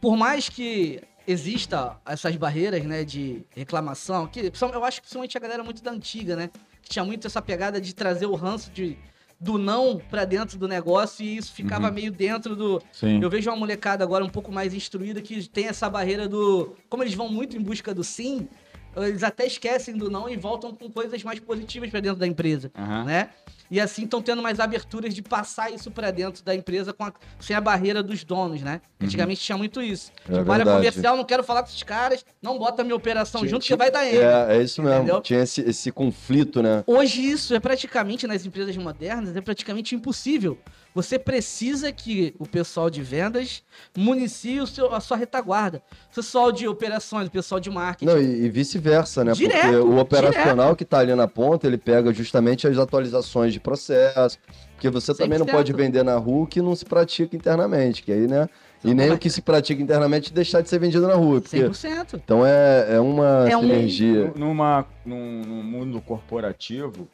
por 0.00 0.16
mais 0.16 0.48
que 0.48 1.00
exista 1.30 1.96
essas 2.06 2.36
barreiras, 2.36 2.82
né, 2.84 3.04
de 3.04 3.44
reclamação, 3.50 4.26
que 4.26 4.40
eu 4.74 4.84
acho 4.84 4.96
que 4.98 5.02
principalmente 5.02 5.36
a 5.36 5.40
galera 5.40 5.62
muito 5.62 5.82
da 5.82 5.90
antiga, 5.90 6.36
né, 6.36 6.50
que 6.82 6.88
tinha 6.90 7.04
muito 7.04 7.26
essa 7.26 7.40
pegada 7.42 7.80
de 7.80 7.94
trazer 7.94 8.26
o 8.26 8.34
ranço 8.34 8.70
de, 8.70 8.96
do 9.38 9.56
não 9.58 9.98
pra 9.98 10.24
dentro 10.24 10.58
do 10.58 10.66
negócio 10.68 11.24
e 11.24 11.36
isso 11.36 11.52
ficava 11.52 11.88
Uhum. 11.88 11.94
meio 11.94 12.12
dentro 12.12 12.54
do... 12.56 12.82
Sim. 12.92 13.22
Eu 13.22 13.30
vejo 13.30 13.50
uma 13.50 13.56
molecada 13.56 14.04
agora 14.04 14.24
um 14.24 14.28
pouco 14.28 14.50
mais 14.52 14.74
instruída 14.74 15.20
que 15.22 15.48
tem 15.48 15.66
essa 15.66 15.88
barreira 15.88 16.28
do... 16.28 16.74
Como 16.88 17.02
eles 17.02 17.14
vão 17.14 17.28
muito 17.28 17.56
em 17.56 17.60
busca 17.60 17.94
do 17.94 18.02
sim, 18.04 18.48
eles 18.96 19.22
até 19.22 19.46
esquecem 19.46 19.96
do 19.96 20.10
não 20.10 20.28
e 20.28 20.36
voltam 20.36 20.74
com 20.74 20.90
coisas 20.90 21.22
mais 21.22 21.38
positivas 21.40 21.88
pra 21.90 22.00
dentro 22.00 22.18
da 22.18 22.26
empresa 22.26 22.70
Aham. 22.76 23.04
né? 23.04 23.30
E 23.70 23.78
assim 23.80 24.02
estão 24.04 24.20
tendo 24.20 24.42
mais 24.42 24.58
aberturas 24.58 25.14
de 25.14 25.22
passar 25.22 25.70
isso 25.72 25.90
pra 25.90 26.10
dentro 26.10 26.42
da 26.44 26.54
empresa 26.54 26.94
a- 26.98 27.12
sem 27.38 27.54
a 27.54 27.60
barreira 27.60 28.02
dos 28.02 28.24
donos, 28.24 28.60
né? 28.62 28.80
Antigamente 29.00 29.40
tinha 29.40 29.56
muito 29.56 29.80
isso. 29.80 30.10
É 30.28 30.38
tipo, 30.38 30.50
área 30.50 30.64
comercial, 30.64 31.16
não 31.16 31.24
quero 31.24 31.44
falar 31.44 31.62
com 31.62 31.68
esses 31.68 31.82
caras, 31.84 32.24
não 32.42 32.58
bota 32.58 32.82
minha 32.82 32.96
operação 32.96 33.40
Tinha- 33.42 33.50
junto 33.50 33.60
que 33.62 33.66
tinha- 33.68 33.76
vai 33.76 33.90
dar 33.90 34.04
erro. 34.06 34.50
É, 34.50 34.56
é 34.58 34.62
isso 34.62 34.82
mesmo. 34.82 34.96
Entendeu? 34.98 35.20
Tinha 35.20 35.40
esse, 35.42 35.60
esse 35.60 35.92
conflito, 35.92 36.60
né? 36.62 36.82
Hoje 36.86 37.22
isso 37.24 37.54
é 37.54 37.60
praticamente, 37.60 38.26
nas 38.26 38.44
empresas 38.44 38.76
modernas, 38.76 39.36
é 39.36 39.40
praticamente 39.40 39.94
impossível. 39.94 40.58
Você 40.94 41.18
precisa 41.18 41.92
que 41.92 42.34
o 42.38 42.46
pessoal 42.46 42.90
de 42.90 43.00
vendas 43.02 43.62
municie 43.96 44.60
o 44.60 44.66
seu, 44.66 44.92
a 44.92 44.98
sua 45.00 45.16
retaguarda. 45.16 45.80
O 46.10 46.14
pessoal 46.16 46.50
de 46.50 46.66
operações, 46.66 47.28
o 47.28 47.30
pessoal 47.30 47.60
de 47.60 47.70
marketing. 47.70 48.06
Não, 48.10 48.20
e, 48.20 48.44
e 48.46 48.48
vice-versa, 48.48 49.22
né? 49.24 49.30
Porque 49.32 49.46
Direto, 49.46 49.84
o 49.86 49.98
operacional 49.98 50.74
que 50.74 50.84
tá 50.84 50.98
ali 50.98 51.14
na 51.14 51.28
ponta, 51.28 51.66
ele 51.66 51.78
pega 51.78 52.12
justamente 52.12 52.66
as 52.66 52.76
atualizações 52.76 53.52
de 53.52 53.60
processo. 53.60 54.36
Porque 54.74 54.90
você 54.90 55.14
também 55.14 55.38
não 55.38 55.46
100%. 55.46 55.50
pode 55.52 55.72
vender 55.74 56.02
na 56.02 56.16
rua 56.16 56.44
o 56.44 56.46
que 56.46 56.60
não 56.62 56.74
se 56.74 56.84
pratica 56.86 57.36
internamente, 57.36 58.02
que 58.02 58.10
aí, 58.12 58.26
né? 58.26 58.48
E 58.82 58.94
nem 58.94 59.10
o 59.12 59.18
que 59.18 59.28
se 59.28 59.42
pratica 59.42 59.80
internamente 59.82 60.32
deixar 60.32 60.62
de 60.62 60.70
ser 60.70 60.78
vendido 60.78 61.06
na 61.06 61.14
rua. 61.14 61.40
Porque, 61.42 61.58
100%. 61.62 62.14
então 62.14 62.44
é, 62.46 62.94
é 62.94 62.98
uma 63.00 63.46
É 63.48 63.54
um- 63.56 63.60
sinergia. 63.60 64.32
Numa, 64.34 64.86
num, 65.04 65.42
num 65.42 65.62
mundo 65.62 66.00
corporativo, 66.00 67.06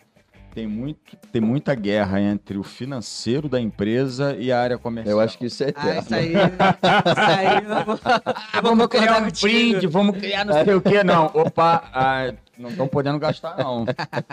tem, 0.57 0.66
muito, 0.66 1.14
tem 1.31 1.42
muita 1.42 1.75
guerra 1.75 2.19
entre 2.19 2.57
o 2.57 2.62
financeiro 2.62 3.47
da 3.47 3.61
empresa 3.61 4.35
e 4.38 4.51
a 4.51 4.59
área 4.59 4.79
comercial. 4.79 5.19
Eu 5.19 5.21
acho 5.23 5.37
que 5.37 5.45
isso 5.45 5.62
é 5.62 5.66
Ah, 5.66 5.69
eterno. 5.69 6.01
isso 6.01 6.14
aí. 6.14 6.33
Isso 6.33 7.21
aí. 7.21 7.61
vou- 7.85 7.99
eu 8.55 8.62
vou 8.62 8.62
vamos 8.62 8.87
criar 8.87 9.01
concordar 9.03 9.21
um 9.21 9.25
contigo. 9.27 9.42
brinde, 9.53 9.87
vamos 9.87 10.16
criar 10.16 10.45
não 10.47 10.55
sei 10.64 10.75
o 10.75 10.81
que, 10.81 11.05
não. 11.05 11.27
Opa, 11.35 11.85
ah, 11.92 12.33
não 12.57 12.71
estão 12.71 12.88
podendo 12.88 13.19
gastar, 13.19 13.59
não. 13.59 13.85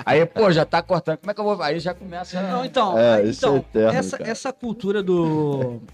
Aí, 0.05 0.25
pô, 0.25 0.49
já 0.49 0.63
tá 0.63 0.81
cortando. 0.81 1.17
Como 1.17 1.29
é 1.31 1.33
que 1.33 1.41
eu 1.41 1.43
vou. 1.43 1.61
Aí 1.61 1.77
já 1.81 1.93
começa. 1.93 2.41
Não, 2.41 2.63
então, 2.63 2.97
É, 2.97 3.15
aí, 3.15 3.29
isso 3.29 3.45
é 3.45 3.49
então 3.49 3.57
eterno, 3.57 3.99
essa, 3.99 4.17
cara. 4.17 4.29
essa 4.31 4.53
cultura 4.53 5.03
do. 5.03 5.81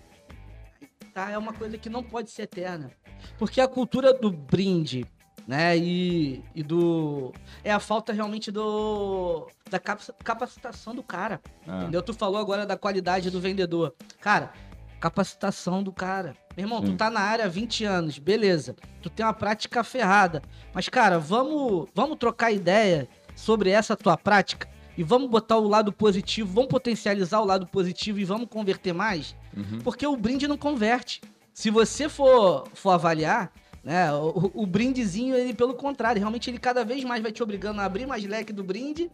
Tá, 1.12 1.32
é 1.32 1.38
uma 1.40 1.52
coisa 1.52 1.76
que 1.76 1.90
não 1.90 2.04
pode 2.04 2.30
ser 2.30 2.44
eterna. 2.44 2.92
Porque 3.40 3.60
a 3.60 3.68
cultura 3.68 4.14
do 4.14 4.32
brinde, 4.32 5.06
né? 5.50 5.76
E, 5.76 6.44
e 6.54 6.62
do. 6.62 7.34
É 7.64 7.72
a 7.72 7.80
falta 7.80 8.14
realmente 8.14 8.52
do. 8.52 9.48
Da 9.68 9.80
capaci- 9.80 10.14
capacitação 10.24 10.94
do 10.94 11.02
cara. 11.02 11.42
Ah. 11.68 11.80
Entendeu? 11.82 12.04
Tu 12.04 12.14
falou 12.14 12.38
agora 12.40 12.68
da 12.68 12.78
qualidade 12.78 13.32
do 13.32 13.42
vendedor. 13.42 13.96
Cara, 14.22 14.54
capacitação 15.00 15.82
do 15.82 15.92
cara. 15.92 16.36
Meu 16.56 16.68
irmão, 16.68 16.82
tu 16.82 16.90
Sim. 16.92 16.98
tá 16.98 17.10
na 17.10 17.22
área 17.22 17.46
há 17.46 17.48
20 17.48 17.84
anos, 17.84 18.20
beleza. 18.20 18.76
Tu 19.02 19.10
tem 19.10 19.26
uma 19.26 19.34
prática 19.34 19.84
ferrada. 19.84 20.44
Mas, 20.72 20.88
cara, 20.88 21.18
vamos, 21.18 21.90
vamos 21.96 22.20
trocar 22.20 22.52
ideia 22.52 23.10
sobre 23.36 23.72
essa 23.72 23.98
tua 23.98 24.16
prática 24.16 24.70
e 24.96 25.02
vamos 25.04 25.32
botar 25.32 25.58
o 25.58 25.68
lado 25.68 25.92
positivo, 25.92 26.54
vamos 26.54 26.70
potencializar 26.70 27.42
o 27.42 27.46
lado 27.46 27.66
positivo 27.66 28.20
e 28.20 28.24
vamos 28.24 28.48
converter 28.48 28.94
mais? 28.94 29.36
Uhum. 29.58 29.80
Porque 29.84 30.06
o 30.06 30.16
brinde 30.16 30.48
não 30.48 30.58
converte. 30.58 31.22
Se 31.56 31.72
você 31.72 32.08
for, 32.08 32.68
for 32.76 32.92
avaliar, 32.92 33.52
né, 33.90 34.14
o, 34.14 34.52
o 34.54 34.68
brindezinho, 34.68 35.34
ele 35.34 35.52
pelo 35.52 35.74
contrário, 35.74 36.20
realmente 36.20 36.48
ele 36.48 36.60
cada 36.60 36.86
vez 36.86 37.04
mais 37.04 37.24
vai 37.24 37.32
te 37.32 37.42
obrigando 37.42 37.82
a 37.82 37.86
abrir 37.86 38.06
mais 38.06 38.24
leque 38.24 38.54
do 38.54 38.64
brinde 38.64 39.10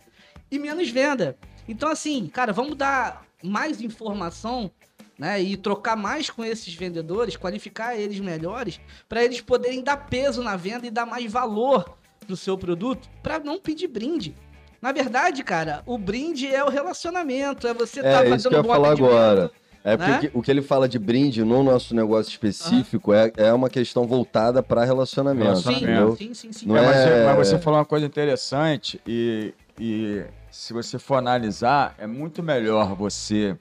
e 0.51 0.59
menos 0.59 0.89
venda. 0.89 1.37
Então, 1.65 1.87
assim, 1.87 2.27
cara, 2.27 2.51
vamos 2.51 2.75
dar 2.75 3.25
mais 3.41 3.79
informação, 3.81 4.69
né, 5.17 5.41
e 5.41 5.55
trocar 5.55 5.95
mais 5.95 6.29
com 6.29 6.43
esses 6.43 6.73
vendedores, 6.73 7.37
qualificar 7.37 7.95
eles 7.95 8.19
melhores, 8.19 8.81
para 9.07 9.23
eles 9.23 9.39
poderem 9.39 9.81
dar 9.81 9.95
peso 9.95 10.43
na 10.43 10.57
venda 10.57 10.85
e 10.85 10.91
dar 10.91 11.05
mais 11.05 11.31
valor 11.31 11.97
pro 12.27 12.35
seu 12.35 12.57
produto, 12.57 13.09
para 13.23 13.39
não 13.39 13.57
pedir 13.57 13.87
brinde. 13.87 14.35
Na 14.81 14.91
verdade, 14.91 15.41
cara, 15.41 15.83
o 15.85 15.97
brinde 15.97 16.53
é 16.53 16.61
o 16.65 16.69
relacionamento, 16.69 17.65
é 17.65 17.73
você 17.73 18.01
tá 18.01 18.09
É, 18.09 18.13
fazendo 18.15 18.35
isso 18.35 18.49
que 18.49 18.55
eu 18.55 18.59
ia 18.59 18.63
bom 18.63 18.69
falar 18.73 18.91
agora. 18.91 19.51
É 19.87 19.95
porque 19.95 20.11
né? 20.11 20.17
o 20.17 20.19
que- 20.19 20.31
o 20.39 20.41
que 20.41 20.49
ele 20.49 20.63
fala 20.63 20.89
de 20.89 20.97
brinde 20.97 21.43
no 21.43 21.61
nosso 21.61 21.93
negócio 21.95 22.31
específico 22.31 23.13
é, 23.13 23.31
é 23.37 23.53
uma 23.53 23.69
questão 23.69 24.07
voltada 24.07 24.63
para 24.63 24.83
relacionamento, 24.83 25.61
Sim, 25.61 25.75
entendeu? 25.75 26.15
sim, 26.17 26.33
sim, 26.33 26.51
sim. 26.51 26.67
Não 26.67 26.75
É, 26.75 26.81
mas, 26.81 26.97
é- 26.97 27.03
você- 27.19 27.23
mas 27.23 27.35
você 27.37 27.59
falou 27.59 27.77
uma 27.79 27.85
coisa 27.85 28.03
interessante 28.03 28.99
e, 29.05 29.53
e 29.79 30.25
se 30.49 30.73
você 30.73 30.97
for 30.97 31.15
analisar, 31.17 31.93
é 31.99 32.07
muito 32.07 32.41
melhor 32.41 32.95
você 32.95 33.55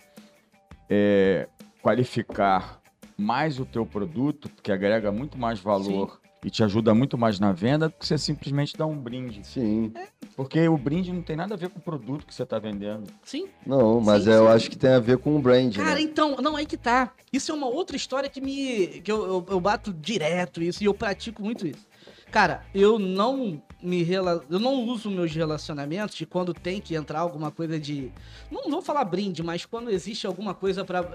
é, 0.88 1.46
qualificar 1.82 2.80
mais 3.18 3.60
o 3.60 3.66
teu 3.66 3.84
produto, 3.84 4.48
porque 4.48 4.72
agrega 4.72 5.12
muito 5.12 5.36
mais 5.36 5.60
valor 5.60 6.18
e 6.44 6.50
te 6.50 6.62
ajuda 6.62 6.94
muito 6.94 7.16
mais 7.16 7.40
na 7.40 7.52
venda, 7.52 7.88
do 7.88 7.94
que 7.94 8.06
você 8.06 8.18
simplesmente 8.18 8.76
dar 8.76 8.86
um 8.86 8.96
brinde. 8.96 9.40
Sim. 9.44 9.92
Porque 10.36 10.68
o 10.68 10.76
brinde 10.76 11.10
não 11.10 11.22
tem 11.22 11.34
nada 11.36 11.54
a 11.54 11.56
ver 11.56 11.70
com 11.70 11.78
o 11.78 11.82
produto 11.82 12.26
que 12.26 12.34
você 12.34 12.42
está 12.42 12.58
vendendo. 12.58 13.10
Sim. 13.24 13.48
Não, 13.66 14.00
mas 14.00 14.24
Sim, 14.24 14.30
é, 14.30 14.34
eu 14.36 14.46
sim. 14.46 14.52
acho 14.52 14.70
que 14.70 14.76
tem 14.76 14.90
a 14.90 15.00
ver 15.00 15.18
com 15.18 15.34
o 15.34 15.38
brand, 15.38 15.74
Cara, 15.74 15.94
né? 15.94 16.02
então, 16.02 16.36
não, 16.36 16.54
aí 16.54 16.66
que 16.66 16.76
tá. 16.76 17.12
Isso 17.32 17.50
é 17.50 17.54
uma 17.54 17.66
outra 17.66 17.96
história 17.96 18.28
que 18.28 18.40
me. 18.40 19.00
que 19.02 19.10
eu, 19.10 19.24
eu, 19.24 19.46
eu 19.48 19.60
bato 19.60 19.92
direto 19.92 20.62
isso 20.62 20.82
e 20.82 20.86
eu 20.86 20.92
pratico 20.94 21.42
muito 21.42 21.66
isso. 21.66 21.86
Cara, 22.34 22.64
eu 22.74 22.98
não 22.98 23.62
me 23.80 24.02
rela... 24.02 24.42
eu 24.50 24.58
não 24.58 24.82
uso 24.86 25.08
meus 25.08 25.32
relacionamentos 25.32 26.16
de 26.16 26.26
quando 26.26 26.52
tem 26.52 26.80
que 26.80 26.96
entrar 26.96 27.20
alguma 27.20 27.52
coisa 27.52 27.78
de. 27.78 28.10
Não 28.50 28.68
vou 28.68 28.82
falar 28.82 29.04
brinde, 29.04 29.40
mas 29.40 29.64
quando 29.64 29.88
existe 29.88 30.26
alguma 30.26 30.52
coisa 30.52 30.84
pra. 30.84 31.08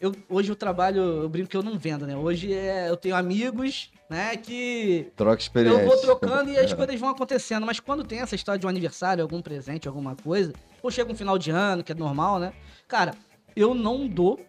Eu, 0.00 0.12
hoje 0.28 0.50
eu 0.50 0.56
trabalho, 0.56 1.00
eu 1.00 1.28
brinco 1.28 1.48
que 1.48 1.56
eu 1.56 1.62
não 1.62 1.78
vendo, 1.78 2.08
né? 2.08 2.16
Hoje 2.16 2.52
é, 2.52 2.90
eu 2.90 2.96
tenho 2.96 3.14
amigos, 3.14 3.92
né, 4.10 4.36
que 4.36 5.12
Troca 5.14 5.40
experiência. 5.40 5.80
eu 5.80 5.86
vou 5.86 5.96
trocando 5.96 6.50
e 6.50 6.58
as 6.58 6.72
É. 6.72 6.74
coisas 6.74 6.98
vão 6.98 7.10
acontecendo. 7.10 7.64
Mas 7.64 7.78
quando 7.78 8.02
tem 8.02 8.18
essa 8.18 8.34
história 8.34 8.58
de 8.58 8.66
um 8.66 8.68
aniversário, 8.68 9.22
algum 9.22 9.40
presente, 9.40 9.86
alguma 9.86 10.16
coisa, 10.16 10.52
ou 10.82 10.90
chega 10.90 11.12
um 11.12 11.14
final 11.14 11.38
de 11.38 11.52
ano, 11.52 11.84
que 11.84 11.92
é 11.92 11.94
normal, 11.94 12.40
né? 12.40 12.52
Cara, 12.88 13.14
eu 13.54 13.76
não 13.76 14.08
dou 14.08 14.40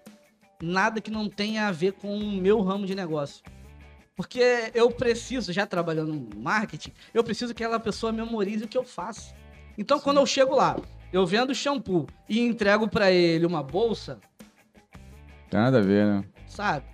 nada 0.59 0.99
que 0.99 1.11
não 1.11 1.29
tenha 1.29 1.67
a 1.67 1.71
ver 1.71 1.93
com 1.93 2.17
o 2.17 2.31
meu 2.31 2.61
ramo 2.63 2.87
de 2.87 2.95
negócio. 2.95 3.43
Porque 4.15 4.71
eu 4.73 4.89
preciso, 4.91 5.51
já 5.51 5.65
trabalhando 5.65 6.13
no 6.13 6.39
marketing, 6.41 6.93
eu 7.13 7.23
preciso 7.23 7.53
que 7.53 7.63
aquela 7.63 7.79
pessoa 7.79 8.11
memorize 8.13 8.63
o 8.63 8.67
que 8.67 8.77
eu 8.77 8.83
faço. 8.83 9.33
Então, 9.77 9.99
quando 9.99 10.17
eu 10.21 10.25
chego 10.25 10.55
lá, 10.55 10.77
eu 11.11 11.25
vendo 11.25 11.53
shampoo 11.53 12.07
e 12.29 12.39
entrego 12.39 12.87
pra 12.87 13.11
ele 13.11 13.45
uma 13.45 13.61
bolsa, 13.61 14.19
Tem 15.49 15.59
nada 15.59 15.79
a 15.79 15.81
ver, 15.81 16.05
né? 16.05 16.23
sabe? 16.47 16.85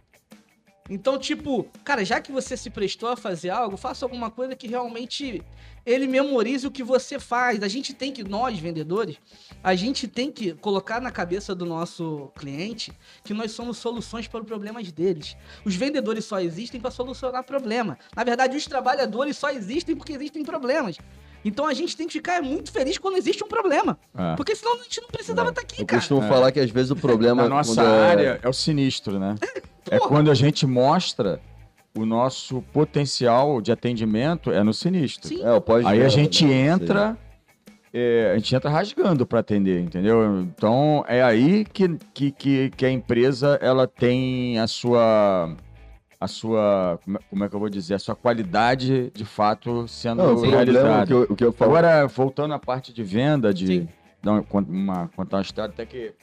Então, 0.93 1.17
tipo, 1.17 1.65
cara, 1.86 2.04
já 2.04 2.19
que 2.19 2.34
você 2.34 2.58
se 2.58 2.69
prestou 2.69 3.08
a 3.08 3.15
fazer 3.15 3.49
algo, 3.49 3.77
faça 3.77 4.04
alguma 4.04 4.30
coisa 4.30 4.58
que 4.58 4.67
realmente 4.67 5.41
ele 5.86 6.06
memorize 6.06 6.67
o 6.67 6.69
que 6.69 6.84
você 6.84 7.17
faz. 7.17 7.63
A 7.63 7.67
gente 7.69 7.93
tem 7.93 8.12
que, 8.12 8.25
nós 8.25 8.60
vendedores, 8.60 9.15
a 9.63 9.73
gente 9.73 10.06
tem 10.06 10.30
que 10.30 10.51
colocar 10.56 10.99
na 10.99 11.10
cabeça 11.10 11.56
do 11.56 11.65
nosso 11.65 12.30
cliente 12.36 12.91
que 13.23 13.34
nós 13.34 13.51
somos 13.54 13.77
soluções 13.77 14.27
para 14.27 14.41
os 14.41 14.45
problemas 14.45 14.91
deles. 14.91 15.38
Os 15.63 15.75
vendedores 15.75 16.25
só 16.25 16.41
existem 16.41 16.82
para 16.82 16.91
solucionar 16.91 17.45
problema. 17.45 17.97
Na 18.13 18.25
verdade, 18.25 18.58
os 18.58 18.65
trabalhadores 18.65 19.38
só 19.38 19.49
existem 19.49 19.95
porque 19.95 20.12
existem 20.12 20.43
problemas. 20.43 20.97
Então 21.45 21.65
a 21.67 21.73
gente 21.73 21.95
tem 21.95 22.06
que 22.06 22.13
ficar 22.13 22.41
muito 22.43 22.69
feliz 22.69 22.97
quando 22.97 23.15
existe 23.17 23.41
um 23.45 23.47
problema. 23.47 23.97
É. 24.13 24.36
Porque 24.36 24.54
senão 24.58 24.73
a 24.80 24.84
gente 24.84 24.99
não 24.99 25.08
precisava 25.08 25.49
estar 25.51 25.62
aqui, 25.62 25.82
Eu 25.84 25.86
cara. 25.88 26.01
costumo 26.01 26.21
É. 26.21 26.27
falar 26.27 26.51
que 26.51 26.60
às 26.60 26.69
vezes 26.69 26.91
o 26.91 26.97
problema. 26.97 27.43
Na 27.43 27.49
nossa 27.49 27.82
é- 27.82 28.10
área 28.12 28.39
é 28.43 28.49
o 28.49 28.54
sinistro, 28.54 29.17
né? 29.17 29.36
É 29.89 29.97
Porra. 29.97 30.09
quando 30.09 30.31
a 30.31 30.33
gente 30.35 30.65
mostra 30.67 31.39
o 31.97 32.05
nosso 32.05 32.61
potencial 32.73 33.61
de 33.61 33.71
atendimento 33.71 34.51
é 34.51 34.63
no 34.63 34.73
sinistro. 34.73 35.27
Sim. 35.27 35.43
É, 35.43 35.59
pós 35.59 35.85
Aí 35.85 36.01
a 36.03 36.07
gente 36.09 36.45
entra, 36.45 37.17
é, 37.93 38.31
a 38.33 38.37
gente 38.37 38.55
entra 38.55 38.69
rasgando 38.69 39.25
para 39.25 39.39
atender, 39.39 39.81
entendeu? 39.81 40.41
Então 40.41 41.03
é 41.07 41.21
aí 41.21 41.65
que, 41.65 41.97
que, 42.13 42.31
que, 42.31 42.69
que 42.69 42.85
a 42.85 42.91
empresa 42.91 43.57
ela 43.61 43.87
tem 43.87 44.57
a 44.59 44.67
sua 44.67 45.55
a 46.19 46.27
sua 46.27 46.99
como 47.31 47.43
é- 47.43 47.47
é 47.47 47.49
que 47.49 47.55
eu 47.55 47.59
vou 47.59 47.67
dizer 47.69 47.95
a 47.95 47.99
sua 47.99 48.15
qualidade 48.15 49.09
de 49.13 49.25
fato 49.25 49.87
sendo 49.87 50.21
Não, 50.21 50.45
é 50.45 50.49
realizada. 50.49 51.07
que 51.07 51.13
eu, 51.13 51.21
o 51.23 51.35
que 51.35 51.43
eu 51.43 51.51
falo. 51.51 51.71
Agora 51.75 52.07
voltando 52.07 52.53
à 52.53 52.59
parte 52.59 52.93
de 52.93 53.01
venda 53.03 53.51
de 53.53 53.65
Sim. 53.67 53.87
dar 54.21 54.33
uma, 54.33 54.45
uma- 54.69 55.07
contar 55.15 55.37
uma 55.37 55.41
história 55.41 55.71
até 55.73 55.83
que 55.85 56.13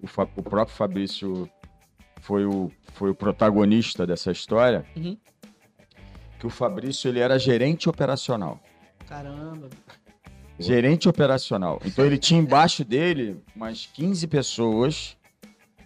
o, 0.00 0.06
o 0.36 0.42
próprio 0.42 0.74
Fabrício 0.76 1.50
foi 2.20 2.44
o 2.46 2.70
foi 2.92 3.10
o 3.10 3.14
protagonista 3.14 4.06
dessa 4.06 4.30
história. 4.30 4.84
Uhum. 4.96 5.16
Que 6.38 6.46
o 6.46 6.50
Fabrício 6.50 7.08
ele 7.08 7.20
era 7.20 7.38
gerente 7.38 7.88
operacional. 7.88 8.60
Caramba. 9.06 9.68
Gerente 10.58 11.08
operacional. 11.08 11.80
Então 11.84 12.04
ele 12.04 12.18
tinha 12.18 12.40
embaixo 12.40 12.84
dele 12.84 13.42
umas 13.56 13.86
15 13.86 14.26
pessoas 14.26 15.16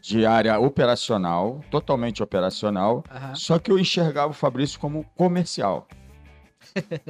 de 0.01 0.27
área 0.27 0.59
operacional, 0.59 1.61
totalmente 1.71 2.23
operacional. 2.23 3.03
Aham. 3.11 3.35
Só 3.35 3.59
que 3.59 3.71
eu 3.71 3.79
enxergava 3.79 4.31
o 4.31 4.35
Fabrício 4.35 4.79
como 4.79 5.05
comercial. 5.17 5.89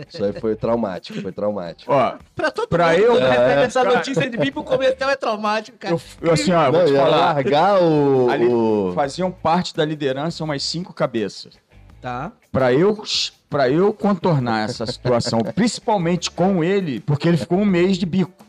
Isso 0.09 0.25
aí 0.25 0.33
foi 0.35 0.57
traumático, 0.57 1.21
foi 1.21 1.33
traumático. 1.33 1.93
Ó, 1.93 2.15
Pra 2.35 2.51
todo 2.51 2.69
Pra 2.69 2.89
mundo 2.93 2.99
eu- 3.01 3.17
que 3.17 3.23
recebe 3.23 3.61
É, 3.61 3.65
essa 3.65 3.83
cara. 3.83 3.97
notícia 3.97 4.31
de 4.31 4.37
vir 4.37 4.53
pro 4.53 4.63
comercial 4.65 5.11
é 5.11 5.17
traumático, 5.17 5.79
cara. 5.79 5.95
eu, 5.95 6.01
eu 6.21 6.33
assim, 6.33 6.53
ó, 6.53 6.67
eu 6.67 6.73
vou 6.73 6.81
Não, 6.83 6.87
te 6.89 6.95
falar. 6.95 7.17
largar 7.35 7.83
o. 7.83 8.29
Ali- 8.31 8.47
o- 8.47 8.93
Faziam 8.95 9.31
parte 9.31 9.75
da 9.75 9.85
liderança 9.85 10.43
umas 10.45 10.63
cinco 10.63 10.93
cabeças. 10.93 11.55
Tá. 12.01 12.33
Pra 12.53 12.73
eu, 12.73 13.03
pra 13.49 13.71
eu 13.71 13.93
contornar 13.93 14.69
essa 14.69 14.85
situação, 14.87 15.41
principalmente 15.55 16.31
com 16.31 16.63
ele, 16.63 17.01
porque 17.01 17.27
ele 17.27 17.37
ficou 17.39 17.59
um 17.59 17.65
mês 17.65 17.97
de 17.97 18.05
bico. 18.05 18.45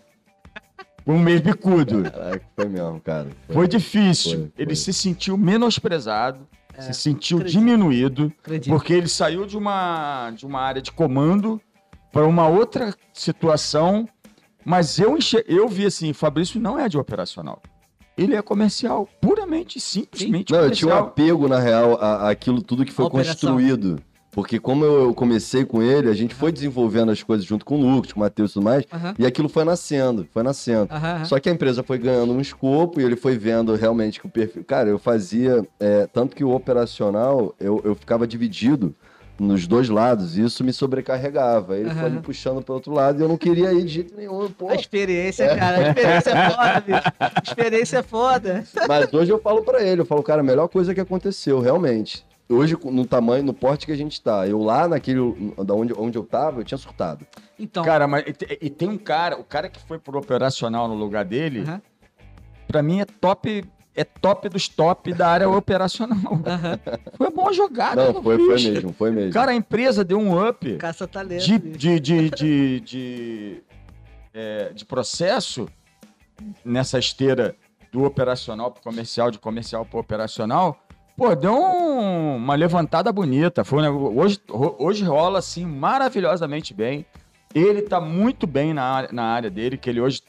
Um 1.08 1.20
mês 1.20 1.39
bicudo. 1.39 2.04
Caraca, 2.10 2.41
foi 2.56 2.65
mesmo, 2.68 3.00
cara. 3.00 3.28
Foi 3.50 3.68
difícil. 3.68 4.32
Foi, 4.32 4.39
foi. 4.39 4.52
Ele 4.58 4.76
se 4.76 4.91
sentiu 4.91 5.38
menosprezado, 5.38 6.39
se 6.80 6.94
sentiu 6.94 7.38
acredito. 7.38 7.60
diminuído, 7.60 8.32
Acredito. 8.40 8.72
porque 8.74 8.94
ele 8.94 9.08
saiu 9.08 9.46
de 9.46 9.58
uma, 9.58 10.32
de 10.32 10.46
uma 10.46 10.60
área 10.62 10.82
de 10.82 10.92
comando 10.92 11.62
para 12.12 12.26
uma 12.26 12.48
outra 12.48 12.94
situação. 13.14 14.08
Mas 14.64 14.98
eu, 15.00 15.16
enxer- 15.18 15.46
eu 15.48 15.68
vi 15.68 15.86
assim: 15.86 16.12
Fabrício 16.14 16.60
não 16.60 16.80
é 16.80 16.90
de 16.90 16.98
operacional. 16.98 17.62
Ele 18.18 18.34
é 18.36 18.42
comercial, 18.42 19.08
puramente, 19.22 19.80
simplesmente 19.80 20.52
Não, 20.54 20.60
eu 20.62 20.72
tinha 20.72 20.88
um 20.88 20.92
comercial. 20.92 21.08
apego, 21.10 21.48
na 21.50 21.60
real, 21.60 21.96
a- 22.02 22.30
àquilo 22.32 22.62
tudo 22.62 22.86
que 22.86 22.92
foi 22.92 23.10
construído. 23.10 24.02
Porque 24.36 24.60
como 24.60 24.84
eu, 24.84 25.13
comecei 25.13 25.63
com 25.63 25.82
ele, 25.82 26.10
a 26.10 26.13
gente 26.13 26.36
foi 26.36 26.52
desenvolvendo 26.52 27.10
as 27.10 27.24
coisas 27.24 27.45
junto 27.45 27.63
com 27.63 27.80
o 27.80 27.89
Lucas, 27.89 28.12
com 28.12 28.19
o 28.19 28.24
Matheus 28.24 28.52
e 28.52 28.54
tudo 28.56 28.63
mais, 28.65 28.84
Aham. 28.91 29.15
e 29.17 29.26
aquilo 29.26 29.48
foi 29.48 29.63
nascendo, 29.63 30.28
foi 30.34 30.43
nascendo. 30.43 30.89
Aham. 30.93 31.24
Só 31.24 31.39
que 31.39 31.48
a 31.48 31.54
empresa 31.54 31.82
foi 31.82 31.98
ganhando 31.98 32.34
um 32.34 32.41
escopo 32.41 33.00
e 33.00 33.04
ele 33.06 33.15
foi 33.15 33.38
vendo 33.38 33.74
realmente 33.76 34.19
que 34.19 34.28
o 34.28 34.30
perfil. 34.30 34.65
Cara, 34.65 34.89
eu 34.89 35.00
fazia. 35.00 35.65
é, 35.80 36.06
tanto 36.12 36.36
que 36.36 36.43
o 36.43 36.54
operacional, 36.54 37.56
eu, 37.58 37.82
eu 37.86 37.95
ficava 37.95 38.28
dividido 38.28 38.93
nos 39.39 39.67
dois 39.67 39.88
lados, 39.88 40.38
e 40.38 40.43
isso 40.43 40.65
me 40.65 40.74
sobrecarregava. 40.74 41.78
Ele 41.78 41.89
foi 41.91 42.02
Aham. 42.04 42.10
me 42.10 42.19
puxando 42.21 42.62
para 42.62 42.76
outro 42.76 42.91
lado 42.91 43.19
e 43.19 43.24
eu 43.24 43.30
não 43.30 43.38
queria 43.38 43.71
ir 43.71 43.84
de 43.84 43.93
jeito 43.93 44.15
nenhum. 44.17 44.50
Pô. 44.50 44.67
A 44.69 44.76
experiência, 44.76 45.48
cara. 45.56 45.78
A 45.78 45.88
experiência 45.89 46.32
é 46.32 46.50
foda, 46.52 46.82
bicho. 46.82 47.13
A 47.19 47.41
experiência 47.41 47.98
é 48.00 48.04
foda. 48.04 48.63
Mas 48.86 49.13
hoje 49.13 49.32
eu 49.32 49.39
falo 49.39 49.62
para 49.63 49.82
ele, 49.82 50.02
eu 50.02 50.06
falo, 50.06 50.21
cara, 50.21 50.41
a 50.41 50.43
melhor 50.43 50.67
coisa 50.67 50.93
que 50.93 51.00
aconteceu, 51.00 51.62
realmente. 51.62 52.26
Hoje, 52.48 52.78
no 52.84 53.06
tamanho, 53.08 53.44
no 53.44 53.54
porte 53.56 53.88
que 53.88 53.92
a 53.92 53.96
gente 53.96 54.22
tá, 54.22 54.48
eu 54.48 54.62
lá 54.62 54.88
naquele. 54.88 55.20
Da 55.66 55.74
onde, 55.74 55.94
onde 55.98 56.16
eu 56.18 56.24
tava, 56.24 56.60
eu 56.62 56.64
tinha 56.64 56.78
surtado. 56.78 57.26
Então. 57.58 57.84
Cara, 57.84 58.08
mas 58.08 58.24
e 58.28 58.34
te- 58.34 58.58
e 58.62 58.70
tem 58.70 58.88
um 58.88 58.98
cara, 59.00 59.36
o 59.40 59.44
cara 59.44 59.68
que 59.68 59.80
foi 59.80 59.98
pro 59.98 60.20
operacional 60.20 60.88
no 60.88 60.94
lugar 60.94 61.26
dele, 61.26 61.62
aham. 61.62 61.82
pra 62.68 62.84
mim 62.84 63.00
é 63.02 63.06
top, 63.06 63.66
é 63.96 64.04
top 64.04 64.48
dos 64.50 64.68
top 64.70 65.12
da 65.12 65.28
área 65.28 65.50
operacional. 65.50 66.40
Aham. 66.46 66.80
Foi 67.18 67.28
uma 67.28 67.34
boa 67.36 67.52
jogada. 67.54 68.12
Não, 68.14 68.22
foi, 68.22 68.38
foi 68.38 68.62
mesmo, 68.62 68.94
foi 68.94 69.10
mesmo. 69.10 69.34
Cara, 69.34 69.52
a 69.52 69.56
empresa 69.56 70.04
deu 70.04 70.20
um 70.20 70.48
up 70.48 70.78
Caça-talento. 70.78 71.44
de, 71.46 71.58
de, 71.58 72.00
de, 72.00 72.30
de, 72.36 72.80
de, 72.82 73.64
é, 74.34 74.70
de 74.74 74.86
processo 74.86 75.68
nessa 76.64 77.00
esteira 77.00 77.56
do 77.92 78.04
operacional 78.04 78.70
para 78.70 78.84
comercial, 78.84 79.32
de 79.32 79.40
comercial 79.40 79.84
para 79.86 80.00
operacional. 80.00 80.78
Pô, 81.17 81.34
deu 81.34 81.54
um- 81.54 82.36
uma 82.36 82.56
levantada 82.56 83.12
bonita. 83.12 83.63
Foi 83.63 83.82
nego- 83.82 84.12
hoje, 84.19 84.39
hoje 84.49 85.04
rola 85.06 85.39
assim 85.39 85.65
maravilhosamente 85.65 86.73
bem. 86.73 87.06
Ele 87.54 87.82
tá 87.82 88.01
muito 88.01 88.45
bem 88.45 88.73
na, 88.73 88.84
área- 88.84 89.10
na 89.13 89.23
área 89.23 89.49
dele, 89.49 89.78
que 89.78 89.89
ele 89.89 90.01
hoje 90.01 90.21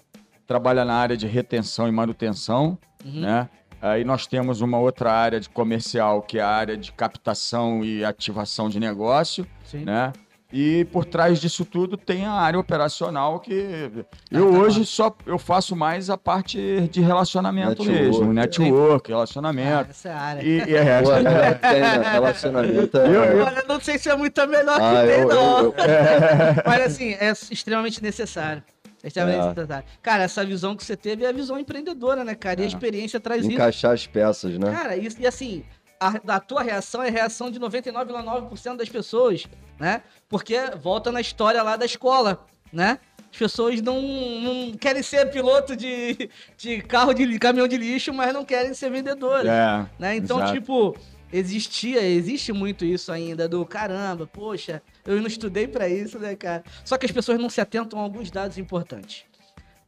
trabalha 0.47 0.85
na 0.85 0.95
área 0.95 1.17
de 1.17 1.27
retenção 1.27 1.89
e 1.89 1.93
manutenção, 1.93 2.79
Uhum. 3.05 3.21
né? 3.21 3.49
Aí 3.83 4.05
nós 4.05 4.27
temos 4.27 4.61
uma 4.61 4.79
outra 4.79 5.13
área 5.13 5.41
de 5.41 5.49
comercial, 5.49 6.23
que 6.23 6.39
é 6.39 6.43
a 6.43 6.49
área 6.49 6.77
de 6.77 6.93
captação 6.93 7.85
e 7.85 8.05
ativação 8.05 8.69
de 8.69 8.79
negócio, 8.79 9.45
Sim. 9.65 9.85
né? 9.85 10.13
E 10.59 10.87
por 10.87 11.05
trás 11.05 11.39
disso 11.39 11.67
tudo 11.67 11.99
tem 11.99 12.25
a 12.25 12.33
área 12.33 12.59
operacional 12.59 13.39
que 13.41 13.91
eu 14.31 14.51
tá 14.53 14.59
hoje 14.59 14.87
só 14.87 15.15
eu 15.27 15.39
faço 15.39 15.77
mais 15.77 16.09
a 16.09 16.17
parte 16.17 16.89
de 16.91 17.03
relacionamento 17.03 17.85
Network. 17.85 17.93
mesmo, 18.03 18.33
network, 18.33 19.13
Ah, 19.13 19.15
relacionamento. 19.17 19.91
essa 19.91 20.09
é 20.09 20.13
a 20.13 20.19
área. 20.19 20.43
E, 20.43 20.57
e 20.71 20.75
é, 20.75 21.03
Pô, 21.03 21.13
é, 21.13 21.55
tem, 21.55 21.81
né? 21.81 22.11
Relacionamento 22.13 22.97
é... 22.99 23.07
Eu- 23.07 23.13
eu- 23.13 23.45
Olha, 23.45 23.65
não 23.69 23.79
sei 23.81 23.99
se 23.99 24.09
é 24.09 24.17
muito 24.17 24.47
melhor 24.47 24.81
Ah, 24.81 25.03
que 25.03 25.07
tem, 25.13 25.21
eu- 25.21 25.29
não. 25.29 25.59
eu- 25.59 25.65
eu- 25.65 25.75
Mas 26.65 26.83
assim, 26.87 27.13
é 27.21 27.31
extremamente 27.51 28.03
necessário. 28.03 28.63
É 29.05 29.09
extremamente 29.09 29.45
É. 29.45 29.49
necessário. 29.49 29.85
Cara, 30.03 30.23
essa 30.23 30.43
visão 30.43 30.75
que 30.75 30.83
você 30.83 30.97
teve 30.97 31.23
é 31.25 31.29
a 31.29 31.33
visão 31.33 31.59
empreendedora, 31.59 32.25
né, 32.25 32.35
cara? 32.35 32.61
E 32.61 32.63
a 32.63 32.65
É. 32.65 32.69
experiência 32.69 33.21
traz 33.21 33.43
isso. 33.43 33.53
encaixar 33.53 33.93
as 33.93 34.07
peças, 34.07 34.57
né? 34.59 34.73
Cara, 34.73 34.97
isso, 34.97 35.19
e 35.21 35.27
assim, 35.27 35.65
a, 36.01 36.37
a 36.37 36.41
tua 36.41 36.63
reação 36.63 37.03
é 37.03 37.09
a 37.09 37.11
reação 37.11 37.51
de 37.51 37.59
99,9% 37.59 38.77
das 38.77 38.89
pessoas, 38.89 39.47
né? 39.79 40.03
Porque 40.29 40.57
volta 40.81 41.11
na 41.13 41.21
história 41.21 41.63
lá 41.63 41.77
da 41.77 41.85
escola, 41.85 42.45
né? 42.73 42.99
As 43.31 43.39
pessoas 43.39 43.83
não, 43.83 44.01
não 44.01 44.73
querem 44.73 45.03
ser 45.03 45.31
piloto 45.31 45.77
de, 45.77 46.31
de 46.57 46.81
carro 46.83 47.13
de 47.13 47.39
caminhão 47.39 47.69
de 47.69 47.77
lixo, 47.77 48.13
mas 48.13 48.33
não 48.33 48.45
querem 48.45 48.73
ser 48.73 48.91
vendedores. 48.91 49.49
é, 49.51 49.87
né? 49.99 50.17
Então, 50.17 50.39
exato. 50.39 50.53
tipo, 50.55 50.97
existia, 51.33 52.03
existe 52.03 52.53
muito 52.53 52.85
isso 52.85 53.13
ainda 53.13 53.49
do 53.49 53.65
caramba, 53.67 54.27
poxa, 54.27 54.83
eu 55.05 55.21
não 55.21 55.27
estudei 55.27 55.69
pra 55.69 55.89
isso, 55.89 56.19
né, 56.19 56.35
cara? 56.35 56.65
Só 56.85 56.97
que 56.97 57.07
as 57.07 57.13
pessoas 57.13 57.39
não 57.39 57.51
se 57.51 57.61
atentam 57.61 57.99
a 57.99 58.03
alguns 58.03 58.31
dados 58.31 58.59
importantes. 58.59 59.25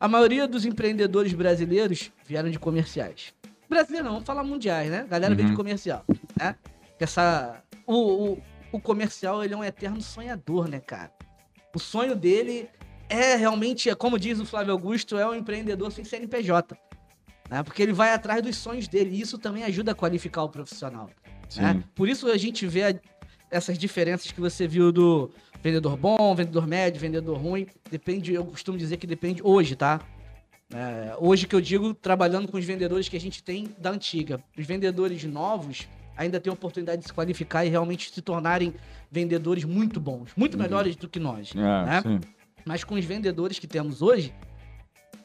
A 0.00 0.06
maioria 0.06 0.46
dos 0.46 0.64
empreendedores 0.64 1.32
brasileiros 1.32 2.12
vieram 2.24 2.50
de 2.50 2.58
comerciais. 2.58 3.32
Brasileiro 3.68 4.04
não, 4.06 4.12
vamos 4.14 4.26
falar 4.26 4.42
mundiais, 4.44 4.90
né? 4.90 5.06
Galera 5.08 5.34
veio 5.34 5.46
de 5.46 5.52
Uhum. 5.52 5.56
comercial, 5.56 6.04
né? 6.38 6.54
Essa 6.98 7.62
o, 7.86 8.32
o, 8.32 8.42
o 8.72 8.80
comercial, 8.80 9.44
ele 9.44 9.54
é 9.54 9.56
um 9.56 9.64
eterno 9.64 10.00
sonhador, 10.00 10.68
né, 10.68 10.80
cara? 10.80 11.12
O 11.74 11.78
sonho 11.78 12.16
dele 12.16 12.68
é 13.08 13.34
realmente, 13.36 13.88
é 13.88 13.94
como 13.94 14.18
diz 14.18 14.40
o 14.40 14.44
Flávio 14.46 14.72
Augusto, 14.72 15.16
é 15.18 15.26
um 15.28 15.34
empreendedor 15.34 15.92
sem 15.92 16.04
CNPJ. 16.04 16.76
Né? 17.48 17.62
Porque 17.62 17.82
ele 17.82 17.92
vai 17.92 18.12
atrás 18.12 18.42
dos 18.42 18.56
sonhos 18.56 18.88
dele 18.88 19.14
e 19.16 19.20
isso 19.20 19.38
também 19.38 19.64
ajuda 19.64 19.92
a 19.92 19.94
qualificar 19.94 20.42
o 20.42 20.48
profissional. 20.48 21.08
Sim. 21.48 21.60
né? 21.62 21.82
Por 21.94 22.08
isso 22.08 22.26
a 22.30 22.36
gente 22.36 22.66
vê 22.66 22.84
a- 22.84 23.00
essas 23.50 23.78
diferenças 23.78 24.30
que 24.30 24.40
você 24.40 24.66
viu 24.68 24.92
do 24.92 25.30
vendedor 25.62 25.96
bom, 25.96 26.34
vendedor 26.34 26.66
médio, 26.66 27.00
vendedor 27.00 27.38
ruim. 27.38 27.66
Depende, 27.90 28.34
eu 28.34 28.44
costumo 28.44 28.76
dizer 28.76 28.96
que 28.98 29.06
depende 29.06 29.40
hoje, 29.42 29.74
tá? 29.76 30.00
É, 30.72 31.16
hoje 31.18 31.46
que 31.46 31.54
eu 31.54 31.60
digo, 31.60 31.94
trabalhando 31.94 32.48
com 32.48 32.58
os 32.58 32.64
vendedores 32.64 33.08
que 33.08 33.16
a 33.16 33.20
gente 33.20 33.42
tem 33.42 33.74
da 33.78 33.90
antiga. 33.90 34.42
Os 34.56 34.66
vendedores 34.66 35.24
novos 35.24 35.88
ainda 36.16 36.38
têm 36.38 36.50
a 36.50 36.54
oportunidade 36.54 37.02
de 37.02 37.08
se 37.08 37.14
qualificar 37.14 37.64
e 37.64 37.68
realmente 37.68 38.12
se 38.12 38.20
tornarem 38.20 38.74
vendedores 39.10 39.64
muito 39.64 39.98
bons, 39.98 40.30
muito 40.36 40.58
melhores 40.58 40.94
do 40.96 41.08
que 41.08 41.18
nós. 41.18 41.52
É, 41.54 41.58
né? 41.58 42.02
sim. 42.02 42.20
Mas 42.64 42.84
com 42.84 42.96
os 42.96 43.04
vendedores 43.04 43.58
que 43.58 43.66
temos 43.66 44.02
hoje, 44.02 44.34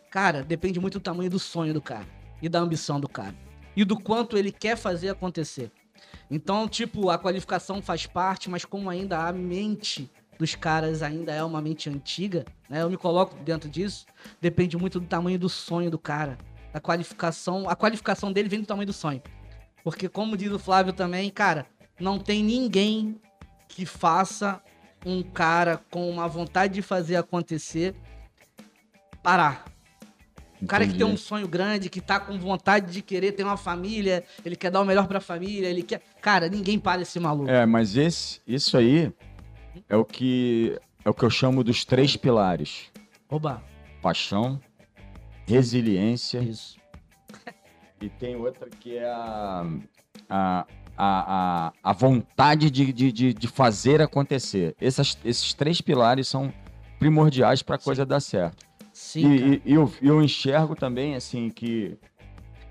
cara, 0.09 0.43
depende 0.43 0.79
muito 0.79 0.99
do 0.99 1.03
tamanho 1.03 1.29
do 1.29 1.39
sonho 1.39 1.73
do 1.73 1.81
cara 1.81 2.07
e 2.41 2.47
da 2.47 2.59
ambição 2.59 2.99
do 2.99 3.09
cara 3.09 3.35
e 3.75 3.83
do 3.83 3.99
quanto 3.99 4.37
ele 4.37 4.51
quer 4.51 4.77
fazer 4.77 5.09
acontecer. 5.09 5.71
Então, 6.29 6.67
tipo, 6.67 7.09
a 7.09 7.17
qualificação 7.17 7.81
faz 7.81 8.05
parte, 8.05 8.49
mas 8.49 8.63
como 8.63 8.89
ainda 8.89 9.27
a 9.27 9.33
mente 9.33 10.09
dos 10.39 10.55
caras 10.55 11.01
ainda 11.01 11.31
é 11.31 11.43
uma 11.43 11.61
mente 11.61 11.89
antiga, 11.89 12.45
né? 12.69 12.81
Eu 12.81 12.89
me 12.89 12.97
coloco 12.97 13.35
dentro 13.43 13.69
disso, 13.69 14.05
depende 14.41 14.77
muito 14.77 14.99
do 14.99 15.05
tamanho 15.05 15.39
do 15.39 15.49
sonho 15.49 15.89
do 15.89 15.99
cara. 15.99 16.37
A 16.73 16.79
qualificação, 16.79 17.69
a 17.69 17.75
qualificação 17.75 18.31
dele 18.31 18.49
vem 18.49 18.61
do 18.61 18.65
tamanho 18.65 18.87
do 18.87 18.93
sonho. 18.93 19.21
Porque 19.83 20.09
como 20.09 20.37
diz 20.37 20.51
o 20.51 20.59
Flávio 20.59 20.93
também, 20.93 21.29
cara, 21.29 21.65
não 21.99 22.17
tem 22.17 22.43
ninguém 22.43 23.19
que 23.67 23.85
faça 23.85 24.61
um 25.05 25.21
cara 25.21 25.81
com 25.91 26.09
uma 26.09 26.27
vontade 26.27 26.73
de 26.73 26.81
fazer 26.81 27.15
acontecer 27.15 27.95
parar. 29.21 29.65
O 30.61 30.65
cara 30.65 30.87
que 30.87 30.93
tem 30.93 31.05
um 31.05 31.17
sonho 31.17 31.45
grande, 31.45 31.89
que 31.89 31.99
tá 31.99 32.21
com 32.21 32.39
vontade 32.39 32.91
de 32.91 33.01
querer 33.01 33.33
ter 33.33 33.43
uma 33.43 33.57
família, 33.57 34.23
ele 34.45 34.55
quer 34.55 34.71
dar 34.71 34.79
o 34.79 34.85
melhor 34.85 35.07
pra 35.07 35.19
família, 35.19 35.67
ele 35.67 35.83
quer. 35.83 36.01
Cara, 36.21 36.47
ninguém 36.47 36.79
para 36.79 37.01
esse 37.01 37.19
maluco. 37.19 37.49
É, 37.49 37.65
mas 37.65 37.97
esse, 37.97 38.39
isso 38.47 38.77
aí 38.77 39.11
é 39.89 39.95
o 39.95 40.05
que 40.05 40.77
é 41.05 41.09
o 41.09 41.13
que 41.13 41.23
eu 41.23 41.29
chamo 41.29 41.63
dos 41.63 41.83
três 41.85 42.15
pilares: 42.15 42.91
Oba, 43.29 43.61
paixão, 44.01 44.59
resiliência 45.45 46.39
isso. 46.39 46.77
e 48.01 48.09
tem 48.09 48.35
outra 48.35 48.69
que 48.69 48.97
é 48.97 49.05
a, 49.05 49.65
a, 50.29 50.65
a, 50.97 51.73
a, 51.83 51.93
vontade 51.93 52.69
de, 52.69 52.91
de, 52.93 53.33
de, 53.33 53.47
fazer 53.47 54.01
acontecer. 54.01 54.75
Essas, 54.79 55.17
esses 55.23 55.53
três 55.53 55.81
pilares 55.81 56.27
são 56.27 56.53
primordiais 56.99 57.61
para 57.61 57.75
a 57.75 57.79
coisa 57.79 58.05
dar 58.05 58.19
certo. 58.19 58.65
Sim. 58.93 59.59
E, 59.65 59.73
eu, 59.73 59.91
eu 60.01 60.21
enxergo 60.21 60.75
também 60.75 61.15
assim 61.15 61.49
que 61.49 61.97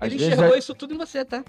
Ele 0.01 0.15
enxergou 0.15 0.53
a- 0.53 0.57
isso 0.57 0.73
tudo 0.73 0.93
em 0.93 0.97
você, 0.97 1.25
tá? 1.25 1.43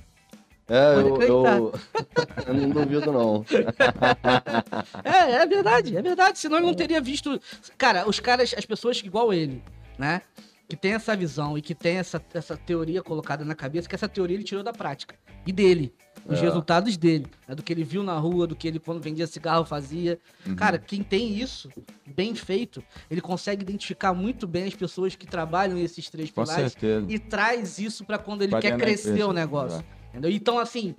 É, 0.68 0.94
eu, 0.94 1.22
eu, 1.22 1.72
eu 2.46 2.54
não 2.54 2.70
duvido, 2.70 3.12
não. 3.12 3.44
É, 5.04 5.32
é 5.42 5.46
verdade, 5.46 5.96
é 5.96 6.02
verdade. 6.02 6.38
Senão 6.38 6.58
ele 6.58 6.66
não 6.66 6.74
teria 6.74 7.00
visto. 7.00 7.40
Cara, 7.76 8.08
os 8.08 8.20
caras, 8.20 8.54
as 8.56 8.64
pessoas 8.64 8.98
igual 8.98 9.32
ele, 9.32 9.62
né? 9.98 10.22
Que 10.68 10.76
tem 10.76 10.94
essa 10.94 11.14
visão 11.14 11.58
e 11.58 11.62
que 11.62 11.74
tem 11.74 11.98
essa, 11.98 12.22
essa 12.32 12.56
teoria 12.56 13.02
colocada 13.02 13.44
na 13.44 13.54
cabeça, 13.54 13.88
que 13.88 13.94
essa 13.94 14.08
teoria 14.08 14.36
ele 14.36 14.44
tirou 14.44 14.62
da 14.64 14.72
prática. 14.72 15.14
E 15.46 15.52
dele. 15.52 15.92
Os 16.26 16.38
É. 16.38 16.40
resultados 16.40 16.96
dele. 16.96 17.26
né? 17.46 17.54
Do 17.54 17.62
que 17.62 17.70
ele 17.70 17.84
viu 17.84 18.02
na 18.02 18.16
rua, 18.18 18.46
do 18.46 18.56
que 18.56 18.66
ele 18.66 18.78
quando 18.78 18.98
vendia 19.02 19.26
cigarro 19.26 19.66
fazia. 19.66 20.18
Uhum. 20.46 20.56
Cara, 20.56 20.78
quem 20.78 21.02
tem 21.02 21.36
isso 21.36 21.68
bem 22.06 22.34
feito, 22.34 22.82
ele 23.10 23.20
consegue 23.20 23.62
identificar 23.62 24.14
muito 24.14 24.46
bem 24.46 24.64
as 24.64 24.74
pessoas 24.74 25.14
que 25.14 25.26
trabalham 25.26 25.76
esses 25.76 26.08
três 26.08 26.30
com 26.30 26.42
pilares 26.42 26.72
certeza. 26.72 27.06
e 27.10 27.18
traz 27.18 27.78
isso 27.78 28.02
pra 28.06 28.16
quando 28.16 28.40
ele 28.40 28.58
quer 28.58 28.78
crescer 28.78 29.22
o 29.24 29.34
negócio. 29.34 29.84
Entendeu? 30.14 30.30
Então, 30.30 30.60
assim, 30.60 30.94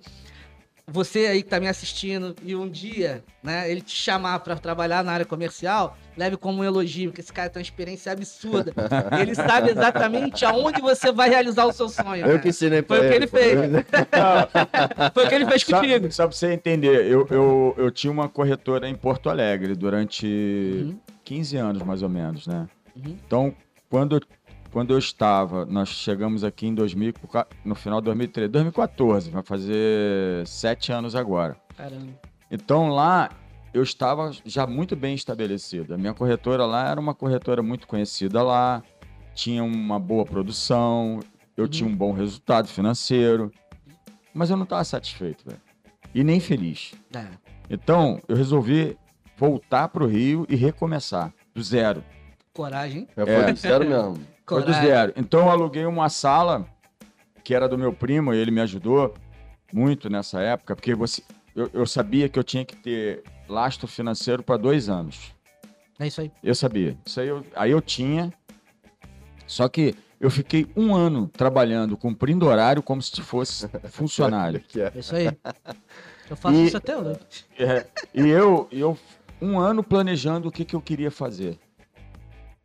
você 0.85 1.27
aí 1.27 1.41
que 1.41 1.47
tá 1.49 1.57
me 1.59 1.69
assistindo 1.69 2.35
e 2.43 2.53
um 2.53 2.67
dia, 2.69 3.23
né, 3.41 3.71
ele 3.71 3.79
te 3.81 3.95
chamar 3.95 4.39
pra 4.41 4.55
trabalhar 4.57 5.03
na 5.05 5.13
área 5.13 5.25
comercial, 5.25 5.97
leve 6.17 6.35
como 6.35 6.59
um 6.59 6.63
elogio, 6.65 7.09
porque 7.11 7.21
esse 7.21 7.31
cara 7.31 7.49
tem 7.49 7.61
uma 7.61 7.63
experiência 7.63 8.11
absurda. 8.11 8.73
ele 9.19 9.33
sabe 9.33 9.71
exatamente 9.71 10.43
aonde 10.43 10.81
você 10.81 11.13
vai 11.13 11.29
realizar 11.29 11.65
o 11.65 11.71
seu 11.71 11.87
sonho. 11.87 12.23
Eu 12.23 12.27
cara. 12.27 12.39
que 12.39 12.49
ensinei 12.49 12.81
pra 12.81 12.97
Foi 12.97 13.05
o 13.07 13.09
que 13.09 13.15
ele 13.15 13.27
fez. 13.27 13.59
Foi 15.13 15.25
o 15.25 15.29
que 15.29 15.35
ele 15.35 15.45
fez 15.45 15.61
Só, 15.65 15.79
contigo. 15.79 16.11
só 16.11 16.27
pra 16.27 16.35
você 16.35 16.51
entender, 16.51 17.05
eu, 17.09 17.25
eu, 17.31 17.73
eu 17.77 17.89
tinha 17.89 18.11
uma 18.11 18.27
corretora 18.27 18.87
em 18.89 18.95
Porto 18.95 19.29
Alegre 19.29 19.75
durante 19.75 20.25
Uhum. 20.27 20.99
15 21.23 21.57
anos, 21.57 21.81
mais 21.83 22.03
ou 22.03 22.09
menos, 22.09 22.45
né? 22.47 22.67
Uhum. 22.95 23.17
Então, 23.25 23.55
quando, 23.89 24.17
eu- 24.17 24.21
quando 24.75 24.91
eu 24.91 24.97
estava, 24.99 25.65
nós 25.65 25.87
chegamos 25.87 26.43
aqui 26.43 26.67
em 26.67 26.75
2000, 26.75 27.13
no 27.63 27.75
final 27.75 28.01
de 28.01 28.05
2013, 28.07 28.49
2014, 28.51 29.29
vai 29.29 29.41
fazer 29.41 30.45
sete 30.45 30.91
anos 30.91 31.15
agora. 31.15 31.55
Caramba. 31.77 32.11
Então 32.51 32.89
lá 32.89 33.29
eu 33.73 33.81
estava 33.81 34.31
já 34.43 34.67
muito 34.67 34.93
bem 34.93 35.15
estabelecido. 35.15 35.93
A 35.93 35.97
minha 35.97 36.13
corretora 36.13 36.65
lá 36.65 36.89
era 36.89 36.99
uma 36.99 37.13
corretora 37.15 37.63
muito 37.63 37.87
conhecida 37.87 38.43
lá, 38.43 38.83
tinha 39.33 39.63
uma 39.63 39.97
boa 39.97 40.25
produção, 40.25 41.21
eu 41.55 41.63
Uhum. 41.63 41.69
tinha 41.69 41.89
um 41.89 41.95
bom 41.95 42.11
resultado 42.11 42.67
financeiro, 42.67 43.49
mas 44.33 44.49
eu 44.49 44.57
não 44.57 44.65
estava 44.65 44.83
satisfeito, 44.83 45.45
velho. 45.45 45.61
E 46.13 46.21
nem 46.21 46.41
feliz. 46.41 46.91
É. 47.15 47.27
Então 47.69 48.19
eu 48.27 48.35
resolvi 48.35 48.97
voltar 49.37 49.87
para 49.87 50.03
o 50.03 50.07
Rio 50.07 50.45
e 50.49 50.55
recomeçar, 50.57 51.31
do 51.53 51.63
zero. 51.63 52.03
Coragem. 52.53 53.07
É, 53.15 53.23
foi 53.25 53.33
É. 53.35 53.53
do 53.53 53.57
zero 53.57 53.87
mesmo. 53.87 54.19
Foi 54.47 54.61
do 54.61 54.65
Coragem. 54.65 54.87
zero. 54.89 55.13
Então 55.15 55.41
eu 55.41 55.49
aluguei 55.49 55.85
uma 55.85 56.09
sala 56.09 56.65
que 57.43 57.53
era 57.53 57.67
do 57.67 57.77
meu 57.77 57.91
primo 57.93 58.33
e 58.33 58.37
ele 58.37 58.51
me 58.51 58.61
ajudou 58.61 59.13
muito 59.73 60.09
nessa 60.09 60.39
época, 60.41 60.75
porque 60.75 60.93
você, 60.95 61.21
eu, 61.55 61.69
eu 61.73 61.85
sabia 61.85 62.29
que 62.29 62.37
eu 62.39 62.43
tinha 62.43 62.63
que 62.65 62.75
ter 62.75 63.23
lastro 63.47 63.87
financeiro 63.87 64.41
para 64.43 64.57
dois 64.57 64.89
anos. 64.89 65.33
É 65.99 66.07
isso 66.07 66.21
aí. 66.21 66.31
Eu 66.43 66.53
sabia. 66.55 66.97
Isso 67.05 67.19
aí 67.19 67.27
eu, 67.27 67.43
aí 67.55 67.71
eu 67.71 67.81
tinha. 67.81 68.31
Só 69.47 69.67
que 69.69 69.95
eu 70.19 70.29
fiquei 70.31 70.67
um 70.75 70.93
ano 70.95 71.27
trabalhando, 71.27 71.95
cumprindo 71.97 72.45
horário 72.47 72.81
como 72.81 73.01
se 73.01 73.21
fosse 73.21 73.67
funcionário. 73.89 74.63
É. 74.75 74.91
É 74.95 74.99
isso 74.99 75.15
aí. 75.15 75.27
Eu 76.29 76.35
faço 76.35 76.55
E- 76.55 76.65
isso 76.65 76.77
até 76.77 76.97
hoje. 76.97 77.19
É, 77.59 77.85
e 78.13 78.27
eu, 78.27 78.67
eu, 78.71 78.97
um 79.41 79.59
ano 79.59 79.83
planejando 79.83 80.49
o 80.49 80.51
que, 80.51 80.65
que 80.65 80.75
eu 80.75 80.81
queria 80.81 81.11
fazer. 81.11 81.59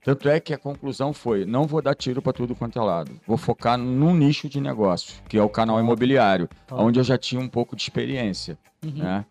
Tanto 0.02 0.28
é 0.28 0.40
que 0.40 0.54
a 0.54 0.58
conclusão 0.58 1.12
foi: 1.12 1.44
não 1.44 1.66
vou 1.66 1.82
dar 1.82 1.94
tiro 1.94 2.22
para 2.22 2.32
tudo 2.32 2.54
quanto 2.54 2.78
é 2.78 2.82
lado. 2.82 3.12
Vou 3.26 3.36
focar 3.36 3.76
num 3.76 4.14
nicho 4.14 4.48
de 4.48 4.60
negócio, 4.60 5.22
que 5.28 5.36
é 5.36 5.42
o 5.42 5.48
canal 5.48 5.78
imobiliário, 5.78 6.48
Top. 6.66 6.82
onde 6.82 6.98
eu 6.98 7.04
já 7.04 7.18
tinha 7.18 7.40
um 7.40 7.48
pouco 7.48 7.76
de 7.76 7.82
experiência. 7.82 8.58
Uhum. 8.84 8.92
né? 8.92 9.24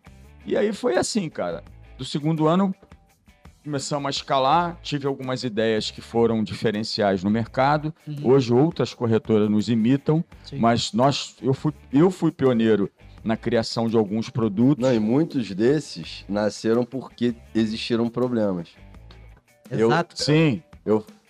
E 0.45 0.55
aí 0.55 0.71
foi 0.71 0.95
assim, 0.97 1.29
cara. 1.29 1.63
Do 1.97 2.05
segundo 2.05 2.47
ano, 2.47 2.73
começamos 3.63 4.07
a 4.07 4.09
escalar, 4.09 4.79
tive 4.81 5.05
algumas 5.05 5.43
ideias 5.43 5.91
que 5.91 6.01
foram 6.01 6.43
diferenciais 6.43 7.23
no 7.23 7.29
mercado. 7.29 7.93
Uhum. 8.07 8.31
Hoje 8.31 8.53
outras 8.53 8.93
corretoras 8.93 9.49
nos 9.49 9.69
imitam, 9.69 10.23
Sim. 10.43 10.59
mas 10.59 10.93
nós, 10.93 11.35
eu 11.41 11.53
fui, 11.53 11.73
eu 11.91 12.09
fui 12.09 12.31
pioneiro 12.31 12.89
na 13.23 13.35
criação 13.35 13.87
de 13.87 13.97
alguns 13.97 14.29
produtos. 14.29 14.83
Não, 14.83 14.93
e 14.93 14.99
muitos 14.99 15.51
desses 15.51 16.23
nasceram 16.27 16.85
porque 16.85 17.35
existiram 17.53 18.07
problemas. 18.07 18.69
Eu- 19.71 19.87
Exato. 19.87 20.21
Sim, 20.21 20.61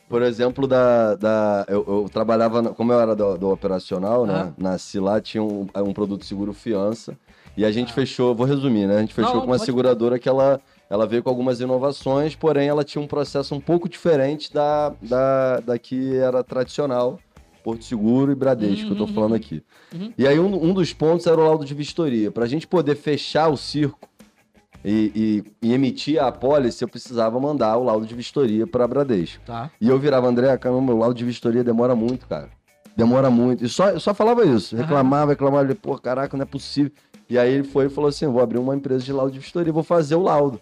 Por 0.07 0.23
exemplo, 0.23 0.65
da, 0.67 1.13
da, 1.15 1.65
eu, 1.69 1.85
eu 1.87 2.09
trabalhava, 2.11 2.61
na- 2.63 2.69
como 2.71 2.91
eu 2.91 2.99
era 2.99 3.15
do, 3.15 3.37
do 3.37 3.49
operacional, 3.51 4.25
né? 4.25 4.47
Ah. 4.49 4.53
Nasci 4.57 4.99
lá, 4.99 5.21
tinha 5.21 5.43
um, 5.43 5.67
um 5.75 5.93
produto 5.93 6.25
seguro 6.25 6.51
fiança. 6.51 7.15
E 7.55 7.63
a 7.63 7.71
gente 7.71 7.93
fechou, 7.93 8.33
vou 8.33 8.45
resumir, 8.47 8.87
né? 8.87 8.97
A 8.97 9.01
gente 9.01 9.13
fechou 9.13 9.35
Não, 9.35 9.41
com 9.41 9.47
uma 9.47 9.59
seguradora 9.59 10.17
que 10.17 10.27
ela, 10.27 10.59
ela 10.89 11.05
veio 11.05 11.21
com 11.21 11.29
algumas 11.29 11.59
inovações, 11.59 12.35
porém 12.35 12.67
ela 12.69 12.83
tinha 12.83 13.01
um 13.01 13.07
processo 13.07 13.53
um 13.53 13.59
pouco 13.59 13.87
diferente 13.89 14.51
da, 14.51 14.93
da, 15.01 15.59
da 15.59 15.77
que 15.77 16.15
era 16.15 16.43
tradicional, 16.43 17.19
Porto 17.63 17.83
Seguro 17.85 18.31
e 18.31 18.35
Bradesco, 18.35 18.87
que 18.87 18.91
eu 18.93 18.97
tô 18.97 19.03
Uhum. 19.03 19.13
falando 19.13 19.35
aqui. 19.35 19.61
Uhum. 19.93 20.11
E 20.17 20.25
aí 20.25 20.39
um, 20.39 20.69
um 20.69 20.73
dos 20.73 20.91
pontos 20.93 21.27
era 21.27 21.39
o 21.39 21.43
laudo 21.43 21.65
de 21.65 21.73
vistoria. 21.75 22.31
Pra 22.31 22.47
gente 22.47 22.65
poder 22.65 22.95
fechar 22.95 23.49
o 23.49 23.57
circo 23.57 23.99
e, 24.83 25.43
e- 25.61 25.67
e 25.69 25.73
emitir 25.73 26.21
a 26.21 26.27
apólice, 26.27 26.83
eu 26.83 26.87
precisava 26.87 27.39
mandar 27.39 27.77
o 27.77 27.83
laudo 27.83 28.05
de 28.05 28.15
vistoria 28.15 28.65
para 28.65 28.87
Bradesco. 28.87 29.41
Tá. 29.45 29.69
E 29.79 29.87
eu 29.89 29.99
virava, 29.99 30.27
André, 30.27 30.55
caramba, 30.57 30.93
o 30.93 30.97
laudo 30.97 31.15
de 31.15 31.25
vistoria 31.25 31.63
demora 31.63 31.95
muito, 31.95 32.27
cara. 32.27 32.49
Demora 32.95 33.29
muito. 33.29 33.63
E 33.63 33.69
só, 33.69 33.89
eu 33.89 33.99
só 33.99 34.13
falava 34.13 34.45
isso. 34.45 34.75
Reclamava, 34.75 35.31
reclamava. 35.31 35.63
Ele, 35.65 35.75
pô, 35.75 35.97
caraca, 35.97 36.35
não 36.35 36.43
é 36.43 36.45
possível. 36.45 36.91
E 37.29 37.37
aí 37.37 37.53
ele 37.53 37.63
foi 37.63 37.85
e 37.85 37.89
falou 37.89 38.09
assim: 38.09 38.25
vou 38.27 38.41
abrir 38.41 38.57
uma 38.57 38.75
empresa 38.75 39.03
de 39.05 39.13
laudo 39.13 39.31
de 39.31 39.39
vistoria, 39.39 39.71
vou 39.71 39.83
fazer 39.83 40.15
o 40.15 40.21
laudo. 40.23 40.59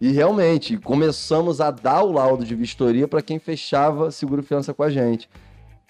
E 0.00 0.10
realmente, 0.10 0.76
começamos 0.76 1.60
a 1.60 1.70
dar 1.70 2.02
o 2.02 2.12
laudo 2.12 2.44
de 2.44 2.54
vistoria 2.54 3.06
para 3.08 3.22
quem 3.22 3.38
fechava 3.38 4.10
seguro 4.10 4.42
fiança 4.42 4.74
com 4.74 4.82
a 4.82 4.90
gente. 4.90 5.28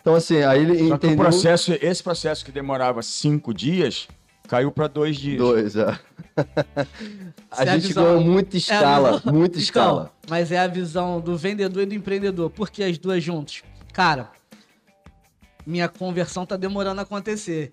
Então, 0.01 0.15
assim, 0.15 0.43
aí 0.43 0.61
ele 0.63 0.75
só 0.79 0.85
que 0.85 0.93
o 0.93 0.95
entendeu. 1.11 1.17
processo, 1.17 1.73
esse 1.81 2.03
processo 2.03 2.45
que 2.45 2.53
demorava 2.53 3.03
cinco 3.03 3.53
dias, 3.53 4.07
caiu 4.49 4.71
para 4.73 4.87
dois 4.89 5.17
dias. 5.17 5.39
Dois, 5.39 5.77
é. 5.77 5.99
a 7.51 7.57
Se 7.57 7.63
a 7.63 7.65
gente 7.75 7.89
visão- 7.89 8.05
ganhou 8.05 8.21
muita 8.23 8.57
É 8.57 8.57
a 8.57 8.59
escala, 8.59 9.19
visão- 9.19 9.33
muita 9.33 9.59
escala. 9.59 10.13
Então, 10.19 10.31
mas 10.31 10.53
é 10.53 10.59
a 10.59 10.67
visão 10.67 11.21
do 11.21 11.37
vendedor 11.37 11.83
e 11.83 11.87
do 11.87 11.95
empreendedor. 11.95 12.51
Por 12.51 12.71
que 12.71 12.83
as 12.85 12.99
duas 12.99 13.23
juntas? 13.23 13.63
Cara, 13.93 14.31
minha 15.67 15.89
conversão 15.89 16.45
tá 16.47 16.57
demorando 16.57 17.01
a 17.01 17.03
acontecer. 17.03 17.73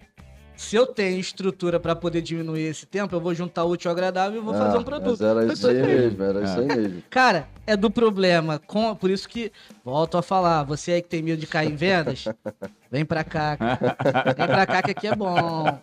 Se 0.56 0.76
eu 0.76 0.86
tenho 0.86 1.20
estrutura 1.20 1.80
para 1.80 1.96
poder 1.96 2.22
diminuir 2.22 2.62
esse 2.64 2.86
tempo, 2.86 3.14
eu 3.16 3.20
vou 3.20 3.34
juntar 3.34 3.64
útil 3.66 3.90
ao 3.90 3.94
agradável 3.96 4.40
e 4.42 4.44
vou 4.44 4.54
fazer 4.54 4.78
Ah, 4.78 4.80
um 4.80 4.84
produto. 4.84 5.10
Mas 5.20 5.22
era 5.22 5.42
Foi 5.46 5.54
isso 5.54 5.68
aí 5.68 5.82
mesmo, 5.84 6.24
era 6.24 6.44
isso 6.44 6.60
aí 6.60 6.66
mesmo. 6.68 7.04
Cara, 7.10 7.48
é 7.66 7.76
do 7.76 7.90
problema. 7.92 8.60
Com, 8.60 8.96
por 8.96 9.10
isso 9.10 9.28
que, 9.28 9.52
volto 9.84 10.18
a 10.18 10.22
falar, 10.22 10.64
você 10.64 10.94
aí 10.94 11.02
que 11.02 11.10
tem 11.10 11.22
medo 11.22 11.40
de 11.40 11.48
cair 11.48 11.72
em 11.72 11.76
vendas, 11.76 12.26
vem 12.90 13.04
pra 13.04 13.24
cá. 13.24 13.58
Vem 14.38 14.48
pra 14.48 14.66
cá 14.66 14.82
que 14.84 14.92
aqui 14.92 15.08
é 15.08 15.16
bom. 15.16 15.80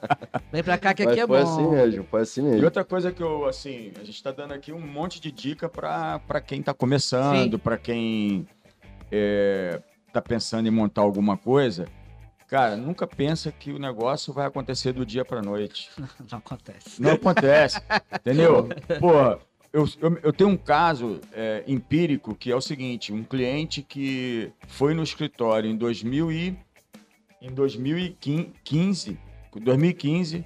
Vem 0.53 0.63
pra 0.63 0.79
cá 0.79 0.95
que 0.95 1.03
aqui 1.03 1.17
Mas 1.17 1.25
é 1.25 1.27
foi 1.27 1.43
bom. 1.43 1.43
assim 1.43 1.67
mesmo, 1.69 2.05
foi 2.05 2.21
assim 2.23 2.41
E 2.41 2.45
mesmo. 2.45 2.65
outra 2.65 2.85
coisa 2.85 3.13
que 3.13 3.23
eu, 3.23 3.47
assim, 3.47 3.93
a 4.01 4.05
gente 4.05 4.23
tá 4.23 4.31
dando 4.31 4.55
aqui 4.55 4.73
um 4.73 4.81
monte 4.81 5.21
de 5.21 5.31
dica 5.33 5.69
para 5.69 6.41
quem 6.41 6.63
tá 6.63 6.73
começando, 6.73 7.59
para 7.59 7.77
quem 7.77 8.47
é, 9.11 9.81
tá 10.13 10.23
pensando 10.23 10.67
em 10.69 10.71
montar 10.71 11.03
alguma 11.03 11.37
coisa. 11.37 11.87
Cara, 12.51 12.77
nunca 12.77 13.07
pensa 13.07 13.53
que 13.53 13.71
o 13.71 13.79
negócio 13.79 14.33
vai 14.33 14.45
acontecer 14.47 14.93
do 14.93 15.07
dia 15.07 15.25
para 15.25 15.41
noite. 15.41 15.89
Não 16.31 16.39
acontece. 16.39 17.01
Não 17.01 17.13
acontece, 17.13 17.81
entendeu? 18.13 18.69
Porra, 18.99 19.39
eu, 19.73 19.89
eu, 20.01 20.19
eu 20.25 20.33
tenho 20.33 20.51
um 20.51 20.57
caso 20.57 21.21
é, 21.33 21.63
empírico 21.67 22.35
que 22.35 22.51
é 22.51 22.57
o 22.57 22.61
seguinte: 22.61 23.13
um 23.13 23.23
cliente 23.23 23.83
que 23.83 24.53
foi 24.67 24.95
no 24.95 25.03
escritório 25.05 25.71
em 25.71 25.77
2000 25.77 26.33
e, 26.33 26.59
em 27.41 27.55
2015, 27.55 29.17
2015 29.55 30.45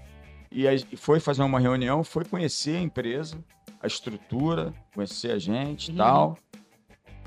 e 0.53 0.69
aí 0.69 0.79
foi 0.97 1.19
fazer 1.19 1.43
uma 1.43 1.59
reunião, 1.59 2.05
foi 2.05 2.25
conhecer 2.25 2.77
a 2.77 2.81
empresa, 2.81 3.37
a 3.81 3.87
estrutura, 3.87 4.73
conhecer 4.95 5.33
a 5.33 5.39
gente 5.39 5.89
e 5.89 5.91
Uhum. 5.93 5.97
tal, 5.97 6.39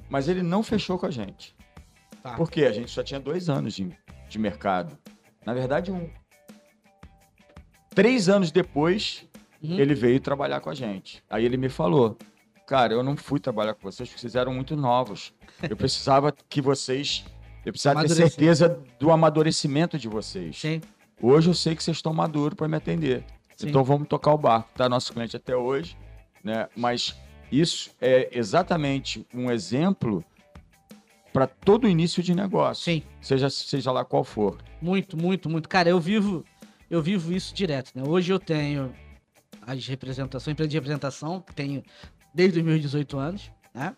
mas 0.08 0.30
ele 0.30 0.42
não 0.42 0.62
fechou 0.64 0.98
com 0.98 1.08
a 1.08 1.12
gente. 1.12 1.54
Tá. 2.24 2.36
Por 2.36 2.50
quê? 2.50 2.66
A 2.66 2.72
gente 2.72 2.90
só 2.92 3.04
tinha 3.04 3.20
dois 3.20 3.50
anos 3.50 3.74
de, 3.74 3.90
de 4.30 4.38
mercado. 4.40 4.98
Na 5.46 5.54
verdade, 5.54 5.92
um. 5.92 6.10
Três 7.94 8.30
anos 8.30 8.52
depois, 8.52 9.26
Uhum. 9.62 9.80
ele 9.80 9.96
veio 9.96 10.20
trabalhar 10.20 10.60
com 10.60 10.70
a 10.70 10.76
gente. 10.76 11.24
Aí 11.30 11.44
ele 11.44 11.58
me 11.58 11.68
falou: 11.70 12.16
Cara, 12.68 12.94
eu 12.94 13.02
não 13.02 13.18
fui 13.18 13.40
trabalhar 13.40 13.74
com 13.74 13.82
vocês 13.82 14.08
porque 14.08 14.20
vocês 14.22 14.36
eram 14.36 14.54
muito 14.54 14.76
novos. 14.76 15.34
Eu 15.68 15.76
precisava 15.78 16.32
que 16.48 16.62
vocês. 16.62 17.26
Eu 17.66 17.72
precisava 17.74 18.04
ter 18.04 18.10
certeza 18.14 18.80
do 19.00 19.12
amadurecimento 19.12 19.98
de 19.98 20.08
vocês. 20.08 20.58
Sim, 20.60 20.80
Hoje 21.20 21.50
eu 21.50 21.54
sei 21.56 21.76
que 21.76 21.84
vocês 21.84 21.98
estão 21.98 22.14
maduros 22.14 22.56
para 22.56 22.68
me 22.68 22.78
atender. 22.78 23.24
sim. 23.56 23.70
Então 23.70 23.84
vamos 23.84 24.08
tocar 24.08 24.32
o 24.32 24.38
barco. 24.38 24.70
Tá 24.76 24.88
nosso 24.88 25.12
cliente 25.12 25.36
até 25.36 25.56
hoje, 25.56 25.98
né? 26.44 26.68
Mas 26.76 27.16
isso 27.52 27.90
é 28.00 28.30
exatamente 28.32 29.26
um 29.34 29.50
exemplo 29.50 30.24
para 31.38 31.46
todo 31.46 31.88
início 31.88 32.24
de 32.24 32.34
negócio, 32.34 32.84
Sim. 32.86 33.04
seja 33.22 33.48
seja 33.48 33.92
lá 33.92 34.04
qual 34.04 34.24
for. 34.24 34.58
Muito, 34.82 35.16
muito, 35.16 35.48
muito. 35.48 35.70
Cara, 35.70 35.88
eu 35.88 36.00
vivo, 36.00 36.44
eu 36.90 37.00
vivo 37.00 37.32
isso 37.32 37.54
direto, 37.54 37.92
né? 37.94 38.02
Hoje 38.08 38.34
eu 38.34 38.40
tenho 38.40 38.92
as 39.62 39.86
representações, 39.86 40.54
empresa 40.54 40.70
de 40.70 40.78
representação, 40.78 41.40
que 41.40 41.54
tenho 41.54 41.84
desde 42.34 42.58
os 42.58 42.66
meus 42.66 42.82
18 42.82 43.20
anos, 43.20 43.52
né? 43.72 43.96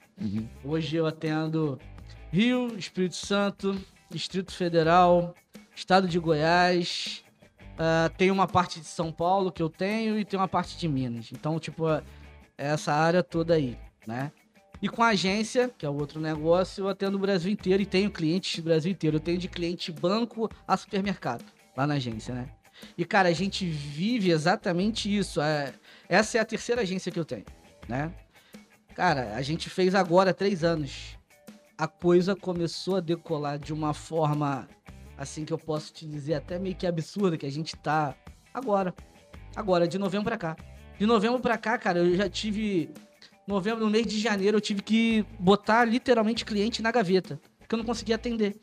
Hoje 0.65 0.97
eu 0.97 1.08
atendo 1.08 1.80
Rio, 2.30 2.78
Espírito 2.78 3.15
Santo, 3.15 3.80
Distrito 4.12 4.52
Federal, 4.52 5.34
Estado 5.73 6.10
de 6.10 6.19
Goiás, 6.19 7.23
ah, 7.78 8.12
tem 8.17 8.32
uma 8.32 8.47
parte 8.47 8.82
de 8.82 8.86
São 8.86 9.13
Paulo 9.13 9.49
que 9.49 9.63
eu 9.63 9.69
tenho 9.69 10.19
e 10.19 10.25
tem 10.25 10.38
uma 10.38 10.49
parte 10.49 10.78
de 10.78 10.89
Minas. 10.89 11.32
Então, 11.32 11.58
tipo, 11.58 11.88
é 11.88 12.04
essa 12.58 12.91
área 12.91 13.23
toda 13.23 13.54
aí, 13.54 13.78
né? 14.06 14.30
E 14.82 14.88
com 14.88 15.04
a 15.04 15.10
agência, 15.10 15.70
que 15.78 15.86
é 15.86 15.89
o 15.89 15.94
outro 15.96 16.22
negócio, 16.22 16.86
eu 16.86 16.89
atendo 16.89 17.18
o 17.18 17.20
Brasil 17.20 17.52
inteiro 17.52 17.84
e 17.84 17.86
tenho 17.86 18.10
clientes 18.10 18.56
do 18.58 18.63
Brasil 18.63 18.92
inteiro. 18.92 19.18
Eu 19.18 19.22
tenho 19.22 19.38
de 19.38 19.48
cliente 19.48 19.92
banco 19.92 20.50
a 20.68 20.78
supermercado, 20.78 21.44
lá 21.76 21.86
na 21.86 21.96
agência, 21.96 22.34
né? 22.34 22.50
E, 22.98 23.04
cara, 23.04 23.28
a 23.28 23.34
gente 23.34 23.65
vive 23.65 24.32
exatamente 24.32 25.13
isso. 25.13 25.42
É, 25.42 25.74
essa 26.08 26.38
é 26.38 26.42
a 26.42 26.46
terceira 26.46 26.82
agência 26.82 27.12
que 27.12 27.20
eu 27.20 27.26
tenho, 27.26 27.46
né? 27.88 28.13
Cara, 28.96 29.36
a 29.36 29.42
gente 29.42 29.70
fez 29.70 29.94
agora 29.96 30.34
três 30.34 30.63
anos. 30.63 31.18
A 31.78 31.88
coisa 31.88 32.36
começou 32.36 32.98
a 32.98 33.00
decolar 33.00 33.58
de 33.58 33.74
uma 33.74 33.94
forma, 33.94 34.68
assim, 35.18 35.46
que 35.46 35.54
eu 35.54 35.58
posso 35.58 35.94
te 35.94 36.06
dizer 36.06 36.36
até 36.36 36.60
meio 36.60 36.76
que 36.76 36.88
absurda, 36.88 37.38
que 37.38 37.46
a 37.46 37.52
gente 37.52 37.76
tá 37.76 38.15
agora. 38.54 38.94
Agora, 39.56 39.88
de 39.88 39.98
novembro 39.98 40.26
pra 40.26 40.38
cá. 40.38 40.58
De 40.98 41.06
novembro 41.06 41.39
pra 41.39 41.58
cá, 41.58 41.78
cara, 41.78 42.00
eu 42.00 42.15
já 42.15 42.30
tive. 42.30 42.92
Novembro, 43.49 43.83
no 43.83 43.89
mês 43.89 44.05
de 44.05 44.19
janeiro, 44.19 44.57
eu 44.57 44.62
tive 44.62 44.83
que 44.83 45.25
botar 45.39 45.83
literalmente 45.83 46.45
cliente 46.45 46.83
na 46.83 46.91
gaveta. 46.91 47.39
Porque 47.57 47.73
eu 47.73 47.77
não 47.77 47.83
conseguia 47.85 48.13
atender. 48.13 48.55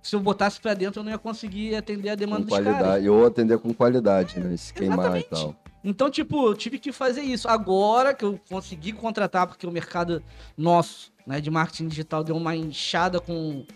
Se 0.00 0.14
eu 0.14 0.20
botasse 0.20 0.60
pra 0.60 0.72
dentro, 0.72 1.00
eu 1.00 1.04
não 1.04 1.10
ia 1.10 1.18
conseguir 1.18 1.74
atender 1.74 2.10
a 2.10 2.14
demanda 2.14 2.42
Com 2.42 2.48
dos 2.48 2.58
caras. 2.58 2.74
qualidade. 2.74 3.08
Ou 3.08 3.26
atender 3.26 3.58
com 3.58 3.74
qualidade, 3.74 4.38
né? 4.38 4.56
Se 4.56 4.72
queimar 4.72 5.18
e 5.18 5.24
tal. 5.24 5.56
Então, 5.82 6.08
tipo, 6.08 6.46
eu 6.46 6.54
tive 6.54 6.78
que 6.78 6.92
fazer 6.92 7.22
isso. 7.22 7.48
Agora 7.48 8.14
que 8.14 8.24
eu 8.24 8.38
consegui 8.48 8.92
contratar, 8.92 9.48
porque 9.48 9.66
o 9.66 9.72
mercado 9.72 10.22
nosso, 10.56 11.12
né, 11.26 11.40
de 11.40 11.50
marketing 11.50 11.88
digital 11.88 12.22
deu 12.22 12.36
uma 12.36 12.54
inchada 12.54 13.18
com. 13.18 13.66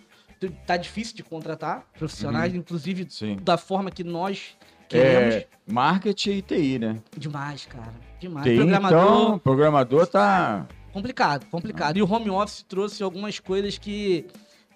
Tá 0.65 0.77
difícil 0.77 1.17
de 1.17 1.25
contratar 1.25 1.85
profissionais, 1.99 2.55
inclusive 2.55 3.09
Sim. 3.11 3.37
da 3.43 3.59
forma 3.59 3.91
que 3.91 4.05
nós 4.05 4.57
queremos. 4.89 5.35
É, 5.35 5.47
marketing 5.67 6.31
e 6.31 6.43
TI, 6.43 6.79
né? 6.79 6.97
Demais, 7.17 7.67
cara. 7.67 7.93
Demais. 8.21 8.47
TI, 8.47 8.57
Programador, 8.57 8.99
então, 9.03 9.39
programador 9.39 10.07
tá. 10.07 10.67
complicado, 10.93 11.47
complicado. 11.51 11.97
E 11.97 12.03
o 12.03 12.11
home 12.13 12.31
office 12.31 12.63
trouxe 12.69 13.03
algumas 13.03 13.39
coisas 13.39 13.79
que 13.79 14.27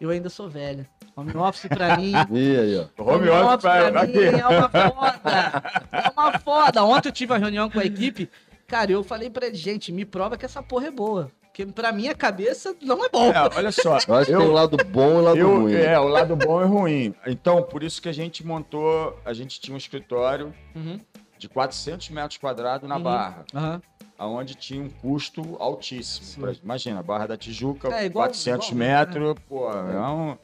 eu 0.00 0.10
ainda 0.10 0.28
sou 0.28 0.48
velho. 0.48 0.86
Home 1.16 1.36
office 1.36 1.66
pra 1.68 1.96
mim. 1.96 2.12
E 2.30 2.56
aí, 2.56 2.76
ó. 2.78 3.02
Home 3.02 3.28
office 3.28 3.60
pra 3.60 3.90
pra 3.92 4.06
mim 4.06 4.10
aqui. 4.12 4.24
é 4.40 4.46
uma 4.46 4.68
foda. 4.68 5.82
É 5.92 6.10
uma 6.10 6.38
foda. 6.38 6.84
Ontem 6.84 7.08
eu 7.08 7.12
tive 7.12 7.32
uma 7.32 7.38
reunião 7.38 7.68
com 7.68 7.78
a 7.78 7.84
equipe. 7.84 8.30
Cara, 8.66 8.90
eu 8.90 9.04
falei 9.04 9.28
pra 9.28 9.46
ele, 9.46 9.54
gente, 9.56 9.92
me 9.92 10.04
prova 10.04 10.38
que 10.38 10.46
essa 10.46 10.62
porra 10.62 10.86
é 10.86 10.90
boa. 10.90 11.30
Porque 11.52 11.66
pra 11.66 11.92
minha 11.92 12.14
cabeça 12.14 12.74
não 12.80 13.04
é 13.04 13.10
bom. 13.10 13.30
É, 13.30 13.42
olha 13.56 13.70
só. 13.70 13.90
Eu 14.08 14.14
acho 14.14 14.26
que 14.26 14.32
tem 14.32 14.36
o 14.36 14.50
lado 14.50 14.76
bom 14.86 15.10
e 15.10 15.12
o 15.16 15.20
lado 15.20 15.36
eu- 15.38 15.60
ruim. 15.60 15.74
É, 15.74 15.98
o 15.98 16.08
lado 16.08 16.34
bom 16.34 16.62
e 16.62 16.64
ruim. 16.64 17.14
Então, 17.26 17.62
por 17.62 17.82
isso 17.82 18.00
que 18.00 18.08
a 18.08 18.12
gente 18.12 18.44
montou, 18.46 19.20
a 19.22 19.34
gente 19.34 19.60
tinha 19.60 19.74
um 19.74 19.76
escritório 19.78 20.54
Uhum. 20.74 20.98
de 21.38 21.50
400 21.50 22.08
metros 22.08 22.38
quadrados 22.38 22.88
na 22.88 22.96
Uhum. 22.96 23.02
Barra, 23.02 23.44
Aham. 23.54 23.82
onde 24.18 24.54
tinha 24.54 24.82
um 24.82 24.88
custo 24.88 25.42
altíssimo. 25.60 26.24
Sim. 26.26 26.40
Pra- 26.40 26.52
Imagina, 26.64 27.02
Barra 27.02 27.26
da 27.26 27.36
Tijuca, 27.36 27.88
É, 27.88 28.06
igual- 28.06 28.28
400 28.28 28.68
igual, 28.68 28.78
metros, 28.78 29.34
pô, 29.46 29.70
é 29.70 30.08
um... 30.08 30.38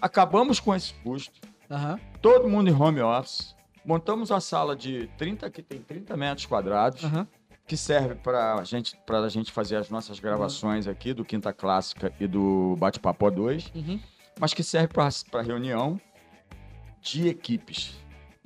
Acabamos 0.00 0.58
com 0.58 0.74
esse 0.74 0.94
custo. 0.94 1.40
Todo 2.22 2.48
mundo 2.48 2.70
em 2.70 2.74
home 2.74 3.02
office. 3.02 3.54
Montamos 3.84 4.30
uma 4.30 4.40
sala 4.40 4.74
de 4.76 5.08
30, 5.18 5.50
que 5.50 5.60
tem 5.62 5.80
30 5.80 6.16
metros 6.16 6.46
quadrados. 6.46 7.02
Que 7.66 7.76
serve 7.76 8.14
para 8.16 8.62
gente, 8.64 8.96
a 9.08 9.28
gente 9.28 9.50
fazer 9.52 9.76
as 9.76 9.88
nossas 9.88 10.18
gravações 10.20 10.86
aqui 10.86 11.14
do 11.14 11.24
Quinta 11.24 11.52
Clássica 11.52 12.12
e 12.20 12.26
do 12.26 12.76
Bate-Papo 12.78 13.26
A2, 13.26 13.70
Uhum. 13.74 14.00
mas 14.38 14.52
que 14.52 14.62
serve 14.62 14.88
para 15.30 15.42
reunião 15.42 16.00
de 17.00 17.28
equipes 17.28 17.94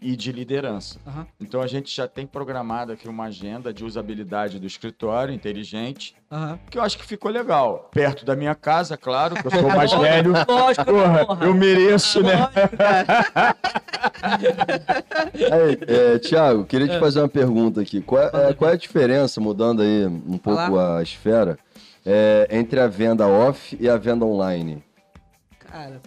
e 0.08 0.14
de 0.14 0.30
liderança. 0.30 1.00
Aham. 1.04 1.26
Então 1.40 1.60
a 1.60 1.66
gente 1.66 1.94
já 1.94 2.06
tem 2.06 2.24
programado 2.26 2.92
aqui 2.92 3.08
uma 3.08 3.24
agenda 3.24 3.72
de 3.74 3.84
usabilidade 3.84 4.60
do 4.60 4.66
escritório 4.66 5.34
inteligente, 5.34 6.14
Aham. 6.30 6.60
que 6.70 6.78
eu 6.78 6.82
acho 6.82 6.96
que 6.96 7.04
ficou 7.04 7.28
legal. 7.28 7.90
Perto 7.92 8.24
da 8.24 8.36
minha 8.36 8.54
casa, 8.54 8.96
claro, 8.96 9.34
que 9.34 9.44
eu 9.46 9.50
sou 9.50 9.68
mais 9.68 9.92
velho. 9.92 10.32
Lógico, 10.48 10.84
Porra, 10.84 11.26
porra. 11.26 11.44
eu 11.44 11.54
mereço, 11.54 12.22
né? 12.22 12.48
É, 15.88 16.18
Tiago, 16.20 16.64
queria 16.64 16.86
te 16.88 16.94
É. 16.94 17.00
fazer 17.00 17.20
uma 17.20 17.28
pergunta 17.28 17.80
aqui. 17.80 18.00
Qual 18.00 18.22
é, 18.22 18.54
qual 18.54 18.70
é 18.70 18.74
a 18.74 18.76
diferença, 18.76 19.40
mudando 19.40 19.82
aí 19.82 20.06
um 20.06 20.38
pouco 20.38 20.60
Fala. 20.60 20.98
a 20.98 21.02
esfera, 21.02 21.58
é, 22.04 22.46
entre 22.50 22.78
a 22.80 22.86
venda 22.86 23.26
off 23.26 23.76
e 23.80 23.88
a 23.88 23.96
venda 23.96 24.24
online? 24.24 24.82
Cara, 25.58 26.00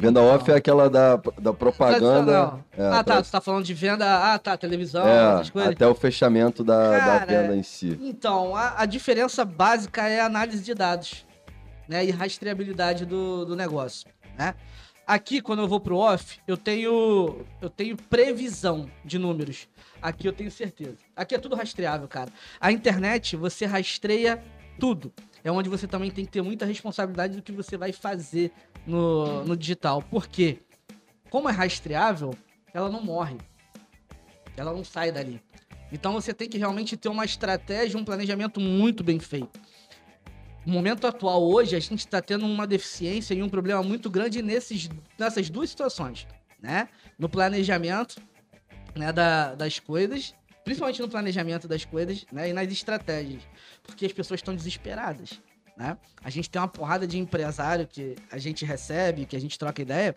Venda 0.00 0.22
off 0.22 0.50
é 0.50 0.54
aquela 0.54 0.88
da, 0.88 1.20
da 1.38 1.52
propaganda. 1.52 2.58
é, 2.76 2.86
ah, 2.86 3.04
tá. 3.04 3.22
Você 3.22 3.30
tá 3.30 3.40
falando 3.40 3.64
de 3.64 3.74
venda. 3.74 4.32
Ah, 4.32 4.38
tá. 4.38 4.56
Televisão, 4.56 5.06
é, 5.06 5.34
essas 5.34 5.50
coisas. 5.50 5.72
até 5.72 5.86
o 5.86 5.94
fechamento 5.94 6.64
da, 6.64 6.90
da 6.90 6.98
Cara, 6.98 7.26
venda 7.26 7.56
em 7.56 7.62
si. 7.62 7.98
Então, 8.00 8.56
a, 8.56 8.80
a 8.80 8.86
diferença 8.86 9.44
básica 9.44 10.08
é 10.08 10.20
a 10.20 10.26
análise 10.26 10.62
de 10.62 10.74
dados, 10.74 11.26
né? 11.86 12.04
E 12.04 12.10
rastreabilidade 12.10 13.04
do, 13.04 13.44
do 13.44 13.54
negócio, 13.54 14.08
né? 14.38 14.54
Aqui, 15.06 15.40
quando 15.40 15.60
eu 15.60 15.68
vou 15.68 15.80
pro 15.80 15.96
off, 15.96 16.38
eu 16.46 16.56
tenho, 16.56 17.44
eu 17.60 17.68
tenho 17.68 17.96
previsão 17.96 18.88
de 19.04 19.18
números. 19.18 19.68
Aqui 20.00 20.26
eu 20.26 20.32
tenho 20.32 20.50
certeza. 20.50 20.98
Aqui 21.16 21.34
é 21.34 21.38
tudo 21.38 21.56
rastreável, 21.56 22.06
cara. 22.06 22.30
A 22.60 22.70
internet, 22.70 23.36
você 23.36 23.66
rastreia 23.66 24.40
tudo. 24.78 25.12
É 25.42 25.50
onde 25.50 25.68
você 25.68 25.86
também 25.86 26.10
tem 26.10 26.24
que 26.24 26.30
ter 26.30 26.42
muita 26.42 26.66
responsabilidade 26.66 27.36
do 27.36 27.42
que 27.42 27.52
você 27.52 27.76
vai 27.76 27.92
fazer 27.92 28.52
no, 28.86 29.44
no 29.44 29.56
digital. 29.56 30.02
Por 30.02 30.26
quê? 30.26 30.58
Como 31.30 31.48
é 31.48 31.52
rastreável, 31.52 32.34
ela 32.74 32.90
não 32.90 33.02
morre. 33.02 33.36
Ela 34.56 34.72
não 34.72 34.84
sai 34.84 35.10
dali. 35.10 35.40
Então 35.92 36.12
você 36.12 36.32
tem 36.34 36.48
que 36.48 36.58
realmente 36.58 36.96
ter 36.96 37.08
uma 37.08 37.24
estratégia, 37.24 37.98
um 37.98 38.04
planejamento 38.04 38.60
muito 38.60 39.02
bem 39.02 39.18
feito. 39.18 39.58
No 40.66 40.74
momento 40.74 41.06
atual, 41.06 41.42
hoje, 41.42 41.74
a 41.74 41.80
gente 41.80 42.00
está 42.00 42.20
tendo 42.20 42.44
uma 42.44 42.66
deficiência 42.66 43.32
e 43.32 43.42
um 43.42 43.48
problema 43.48 43.82
muito 43.82 44.10
grande 44.10 44.42
nesses, 44.42 44.90
nessas 45.18 45.48
duas 45.48 45.70
situações, 45.70 46.26
né? 46.60 46.88
No 47.18 47.28
planejamento 47.30 48.20
né, 48.94 49.10
da- 49.10 49.54
das 49.54 49.78
coisas, 49.78 50.34
principalmente 50.70 51.02
no 51.02 51.08
planejamento 51.08 51.66
das 51.66 51.84
coisas, 51.84 52.24
né? 52.30 52.48
E 52.50 52.52
nas 52.52 52.70
estratégias, 52.70 53.42
porque 53.82 54.06
as 54.06 54.12
pessoas 54.12 54.38
estão 54.38 54.54
desesperadas, 54.54 55.40
né? 55.76 55.96
A 56.22 56.30
gente 56.30 56.48
tem 56.48 56.62
uma 56.62 56.68
porrada 56.68 57.08
de 57.08 57.18
empresário 57.18 57.88
que 57.88 58.14
a 58.30 58.38
gente 58.38 58.64
recebe, 58.64 59.26
que 59.26 59.34
a 59.34 59.40
gente 59.40 59.58
troca 59.58 59.82
ideia, 59.82 60.14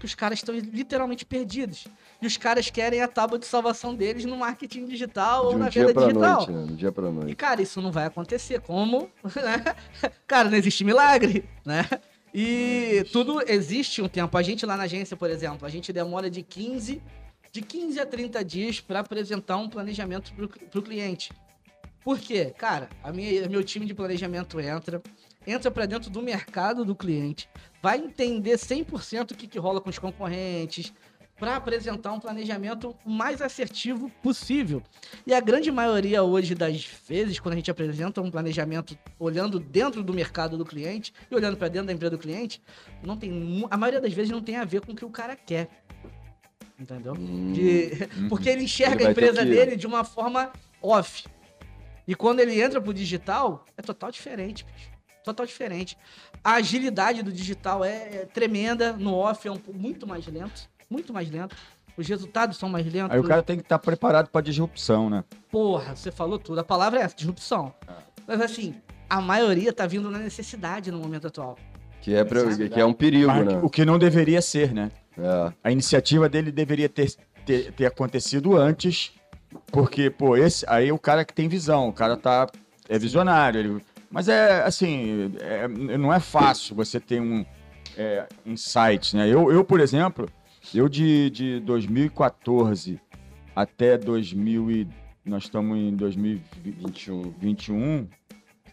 que 0.00 0.04
os 0.04 0.12
caras 0.16 0.40
estão 0.40 0.52
literalmente 0.56 1.24
perdidos. 1.24 1.86
E 2.20 2.26
os 2.26 2.36
caras 2.36 2.68
querem 2.68 3.00
a 3.00 3.06
tábua 3.06 3.38
de 3.38 3.46
salvação 3.46 3.94
deles 3.94 4.24
no 4.24 4.36
marketing 4.36 4.86
digital 4.86 5.44
ou 5.44 5.50
De 5.50 5.56
um 5.56 5.58
na 5.60 5.68
dia 5.68 5.82
venda 5.86 5.94
pra 5.94 6.02
digital. 6.08 6.36
noite, 6.46 6.50
né? 6.50 6.76
Dia 6.76 6.90
pra 6.90 7.08
E, 7.08 7.12
noite. 7.12 7.36
cara, 7.36 7.62
isso 7.62 7.80
não 7.80 7.92
vai 7.92 8.06
acontecer. 8.06 8.60
Como? 8.60 9.08
né? 9.36 9.76
cara, 10.26 10.50
não 10.50 10.56
existe 10.56 10.82
milagre, 10.82 11.44
né? 11.64 11.88
E 12.34 13.06
tudo 13.12 13.40
existe 13.46 14.02
um 14.02 14.08
tempo. 14.08 14.36
A 14.36 14.42
gente 14.42 14.66
lá 14.66 14.76
na 14.76 14.84
agência, 14.84 15.16
por 15.16 15.30
exemplo, 15.30 15.64
a 15.64 15.70
gente 15.70 15.92
demora 15.92 16.28
de 16.28 16.42
15, 16.42 17.00
de 17.52 17.60
15 17.60 18.00
a 18.00 18.06
30 18.06 18.42
dias 18.42 18.80
para 18.80 19.00
apresentar 19.00 19.58
um 19.58 19.68
planejamento 19.68 20.32
para 20.34 20.78
o 20.78 20.82
cliente. 20.82 21.30
Por 22.02 22.18
quê? 22.18 22.52
Cara, 22.56 22.88
a 23.04 23.12
minha, 23.12 23.46
meu 23.48 23.62
time 23.62 23.84
de 23.84 23.94
planejamento 23.94 24.58
entra, 24.58 25.02
entra 25.46 25.70
para 25.70 25.84
dentro 25.84 26.10
do 26.10 26.22
mercado 26.22 26.84
do 26.84 26.96
cliente, 26.96 27.48
vai 27.82 27.98
entender 27.98 28.56
100% 28.56 29.32
o 29.32 29.34
que, 29.36 29.46
que 29.46 29.58
rola 29.58 29.80
com 29.80 29.90
os 29.90 29.98
concorrentes, 29.98 30.92
para 31.38 31.56
apresentar 31.56 32.12
um 32.12 32.20
planejamento 32.20 32.96
mais 33.04 33.42
assertivo 33.42 34.08
possível. 34.22 34.80
E 35.26 35.34
a 35.34 35.40
grande 35.40 35.72
maioria 35.72 36.22
hoje 36.22 36.54
das 36.54 36.84
vezes, 37.08 37.40
quando 37.40 37.54
a 37.54 37.56
gente 37.56 37.70
apresenta 37.70 38.20
um 38.22 38.30
planejamento 38.30 38.96
olhando 39.18 39.58
dentro 39.58 40.04
do 40.04 40.14
mercado 40.14 40.56
do 40.56 40.64
cliente 40.64 41.12
e 41.28 41.34
olhando 41.34 41.56
para 41.56 41.66
dentro 41.68 41.88
da 41.88 41.92
empresa 41.92 42.12
do 42.12 42.18
cliente, 42.18 42.62
não 43.02 43.16
tem, 43.16 43.66
a 43.68 43.76
maioria 43.76 44.00
das 44.00 44.12
vezes 44.12 44.30
não 44.30 44.40
tem 44.40 44.56
a 44.56 44.64
ver 44.64 44.82
com 44.82 44.92
o 44.92 44.94
que 44.94 45.04
o 45.04 45.10
cara 45.10 45.34
quer. 45.34 45.68
Entendeu? 46.82 47.14
Hum, 47.18 47.52
De- 47.52 48.08
porque 48.28 48.48
ele 48.48 48.64
enxerga 48.64 48.96
Ele 48.96 49.06
a 49.06 49.10
empresa 49.12 49.44
dele 49.44 49.76
de 49.76 49.86
uma 49.86 50.02
forma 50.04 50.50
off. 50.82 51.24
E 52.06 52.14
quando 52.14 52.40
ele 52.40 52.60
entra 52.60 52.80
pro 52.80 52.92
digital, 52.92 53.64
é 53.76 53.82
total 53.82 54.10
diferente, 54.10 54.64
bicho. 54.64 54.90
Total 55.24 55.46
diferente. 55.46 55.96
A 56.42 56.54
agilidade 56.54 57.22
do 57.22 57.30
digital 57.32 57.84
é, 57.84 57.90
é 58.22 58.26
tremenda, 58.26 58.92
no 58.92 59.14
off 59.14 59.46
é 59.46 59.52
um 59.52 59.58
muito 59.72 60.04
mais 60.04 60.26
lento, 60.26 60.68
muito 60.90 61.12
mais 61.12 61.30
lento. 61.30 61.54
Os 61.96 62.08
resultados 62.08 62.56
são 62.58 62.68
mais 62.68 62.84
lentos. 62.92 63.12
Aí 63.12 63.20
o 63.20 63.24
cara 63.24 63.42
tem 63.42 63.56
que 63.56 63.62
estar 63.62 63.78
preparado 63.78 64.28
para 64.28 64.40
disrupção, 64.40 65.08
né? 65.08 65.22
Porra, 65.50 65.94
você 65.94 66.10
falou 66.10 66.38
tudo. 66.40 66.58
A 66.58 66.64
palavra 66.64 66.98
é 67.00 67.04
essa, 67.04 67.14
disrupção. 67.14 67.72
Mas 68.26 68.40
assim, 68.40 68.74
a 69.08 69.20
maioria 69.20 69.72
tá 69.72 69.86
vindo 69.86 70.10
na 70.10 70.18
necessidade 70.18 70.90
no 70.90 70.98
momento 70.98 71.28
atual. 71.28 71.56
que, 72.00 72.12
é 72.14 72.24
pra- 72.24 72.42
que 72.56 72.80
é 72.80 72.84
um 72.84 72.92
perigo, 72.92 73.28
Mas 73.28 73.46
né? 73.46 73.60
O 73.62 73.70
que 73.70 73.84
não 73.84 73.96
deveria 73.96 74.42
ser, 74.42 74.72
né? 74.74 74.90
É. 75.18 75.52
A 75.64 75.70
iniciativa 75.70 76.28
dele 76.28 76.50
deveria 76.52 76.88
ter, 76.88 77.12
ter, 77.44 77.72
ter 77.72 77.86
acontecido 77.86 78.56
antes, 78.56 79.12
porque, 79.66 80.08
pô, 80.10 80.36
esse 80.36 80.64
aí 80.68 80.88
é 80.88 80.92
o 80.92 80.98
cara 80.98 81.24
que 81.24 81.34
tem 81.34 81.48
visão, 81.48 81.88
o 81.88 81.92
cara 81.92 82.16
tá 82.16 82.48
é 82.88 82.98
visionário. 82.98 83.60
ele- 83.60 83.84
mas 84.10 84.28
é 84.28 84.62
assim, 84.62 85.32
é- 85.40 85.68
não 85.96 86.12
é 86.12 86.20
fácil 86.20 86.74
você 86.76 87.00
ter 87.00 87.20
um 87.20 87.44
é, 87.96 88.26
insight, 88.46 89.14
né? 89.16 89.28
Eu, 89.28 89.52
eu, 89.52 89.62
por 89.64 89.78
exemplo, 89.80 90.26
eu 90.74 90.88
de, 90.88 91.28
de 91.30 91.60
2014 91.60 92.98
até 93.54 93.98
2000 93.98 94.70
e 94.70 94.88
nós 95.24 95.44
estamos 95.44 95.76
em 95.76 95.94
2021, 95.94 97.34
21, 97.38 98.08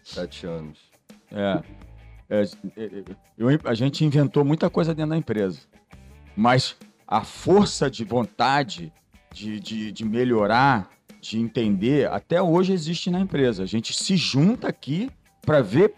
Sete 0.02 0.46
anos. 0.46 0.78
é, 1.30 1.62
é, 2.30 2.42
é, 2.76 3.04
eu- 3.36 3.48
a 3.64 3.74
gente 3.74 4.04
inventou 4.04 4.44
muita 4.44 4.70
coisa 4.70 4.94
dentro 4.94 5.10
da 5.10 5.16
empresa. 5.18 5.60
Mas 6.40 6.74
a 7.06 7.22
força 7.22 7.90
de 7.90 8.02
vontade 8.02 8.90
de, 9.30 9.60
de, 9.60 9.92
de 9.92 10.04
melhorar, 10.06 10.88
de 11.20 11.38
entender, 11.38 12.08
até 12.10 12.40
hoje 12.40 12.72
existe 12.72 13.10
na 13.10 13.20
empresa. 13.20 13.62
A 13.62 13.66
gente 13.66 13.92
se 13.92 14.16
junta 14.16 14.66
aqui 14.66 15.10
para 15.42 15.60
ver 15.60 15.92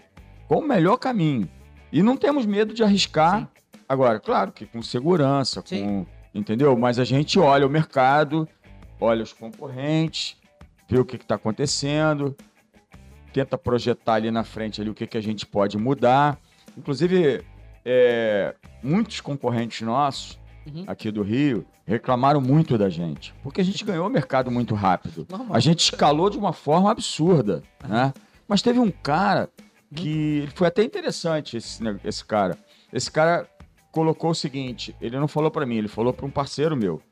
qual 0.48 0.58
o 0.58 0.66
melhor 0.66 0.96
caminho. 0.96 1.48
E 1.92 2.02
não 2.02 2.16
temos 2.16 2.44
medo 2.44 2.74
de 2.74 2.82
arriscar. 2.82 3.48
Agora, 3.88 4.18
claro 4.18 4.50
que 4.50 4.66
com 4.66 4.82
segurança, 4.82 5.62
com. 5.62 5.68
Sim. 5.68 6.06
Entendeu? 6.34 6.76
Mas 6.76 6.98
a 6.98 7.04
gente 7.04 7.38
olha 7.38 7.64
o 7.64 7.70
mercado, 7.70 8.48
olha 9.00 9.22
os 9.22 9.32
concorrentes, 9.32 10.36
vê 10.88 10.98
o 10.98 11.04
que 11.04 11.14
está 11.14 11.36
acontecendo, 11.36 12.36
tenta 13.32 13.56
projetar 13.56 14.14
ali 14.14 14.32
na 14.32 14.42
frente 14.42 14.80
ali 14.80 14.90
o 14.90 14.94
que, 14.94 15.06
que 15.06 15.18
a 15.18 15.22
gente 15.22 15.46
pode 15.46 15.78
mudar. 15.78 16.36
Inclusive, 16.76 17.44
é, 17.84 18.54
muitos 18.82 19.20
concorrentes 19.20 19.80
nossos 19.82 20.40
Uhum. 20.64 20.84
aqui 20.86 21.10
do 21.10 21.22
Rio 21.22 21.66
reclamaram 21.84 22.40
muito 22.40 22.78
da 22.78 22.88
gente, 22.88 23.34
porque 23.42 23.60
a 23.60 23.64
gente 23.64 23.84
ganhou 23.84 24.06
o 24.06 24.10
mercado 24.10 24.48
muito 24.48 24.76
rápido. 24.76 25.26
Normal. 25.28 25.56
A 25.56 25.58
gente 25.58 25.80
escalou 25.80 26.30
de 26.30 26.38
uma 26.38 26.52
forma 26.52 26.88
absurda, 26.88 27.64
né? 27.88 28.12
Mas 28.46 28.62
teve 28.62 28.78
um 28.78 28.88
cara 28.90 29.50
que 29.92 30.38
ele 30.42 30.52
foi 30.54 30.68
até 30.68 30.84
interessante 30.84 31.56
esse, 31.56 31.82
esse 32.04 32.24
cara. 32.24 32.56
Esse 32.92 33.10
cara 33.10 33.48
colocou 33.90 34.30
o 34.30 34.34
seguinte, 34.36 34.94
ele 35.00 35.18
não 35.18 35.26
falou 35.26 35.50
pra 35.50 35.66
mim, 35.66 35.76
ele 35.78 35.88
falou 35.88 36.12
pra 36.12 36.24
um 36.26 36.30
parceiro 36.30 36.76
meu. 36.76 37.02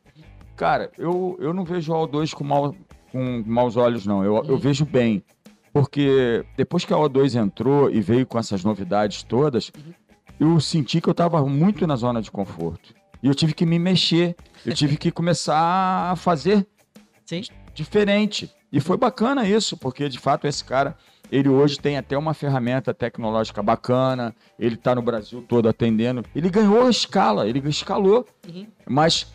Cara, 0.56 0.92
eu, 0.96 1.36
eu 1.40 1.52
não 1.52 1.64
vejo 1.64 1.92
o 1.92 2.06
O2 2.06 2.32
com, 2.32 2.44
mal, 2.44 2.72
com 3.10 3.42
maus 3.44 3.76
olhos, 3.76 4.06
não. 4.06 4.22
Eu, 4.24 4.36
eu 4.44 4.50
Uhum. 4.54 4.56
vejo 4.58 4.84
bem. 4.84 5.24
Porque 5.72 6.44
depois 6.56 6.84
que 6.84 6.92
a 6.92 6.96
O2 6.96 7.34
entrou 7.40 7.90
e 7.90 8.00
veio 8.00 8.26
com 8.26 8.38
essas 8.38 8.62
novidades 8.64 9.22
todas, 9.22 9.70
eu 10.40 10.58
senti 10.58 11.00
que 11.00 11.08
eu 11.08 11.12
estava 11.12 11.44
muito 11.46 11.86
na 11.86 11.94
zona 11.94 12.20
de 12.22 12.30
conforto. 12.30 12.94
E 13.22 13.26
eu 13.28 13.34
tive 13.34 13.52
que 13.52 13.66
me 13.66 13.78
mexer. 13.78 14.34
Eu 14.64 14.74
tive 14.74 14.96
que 14.96 15.10
começar 15.10 16.10
a 16.10 16.16
fazer 16.16 16.66
Sim. 17.26 17.42
diferente. 17.74 18.50
E 18.72 18.80
foi 18.80 18.96
bacana 18.96 19.46
isso, 19.46 19.76
porque 19.76 20.08
de 20.08 20.18
fato 20.18 20.46
esse 20.46 20.64
cara 20.64 20.96
Ele 21.30 21.48
hoje 21.48 21.78
tem 21.78 21.96
até 21.96 22.18
uma 22.18 22.34
ferramenta 22.34 22.92
tecnológica 22.92 23.62
bacana, 23.62 24.34
ele 24.58 24.74
está 24.74 24.94
no 24.96 25.02
Brasil 25.02 25.44
todo 25.46 25.68
atendendo. 25.68 26.24
Ele 26.34 26.50
ganhou 26.50 26.84
a 26.86 26.90
escala, 26.90 27.46
ele 27.48 27.60
escalou, 27.68 28.26
Uhum. 28.48 28.66
mas 28.88 29.32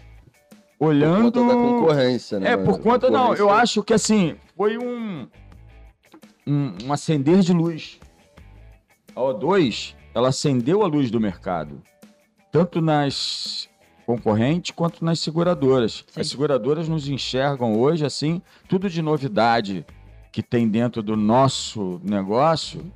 olhando. 0.77 1.31
Por 1.31 1.39
conta 1.41 1.55
da 1.55 1.61
concorrência, 1.61 2.39
né? 2.39 2.51
É, 2.51 2.57
por 2.57 2.79
conta, 2.79 3.09
não. 3.09 3.33
Eu 3.33 3.49
acho 3.49 3.81
que 3.81 3.93
assim, 3.93 4.35
foi 4.57 4.77
um, 4.77 5.25
um, 6.45 6.73
um 6.85 6.91
acender 6.91 7.39
de 7.39 7.53
luz. 7.53 7.97
A 9.15 9.21
O2, 9.21 9.95
ela 10.15 10.29
acendeu 10.29 10.81
a 10.81 10.87
luz 10.87 11.11
do 11.11 11.19
mercado. 11.19 11.81
Tanto 12.49 12.81
nas 12.81 13.69
concorrentes 14.05 14.71
quanto 14.71 15.03
nas 15.03 15.19
seguradoras. 15.19 16.05
Sim. 16.07 16.21
As 16.21 16.29
seguradoras 16.29 16.87
nos 16.87 17.09
enxergam 17.09 17.77
hoje, 17.77 18.05
assim, 18.05 18.41
tudo 18.69 18.89
de 18.89 19.01
novidade 19.01 19.85
que 20.31 20.41
tem 20.41 20.69
dentro 20.69 21.03
do 21.03 21.17
nosso 21.17 21.99
negócio. 22.01 22.89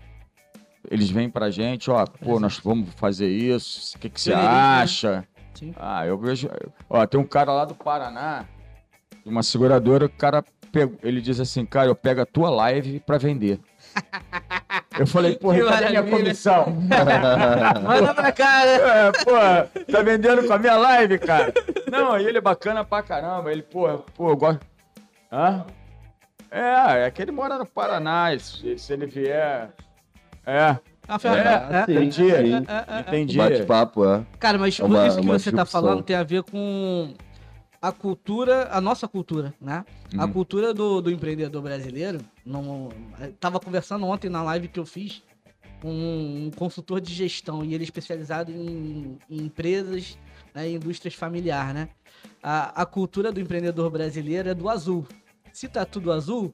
Eles 0.90 1.10
vêm 1.10 1.30
pra 1.30 1.52
gente, 1.52 1.92
ó, 1.92 2.06
pô, 2.06 2.40
nós 2.40 2.58
vamos 2.58 2.94
fazer 2.96 3.30
isso, 3.30 3.98
o 3.98 4.00
que, 4.00 4.10
que 4.10 4.20
você 4.20 4.34
né? 4.34 4.42
acha? 4.42 5.28
Sim. 5.54 5.74
Ah, 5.76 6.08
eu 6.08 6.18
vejo. 6.18 6.50
Ó, 6.90 7.06
tem 7.06 7.20
um 7.20 7.26
cara 7.26 7.52
lá 7.52 7.66
do 7.66 7.76
Paraná, 7.76 8.46
uma 9.26 9.44
seguradora, 9.44 10.06
o 10.06 10.10
cara 10.10 10.44
pegou, 10.72 10.98
ele 11.04 11.20
diz 11.20 11.40
assim, 11.40 11.66
cara, 11.66 11.90
eu 11.90 11.96
pego 11.96 12.22
a 12.22 12.26
tua 12.26 12.50
live 12.50 13.02
pra 13.02 13.18
vender. 13.18 13.60
Eu 15.00 15.08
falei, 15.08 15.36
porra, 15.36 15.56
Que 15.60 15.64
cadê 15.66 15.78
minha 15.90 16.02
maravilha. 16.04 16.18
comissão? 16.18 16.66
Manda 17.84 18.14
pra 18.14 18.32
cá, 18.32 18.66
né? 18.66 18.76
É, 18.76 19.12
pô, 19.24 19.92
tá 19.92 20.02
vendendo 20.02 20.46
com 20.46 20.54
a 20.54 20.58
minha 20.60 20.76
live, 20.78 21.18
cara. 21.20 21.54
Não, 21.90 22.18
e 22.20 22.26
ele 22.26 22.38
é 22.38 22.42
bacana 22.42 22.84
pra 22.84 23.02
caramba. 23.02 23.52
Ele, 23.52 23.62
pô, 23.64 23.88
pô, 24.16 24.30
eu 24.32 24.38
gosto. 24.38 24.60
Hã? 25.32 25.66
É, 26.52 27.06
é 27.06 27.12
que 27.12 27.22
ele 27.22 27.32
mora 27.32 27.58
no 27.58 27.66
Paraná. 27.66 28.34
e 28.34 28.40
Se, 28.40 28.78
se 28.78 28.94
ele 28.94 29.06
vier. 29.06 29.70
É, 30.46 30.76
É 31.08 31.12
uma 31.12 31.20
ferramenta. 31.20 31.50
É, 31.50 31.80
é, 31.82 31.86
sim, 31.86 31.92
entendi. 31.94 32.32
é, 32.32 32.38
é, 32.38 32.42
é. 32.98 33.00
entendi. 33.02 33.38
Bate-papo, 33.38 34.06
é. 34.06 34.26
Cara, 34.40 34.58
mas 34.58 34.80
É 34.80 34.84
uma- 34.84 35.08
isso 35.08 35.20
que 35.22 35.28
você 35.28 35.52
tá 35.52 35.66
falando 35.66 36.02
tem 36.04 36.16
a 36.16 36.24
ver 36.24 36.44
com 36.44 37.14
a 37.82 37.92
cultura, 37.92 38.68
a 38.72 38.82
nossa 38.82 39.08
cultura, 39.08 39.54
né? 39.62 39.86
A 40.18 40.26
Uhum. 40.26 40.34
cultura 40.34 40.74
do, 40.74 41.00
do 41.02 41.10
empreendedor 41.12 41.62
brasileiro. 41.62 42.20
Eu 43.20 43.34
tava 43.40 43.60
conversando 43.60 44.06
ontem 44.06 44.30
na 44.30 44.42
live 44.44 44.68
que 44.68 44.80
eu 44.80 44.86
fiz 44.86 45.24
com 45.82 45.90
um 45.90 46.52
consultor 46.52 47.00
de 47.00 47.14
gestão 47.14 47.64
e 47.64 47.74
ele 47.74 47.84
é 47.84 47.86
especializado 47.86 48.52
em, 48.52 49.18
em 49.30 49.44
empresas 49.44 50.18
né, 50.54 50.70
indústrias 50.70 51.14
familiares, 51.14 51.74
né? 51.74 51.90
A, 52.42 52.82
a 52.82 52.86
cultura 52.86 53.32
do 53.32 53.40
empreendedor 53.40 53.90
brasileiro 53.90 54.50
é 54.50 54.54
do 54.54 54.70
azul. 54.70 55.08
Se 55.54 55.68
tá 55.68 55.86
tudo 55.86 56.12
azul, 56.12 56.54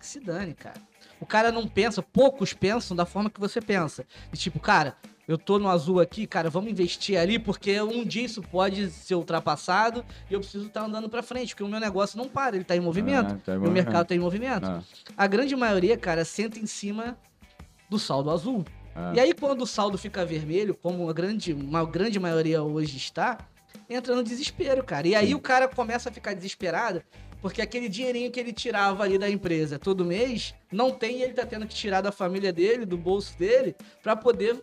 se 0.00 0.20
dane, 0.20 0.54
cara. 0.54 0.80
O 1.20 1.26
cara 1.26 1.50
não 1.50 1.66
pensa, 1.66 2.02
poucos 2.02 2.52
pensam 2.52 2.96
da 2.96 3.04
forma 3.04 3.30
que 3.30 3.40
você 3.40 3.60
pensa. 3.60 4.06
E 4.32 4.36
tipo, 4.36 4.60
cara, 4.60 4.96
eu 5.28 5.36
tô 5.38 5.58
no 5.58 5.68
azul 5.68 6.00
aqui, 6.00 6.26
cara, 6.26 6.48
vamos 6.50 6.70
investir 6.70 7.16
ali, 7.20 7.38
porque 7.38 7.80
um 7.82 8.04
dia 8.04 8.24
isso 8.24 8.40
pode 8.42 8.90
ser 8.90 9.14
ultrapassado 9.14 10.04
e 10.30 10.34
eu 10.34 10.40
preciso 10.40 10.66
estar 10.66 10.82
andando 10.84 11.08
pra 11.08 11.22
frente, 11.22 11.50
porque 11.54 11.62
o 11.62 11.68
meu 11.68 11.78
negócio 11.78 12.16
não 12.18 12.26
para, 12.28 12.56
ele 12.56 12.64
tá 12.64 12.74
em 12.74 12.80
movimento. 12.80 13.34
Ah, 13.34 13.38
tá 13.44 13.54
em 13.54 13.58
o 13.58 13.70
mercado 13.70 14.06
tá 14.06 14.14
em 14.14 14.18
movimento. 14.18 14.64
Ah, 14.66 14.82
A 15.16 15.26
grande 15.26 15.54
maioria, 15.54 15.96
cara, 15.98 16.24
senta 16.24 16.58
em 16.58 16.66
cima 16.66 17.16
do 17.90 17.98
saldo 17.98 18.30
azul. 18.30 18.64
ah. 18.96 19.12
E 19.14 19.20
aí, 19.20 19.34
quando 19.34 19.62
o 19.62 19.66
saldo 19.66 19.96
fica 19.98 20.24
vermelho, 20.24 20.74
como 20.74 21.08
a 21.08 21.12
grande, 21.12 21.52
uma 21.52 21.84
grande 21.84 22.18
maioria 22.18 22.62
hoje 22.62 22.96
está, 22.96 23.38
entra 23.88 24.14
no 24.16 24.22
desespero, 24.22 24.82
cara. 24.82 25.06
E 25.06 25.14
aí 25.14 25.34
o 25.34 25.40
cara 25.40 25.68
começa 25.68 26.08
a 26.08 26.12
ficar 26.12 26.34
desesperado, 26.34 27.02
porque 27.40 27.62
aquele 27.62 27.88
dinheirinho 27.88 28.30
que 28.30 28.40
ele 28.40 28.52
tirava 28.52 29.04
ali 29.04 29.16
da 29.18 29.30
empresa 29.30 29.78
todo 29.78 30.04
mês, 30.04 30.54
não 30.72 30.90
tem 30.90 31.18
e 31.18 31.22
ele 31.22 31.34
tá 31.34 31.46
tendo 31.46 31.66
que 31.66 31.74
tirar 31.74 32.00
da 32.00 32.10
família 32.10 32.52
dele, 32.52 32.84
do 32.84 32.96
bolso 32.98 33.38
dele, 33.38 33.76
pra 34.02 34.16
poder. 34.16 34.60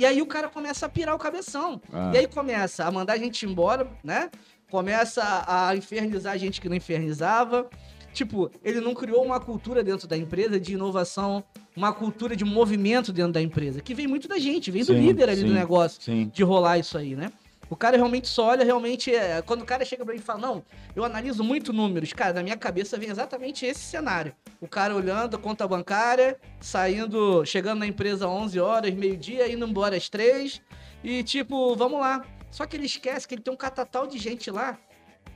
E 0.00 0.06
aí 0.06 0.22
o 0.22 0.26
cara 0.26 0.48
começa 0.48 0.86
a 0.86 0.88
pirar 0.88 1.14
o 1.14 1.18
cabeção. 1.18 1.78
Ah. 1.92 2.10
E 2.14 2.16
aí 2.16 2.26
começa 2.26 2.86
a 2.86 2.90
mandar 2.90 3.12
a 3.12 3.18
gente 3.18 3.44
embora, 3.44 3.86
né? 4.02 4.30
Começa 4.70 5.44
a 5.46 5.76
infernizar 5.76 6.32
a 6.32 6.38
gente 6.38 6.58
que 6.58 6.70
não 6.70 6.76
infernizava. 6.76 7.68
Tipo, 8.10 8.50
ele 8.64 8.80
não 8.80 8.94
criou 8.94 9.22
uma 9.22 9.38
cultura 9.38 9.84
dentro 9.84 10.08
da 10.08 10.16
empresa 10.16 10.58
de 10.58 10.72
inovação, 10.72 11.44
uma 11.76 11.92
cultura 11.92 12.34
de 12.34 12.46
movimento 12.46 13.12
dentro 13.12 13.32
da 13.32 13.42
empresa, 13.42 13.82
que 13.82 13.92
vem 13.92 14.06
muito 14.06 14.26
da 14.26 14.38
gente, 14.38 14.70
vem 14.70 14.82
do 14.82 14.94
Sim, 14.94 15.00
líder 15.06 15.28
ali 15.28 15.42
do 15.42 15.48
sim. 15.48 15.54
negócio, 15.54 16.02
Sim. 16.02 16.30
de 16.32 16.42
rolar 16.42 16.78
isso 16.78 16.96
aí, 16.96 17.14
né? 17.14 17.30
O 17.70 17.76
cara 17.76 17.96
realmente 17.96 18.26
só 18.26 18.46
olha, 18.48 18.64
realmente. 18.64 19.14
é, 19.14 19.40
Quando 19.42 19.62
o 19.62 19.64
cara 19.64 19.84
chega 19.84 20.04
pra 20.04 20.12
mim 20.12 20.18
e 20.18 20.22
fala, 20.22 20.40
não, 20.40 20.64
eu 20.94 21.04
analiso 21.04 21.44
muito 21.44 21.72
números. 21.72 22.12
Cara, 22.12 22.32
na 22.34 22.42
minha 22.42 22.56
cabeça 22.56 22.98
vem 22.98 23.08
exatamente 23.08 23.64
esse 23.64 23.80
cenário. 23.80 24.34
O 24.60 24.66
cara 24.66 24.94
olhando 24.94 25.36
a 25.36 25.38
conta 25.38 25.66
bancária, 25.68 26.36
saindo, 26.60 27.44
chegando 27.46 27.78
na 27.78 27.86
empresa 27.86 28.26
às 28.26 28.30
11 28.32 28.58
horas, 28.60 28.92
meio-dia, 28.92 29.50
indo 29.50 29.64
embora 29.64 29.96
às 29.96 30.08
3. 30.08 30.60
E 31.04 31.22
tipo, 31.22 31.76
vamos 31.76 32.00
lá. 32.00 32.24
Só 32.50 32.66
que 32.66 32.76
ele 32.76 32.86
esquece 32.86 33.28
que 33.28 33.36
ele 33.36 33.42
tem 33.42 33.54
um 33.54 33.56
catatal 33.56 34.06
de 34.08 34.18
gente 34.18 34.50
lá 34.50 34.76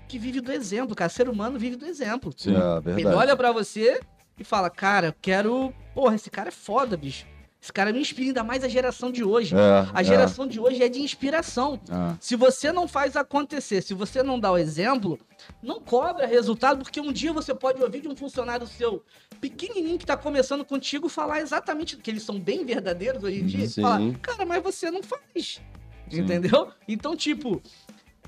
que 0.09 0.19
vive 0.19 0.41
do 0.41 0.51
exemplo, 0.53 0.95
cara. 0.97 1.09
Ser 1.09 1.29
humano 1.29 1.57
vive 1.59 1.77
do 1.77 1.87
exemplo. 1.87 2.33
Sim. 2.37 2.55
É, 2.57 2.81
verdade. 2.81 3.01
Ele 3.01 3.07
olha 3.15 3.37
pra 3.37 3.53
você 3.53 4.01
e 4.37 4.43
fala, 4.43 4.69
cara, 4.69 5.09
eu 5.09 5.15
quero. 5.23 5.73
Porra, 5.95 6.17
esse 6.17 6.29
cara 6.31 6.49
é 6.49 6.53
foda, 6.53 6.97
bicho. 6.97 7.27
Esse 7.65 7.73
cara 7.73 7.95
me 7.95 7.99
inspira 7.99 8.29
ainda 8.29 8.45
mais 8.45 8.63
a 8.63 8.69
geração 8.69 9.11
de 9.11 9.25
hoje. 9.25 9.55
É, 9.55 9.89
A 9.95 10.03
é. 10.03 10.05
geração 10.05 10.47
de 10.47 10.61
hoje 10.61 10.83
é 10.83 10.89
de 10.91 11.01
inspiração. 11.01 11.81
Ah. 11.91 12.15
Se 12.21 12.37
você 12.37 12.71
não 12.71 12.87
faz 12.87 13.17
acontecer, 13.17 13.81
se 13.81 13.95
você 13.95 14.23
não 14.23 14.39
dá 14.39 14.53
o 14.53 14.59
exemplo, 14.59 15.19
não 15.63 15.81
cobra 15.81 16.27
resultado, 16.27 16.83
porque 16.83 17.01
um 17.01 17.11
dia 17.11 17.33
você 17.33 17.55
pode 17.55 17.83
ouvir 17.83 18.03
de 18.03 18.09
um 18.09 18.15
funcionário 18.15 18.67
seu 18.67 19.03
pequenininho 19.41 19.97
que 19.97 20.05
tá 20.05 20.15
começando 20.15 20.63
contigo 20.63 21.09
falar 21.09 21.41
exatamente 21.41 21.97
que 21.97 22.11
eles 22.11 22.23
são 22.23 22.39
bem 22.39 22.67
verdadeiros 22.67 23.25
hoje 23.25 23.41
em 23.41 23.47
dia. 23.47 23.67
Sim. 23.67 23.81
Falar, 23.81 24.19
cara, 24.21 24.45
mas 24.45 24.63
você 24.63 24.91
não 24.91 25.03
faz. 25.03 25.23
Sim. 26.11 26.21
Entendeu? 26.21 26.71
Então, 26.87 27.17
tipo, 27.17 27.63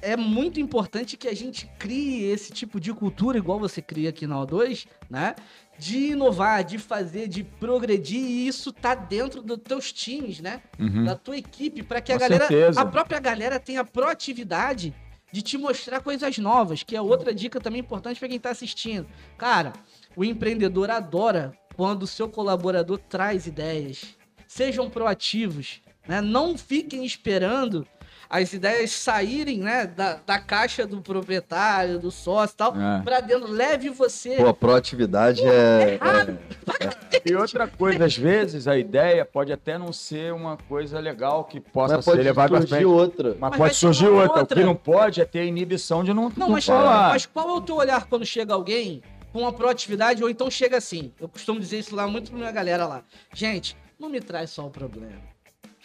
é 0.00 0.16
muito 0.16 0.60
importante 0.60 1.16
que 1.16 1.28
a 1.28 1.34
gente 1.34 1.66
crie 1.78 2.24
esse 2.24 2.52
tipo 2.52 2.78
de 2.78 2.92
cultura, 2.92 3.38
igual 3.38 3.58
você 3.58 3.80
cria 3.80 4.10
aqui 4.10 4.26
na 4.26 4.36
O2, 4.36 4.86
né? 5.08 5.34
De 5.78 6.12
inovar, 6.12 6.64
de 6.64 6.78
fazer, 6.78 7.28
de 7.28 7.44
progredir, 7.44 8.18
e 8.20 8.48
isso 8.48 8.72
tá 8.72 8.94
dentro 8.94 9.42
dos 9.42 9.58
teus 9.58 9.92
times, 9.92 10.40
né? 10.40 10.62
Uhum. 10.78 11.04
da 11.04 11.14
tua 11.14 11.36
equipe, 11.36 11.82
para 11.82 12.00
que 12.00 12.12
a 12.12 12.16
Com 12.16 12.20
galera, 12.20 12.46
certeza. 12.46 12.80
a 12.80 12.86
própria 12.86 13.20
galera 13.20 13.60
tenha 13.60 13.84
proatividade 13.84 14.94
de 15.30 15.42
te 15.42 15.58
mostrar 15.58 16.00
coisas 16.00 16.38
novas, 16.38 16.82
que 16.82 16.96
é 16.96 17.00
outra 17.00 17.34
dica 17.34 17.60
também 17.60 17.80
importante 17.80 18.18
para 18.18 18.28
quem 18.28 18.40
tá 18.40 18.50
assistindo. 18.50 19.06
Cara, 19.36 19.72
o 20.14 20.24
empreendedor 20.24 20.90
adora 20.90 21.52
quando 21.76 22.04
o 22.04 22.06
seu 22.06 22.28
colaborador 22.28 22.98
traz 22.98 23.46
ideias. 23.46 24.16
Sejam 24.48 24.88
proativos, 24.88 25.82
né? 26.08 26.20
Não 26.22 26.56
fiquem 26.56 27.04
esperando 27.04 27.86
as 28.28 28.52
ideias 28.52 28.90
saírem, 28.92 29.58
né, 29.58 29.86
da, 29.86 30.18
da 30.26 30.38
caixa 30.38 30.86
do 30.86 31.00
proprietário, 31.00 31.98
do 31.98 32.10
sócio 32.10 32.54
e 32.54 32.56
tal, 32.56 32.74
É. 32.80 33.02
pra 33.02 33.20
dentro. 33.20 33.50
Leve 33.50 33.88
você. 33.90 34.36
Pô, 34.36 34.48
a 34.48 34.54
proatividade 34.54 35.42
é. 35.46 35.94
errado. 35.94 36.38
E 37.24 37.34
outra 37.34 37.66
coisa, 37.66 38.04
às 38.04 38.16
vezes 38.16 38.68
a 38.68 38.76
ideia 38.76 39.24
pode 39.24 39.52
até 39.52 39.76
não 39.78 39.92
ser 39.92 40.32
uma 40.32 40.56
coisa 40.56 40.98
legal 41.00 41.44
que 41.44 41.58
possa 41.60 41.96
Mas 41.96 42.04
ser 42.04 42.14
levada 42.22 42.56
surgir 42.56 42.68
frente. 42.68 42.84
outra. 42.84 43.30
Mas, 43.38 43.50
Mas 43.50 43.58
pode 43.58 43.74
surgir 43.74 44.08
uma 44.08 44.22
outra. 44.22 44.36
O 44.36 44.40
outra. 44.40 44.56
que 44.58 44.64
não 44.64 44.74
pode 44.76 45.20
é 45.20 45.24
ter 45.24 45.40
a 45.40 45.44
inibição 45.44 46.04
de 46.04 46.12
não, 46.14 46.24
Não, 46.24 46.32
não 46.36 46.48
mas, 46.50 46.64
falar. 46.66 47.08
mas 47.10 47.26
qual 47.26 47.48
é 47.48 47.52
o 47.52 47.60
teu 47.60 47.76
olhar 47.76 48.06
quando 48.06 48.24
chega 48.24 48.54
alguém 48.54 49.02
com 49.32 49.40
uma 49.40 49.52
proatividade 49.52 50.22
ou 50.22 50.30
então 50.30 50.50
chega 50.50 50.76
assim? 50.76 51.12
Eu 51.20 51.28
costumo 51.28 51.58
dizer 51.58 51.78
isso 51.80 51.94
lá 51.96 52.06
muito 52.06 52.30
pra 52.30 52.38
minha 52.38 52.52
galera 52.52 52.86
lá. 52.86 53.02
Gente, 53.34 53.76
não 53.98 54.08
me 54.08 54.20
traz 54.20 54.50
só 54.50 54.66
o 54.66 54.70
problema. 54.70 55.20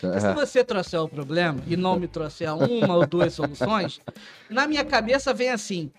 Porque 0.01 0.19
Se 0.19 0.33
você 0.33 0.63
trouxer 0.63 0.99
o 0.99 1.07
problema 1.07 1.61
e 1.67 1.77
não 1.77 1.99
me 1.99 2.07
trouxer 2.07 2.51
uma 2.53 2.95
ou 2.95 3.05
duas 3.05 3.33
soluções, 3.33 3.99
na 4.49 4.67
minha 4.67 4.83
cabeça 4.83 5.33
vem 5.33 5.49
assim: 5.49 5.91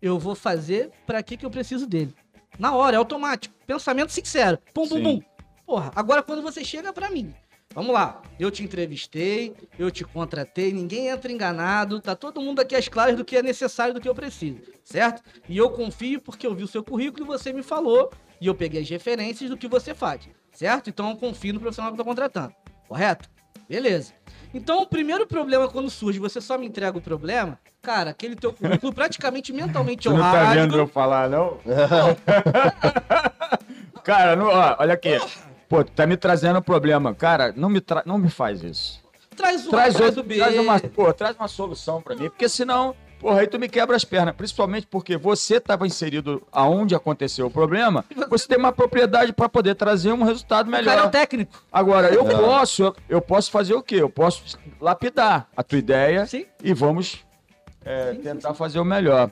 eu 0.00 0.18
vou 0.18 0.34
fazer 0.34 0.90
pra 1.06 1.22
que 1.22 1.36
que 1.36 1.46
eu 1.46 1.50
preciso 1.50 1.86
dele. 1.86 2.14
Na 2.58 2.74
hora, 2.74 2.96
é 2.96 2.98
automático. 2.98 3.54
Pensamento 3.66 4.12
sincero. 4.12 4.58
Pum, 4.74 4.86
pum, 4.88 5.02
pum. 5.02 5.20
Porra, 5.66 5.90
agora 5.96 6.22
quando 6.22 6.42
você 6.42 6.62
chega 6.62 6.92
pra 6.92 7.10
mim, 7.10 7.34
vamos 7.74 7.92
lá. 7.92 8.22
Eu 8.38 8.50
te 8.50 8.62
entrevistei, 8.62 9.54
eu 9.78 9.90
te 9.90 10.04
contratei, 10.04 10.72
ninguém 10.72 11.08
entra 11.08 11.32
enganado, 11.32 12.00
tá 12.00 12.14
todo 12.14 12.40
mundo 12.40 12.60
aqui 12.60 12.76
às 12.76 12.88
claras 12.88 13.16
do 13.16 13.24
que 13.24 13.36
é 13.36 13.42
necessário, 13.42 13.92
do 13.92 14.00
que 14.00 14.08
eu 14.08 14.14
preciso, 14.14 14.60
certo? 14.84 15.22
E 15.48 15.56
eu 15.56 15.70
confio 15.70 16.20
porque 16.20 16.46
eu 16.46 16.54
vi 16.54 16.62
o 16.62 16.68
seu 16.68 16.84
currículo 16.84 17.24
e 17.24 17.26
você 17.26 17.52
me 17.52 17.62
falou, 17.62 18.12
e 18.40 18.46
eu 18.46 18.54
peguei 18.54 18.80
as 18.80 18.88
referências 18.88 19.50
do 19.50 19.56
que 19.56 19.66
você 19.66 19.92
faz, 19.92 20.28
certo? 20.52 20.88
Então 20.88 21.10
eu 21.10 21.16
confio 21.16 21.54
no 21.54 21.60
profissional 21.60 21.90
que 21.90 22.00
eu 22.00 22.04
tô 22.04 22.08
contratando, 22.08 22.54
correto? 22.86 23.28
Beleza. 23.68 24.12
Então, 24.54 24.80
o 24.82 24.86
primeiro 24.86 25.26
problema 25.26 25.68
quando 25.68 25.90
surge, 25.90 26.18
você 26.18 26.40
só 26.40 26.56
me 26.56 26.66
entrega 26.66 26.96
o 26.96 27.00
problema, 27.00 27.58
cara, 27.82 28.10
aquele 28.10 28.36
teu 28.36 28.52
currículo 28.52 28.92
praticamente 28.92 29.52
mentalmente 29.52 30.04
Você 30.04 30.14
não 30.14 30.20
tá 30.22 30.30
honrado. 30.30 30.54
vendo 30.54 30.78
eu 30.78 30.86
falar, 30.86 31.28
não? 31.28 31.58
Cara, 34.02 34.36
não, 34.36 34.46
ó, 34.46 34.76
olha 34.78 34.94
aqui. 34.94 35.18
Pô, 35.68 35.82
tu 35.82 35.90
tá 35.90 36.06
me 36.06 36.16
trazendo 36.16 36.62
problema. 36.62 37.12
Cara, 37.14 37.52
não 37.56 37.68
me, 37.68 37.80
tra... 37.80 38.02
não 38.06 38.18
me 38.18 38.30
faz 38.30 38.62
isso. 38.62 39.04
Traz 39.36 39.66
A, 39.66 39.70
Traz, 39.70 39.94
traz 39.96 40.16
outro, 40.16 40.34
traz, 40.34 40.56
uma, 40.58 40.80
pô, 40.80 41.12
traz 41.12 41.36
uma 41.36 41.48
solução 41.48 42.00
pra 42.00 42.14
mim, 42.14 42.30
porque 42.30 42.48
senão 42.48 42.94
Porra, 43.18 43.40
aí 43.40 43.46
tu 43.46 43.58
me 43.58 43.68
quebra 43.68 43.96
as 43.96 44.04
pernas, 44.04 44.34
principalmente 44.36 44.86
porque 44.86 45.16
você 45.16 45.56
estava 45.56 45.86
inserido 45.86 46.46
aonde 46.52 46.94
aconteceu 46.94 47.46
o 47.46 47.50
problema, 47.50 48.04
você 48.28 48.46
tem 48.46 48.58
uma 48.58 48.72
propriedade 48.72 49.32
para 49.32 49.48
poder 49.48 49.74
trazer 49.74 50.12
um 50.12 50.22
resultado 50.22 50.68
O 50.68 50.70
cara 50.70 50.82
é 50.82 50.86
melhor. 50.86 51.06
o 51.06 51.10
técnico. 51.10 51.62
Agora, 51.72 52.08
eu 52.12 52.28
É. 52.30 52.34
posso, 52.36 52.94
eu 53.08 53.20
posso 53.22 53.50
fazer 53.50 53.74
o 53.74 53.82
quê? 53.82 53.96
Eu 53.96 54.10
posso 54.10 54.58
lapidar 54.80 55.48
a 55.56 55.62
tua 55.62 55.78
ideia 55.78 56.26
Sim. 56.26 56.44
e 56.62 56.74
vamos 56.74 57.24
é, 57.84 58.10
Sim, 58.10 58.16
sim, 58.16 58.22
tentar 58.22 58.52
fazer 58.54 58.78
o 58.80 58.84
melhor. 58.84 59.30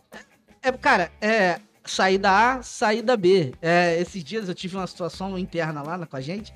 É, 0.62 0.72
cara, 0.72 1.10
é 1.20 1.60
saída 1.84 2.30
A, 2.30 2.62
saída 2.62 3.16
B. 3.16 3.52
É, 3.60 4.00
esses 4.00 4.24
dias 4.24 4.48
eu 4.48 4.54
tive 4.54 4.76
uma 4.76 4.86
situação 4.86 5.38
interna 5.38 5.82
lá 5.82 5.98
na- 5.98 6.06
com 6.06 6.16
a 6.16 6.20
gente. 6.20 6.54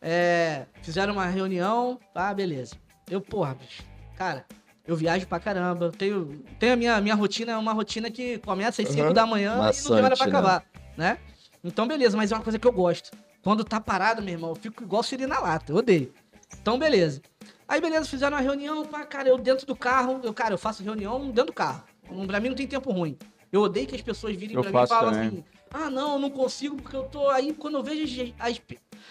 É, 0.00 0.66
fizeram 0.82 1.14
uma 1.14 1.26
reunião, 1.26 1.98
ah, 2.14 2.32
beleza. 2.32 2.76
Eu, 3.10 3.20
porra, 3.20 3.54
bicho, 3.54 3.82
cara, 4.16 4.44
eu 4.86 4.96
viajo 4.96 5.26
pra 5.26 5.38
caramba. 5.40 5.90
Tenho, 5.96 6.42
tenho 6.58 6.72
a 6.72 6.76
minha, 6.76 7.00
minha 7.00 7.14
rotina, 7.14 7.52
é 7.52 7.56
uma 7.56 7.72
rotina 7.72 8.10
que 8.10 8.38
começa 8.38 8.82
às 8.82 8.88
5 8.88 9.08
Uhum. 9.08 9.12
da 9.12 9.26
manhã 9.26 9.54
e 9.54 9.56
não 9.56 9.72
tem 9.96 10.04
hora 10.04 10.16
pra 10.16 10.26
Maçante, 10.26 10.30
né? 10.32 10.38
acabar, 10.38 10.64
né? 10.96 11.18
Então, 11.62 11.86
beleza, 11.86 12.16
mas 12.16 12.32
é 12.32 12.34
uma 12.34 12.42
coisa 12.42 12.58
que 12.58 12.66
eu 12.66 12.72
gosto. 12.72 13.10
Quando 13.42 13.64
tá 13.64 13.80
parado, 13.80 14.20
meu 14.22 14.32
irmão, 14.34 14.50
eu 14.50 14.56
fico 14.56 14.82
igual 14.82 15.02
siri 15.02 15.26
na 15.26 15.38
lata, 15.40 15.72
eu 15.72 15.76
odeio. 15.76 16.12
Então, 16.60 16.78
beleza. 16.78 17.22
Aí, 17.68 17.80
beleza, 17.80 18.06
fizeram 18.08 18.36
uma 18.36 18.42
reunião, 18.42 18.84
pá, 18.84 19.04
cara, 19.04 19.28
eu 19.28 19.38
dentro 19.38 19.66
do 19.66 19.76
carro, 19.76 20.20
eu, 20.22 20.34
cara, 20.34 20.54
eu 20.54 20.58
faço 20.58 20.82
reunião 20.82 21.26
dentro 21.30 21.46
do 21.46 21.52
carro. 21.52 21.84
Pra 22.26 22.40
mim 22.40 22.48
não 22.48 22.56
tem 22.56 22.66
tempo 22.66 22.90
ruim. 22.90 23.16
Eu 23.52 23.62
odeio 23.62 23.86
que 23.86 23.94
as 23.94 24.02
pessoas 24.02 24.34
virem 24.36 24.56
Eu 24.56 24.62
pra 24.62 24.72
mim 24.72 24.84
e 24.84 24.86
falam 24.88 25.12
também. 25.12 25.28
assim, 25.28 25.44
ah, 25.72 25.88
não, 25.88 26.14
eu 26.14 26.18
não 26.18 26.30
consigo 26.30 26.76
porque 26.76 26.96
eu 26.96 27.04
tô 27.04 27.28
aí, 27.30 27.52
quando 27.52 27.76
eu 27.78 27.82
vejo 27.82 28.22
as, 28.22 28.32
as, 28.56 28.60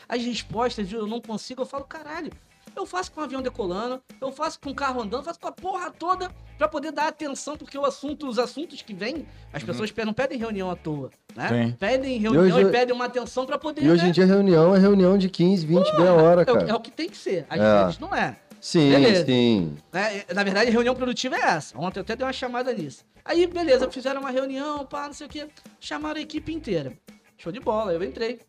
as 0.10 0.24
respostas 0.26 0.92
eu 0.92 1.08
não 1.08 1.22
consigo, 1.22 1.62
eu 1.62 1.66
falo, 1.66 1.86
caralho, 1.86 2.32
eu 2.76 2.86
faço 2.86 3.12
com 3.12 3.22
o 3.22 3.24
avião 3.24 3.42
decolando, 3.42 4.02
eu 4.22 4.32
faço 4.32 4.60
com 4.60 4.70
o 4.72 4.76
carro 4.76 5.02
andando, 5.02 5.24
faço 5.24 5.40
com 5.40 5.48
a 5.48 5.52
porra 5.52 5.92
toda 5.92 6.30
pra 6.58 6.68
poder 6.68 6.92
dar 6.92 7.08
atenção, 7.08 7.56
porque 7.58 7.78
o 7.78 7.86
assunto, 7.86 8.28
os 8.28 8.38
assuntos 8.40 8.82
que 8.82 8.94
vêm, 8.94 9.26
as 9.54 9.64
pessoas 9.64 9.92
pe- 9.92 10.04
não 10.06 10.14
pedem 10.14 10.38
reunião 10.38 10.70
à 10.70 10.76
toa, 10.76 11.10
né? 11.36 11.48
Sim. 11.50 11.76
Pedem 11.80 12.18
reunião 12.20 12.48
e, 12.48 12.52
hoje- 12.54 12.72
pedem 12.72 12.94
uma 12.96 13.06
atenção 13.06 13.46
pra 13.46 13.58
poder, 13.58 13.84
E 13.84 13.90
hoje 13.90 14.04
né? 14.04 14.10
em 14.10 14.12
dia 14.12 14.26
reunião 14.26 14.76
é 14.76 14.80
reunião 14.80 15.18
de 15.18 15.30
15, 15.30 15.66
20, 15.66 15.92
meia 15.98 16.14
hora, 16.14 16.42
é, 16.42 16.52
o, 16.52 16.58
é 16.58 16.60
cara. 16.66 16.76
o 16.76 16.80
que 16.82 16.92
tem 16.92 17.10
que 17.10 17.18
ser, 17.18 17.46
às 17.50 17.60
É. 17.60 17.84
vezes 17.84 18.00
não 18.00 18.14
é. 18.14 18.36
Sim, 18.62 18.90
Beleza. 18.90 19.26
sim. 19.26 19.76
né? 19.94 20.24
Na 20.36 20.44
verdade, 20.44 20.70
reunião 20.70 20.94
produtiva 20.94 21.38
é 21.38 21.42
essa. 21.42 21.78
Ontem 21.80 22.00
eu 22.00 22.02
até 22.02 22.14
dei 22.16 22.26
uma 22.26 22.34
chamada 22.34 22.74
nisso. 22.74 23.06
Aí, 23.24 23.48
beleza, 23.48 23.90
fizeram 23.90 24.20
uma 24.20 24.32
reunião, 24.32 24.86
pá, 24.86 25.06
não 25.06 25.14
sei 25.14 25.28
o 25.28 25.30
quê. 25.30 25.48
Chamaram 25.80 26.18
a 26.20 26.22
equipe 26.22 26.54
inteira. 26.54 26.92
Show 27.38 27.54
de 27.54 27.60
bola, 27.62 27.94
eu 27.94 28.04
entrei. 28.04 28.40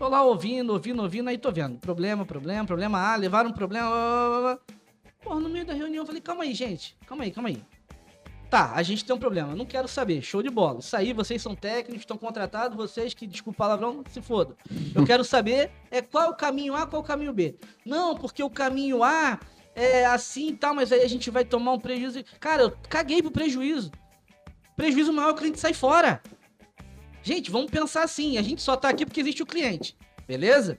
Tô 0.00 0.08
lá 0.08 0.22
ouvindo, 0.22 0.72
ouvindo, 0.72 1.02
ouvindo, 1.02 1.28
aí 1.28 1.36
tô 1.36 1.52
vendo. 1.52 1.78
Problema, 1.78 2.24
problema, 2.24 2.64
problema 2.64 2.98
A, 2.98 3.16
levaram 3.16 3.50
um 3.50 3.52
problema. 3.52 3.86
Blá, 3.90 4.28
blá, 4.28 4.40
blá. 4.40 4.58
Porra, 5.22 5.40
no 5.40 5.50
meio 5.50 5.66
da 5.66 5.74
reunião 5.74 6.00
eu 6.00 6.06
falei, 6.06 6.22
calma 6.22 6.44
aí, 6.44 6.54
gente. 6.54 6.96
Calma 7.06 7.24
aí, 7.24 7.30
calma 7.30 7.50
aí. 7.50 7.62
Tá, 8.48 8.72
a 8.74 8.82
gente 8.82 9.04
tem 9.04 9.14
um 9.14 9.18
problema. 9.18 9.54
Não 9.54 9.66
quero 9.66 9.86
saber. 9.86 10.22
Show 10.22 10.42
de 10.42 10.48
bola. 10.48 10.78
Isso 10.78 10.96
aí, 10.96 11.12
vocês 11.12 11.42
são 11.42 11.54
técnicos, 11.54 12.00
estão 12.00 12.16
contratados, 12.16 12.78
vocês 12.78 13.12
que, 13.12 13.26
desculpa 13.26 13.56
o 13.56 13.58
palavrão, 13.58 14.02
se 14.08 14.22
foda. 14.22 14.56
Eu 14.94 15.04
quero 15.04 15.22
saber 15.22 15.70
é 15.90 16.00
qual 16.00 16.30
o 16.30 16.34
caminho 16.34 16.74
A, 16.74 16.86
qual 16.86 17.02
o 17.02 17.04
caminho 17.04 17.34
B. 17.34 17.56
Não, 17.84 18.14
porque 18.16 18.42
o 18.42 18.48
caminho 18.48 19.04
A 19.04 19.38
é 19.74 20.06
assim 20.06 20.48
e 20.48 20.56
tal, 20.56 20.74
mas 20.74 20.90
aí 20.92 21.02
a 21.02 21.08
gente 21.08 21.30
vai 21.30 21.44
tomar 21.44 21.72
um 21.72 21.78
prejuízo. 21.78 22.24
Cara, 22.40 22.62
eu 22.62 22.72
caguei 22.88 23.20
pro 23.20 23.30
prejuízo. 23.30 23.92
Prejuízo 24.74 25.12
maior, 25.12 25.32
o 25.32 25.34
cliente 25.34 25.60
sai 25.60 25.74
fora. 25.74 26.22
Gente, 27.22 27.50
vamos 27.50 27.70
pensar 27.70 28.02
assim. 28.02 28.38
A 28.38 28.42
gente 28.42 28.62
só 28.62 28.76
tá 28.76 28.88
aqui 28.88 29.04
porque 29.04 29.20
existe 29.20 29.42
o 29.42 29.46
cliente. 29.46 29.96
Beleza? 30.26 30.78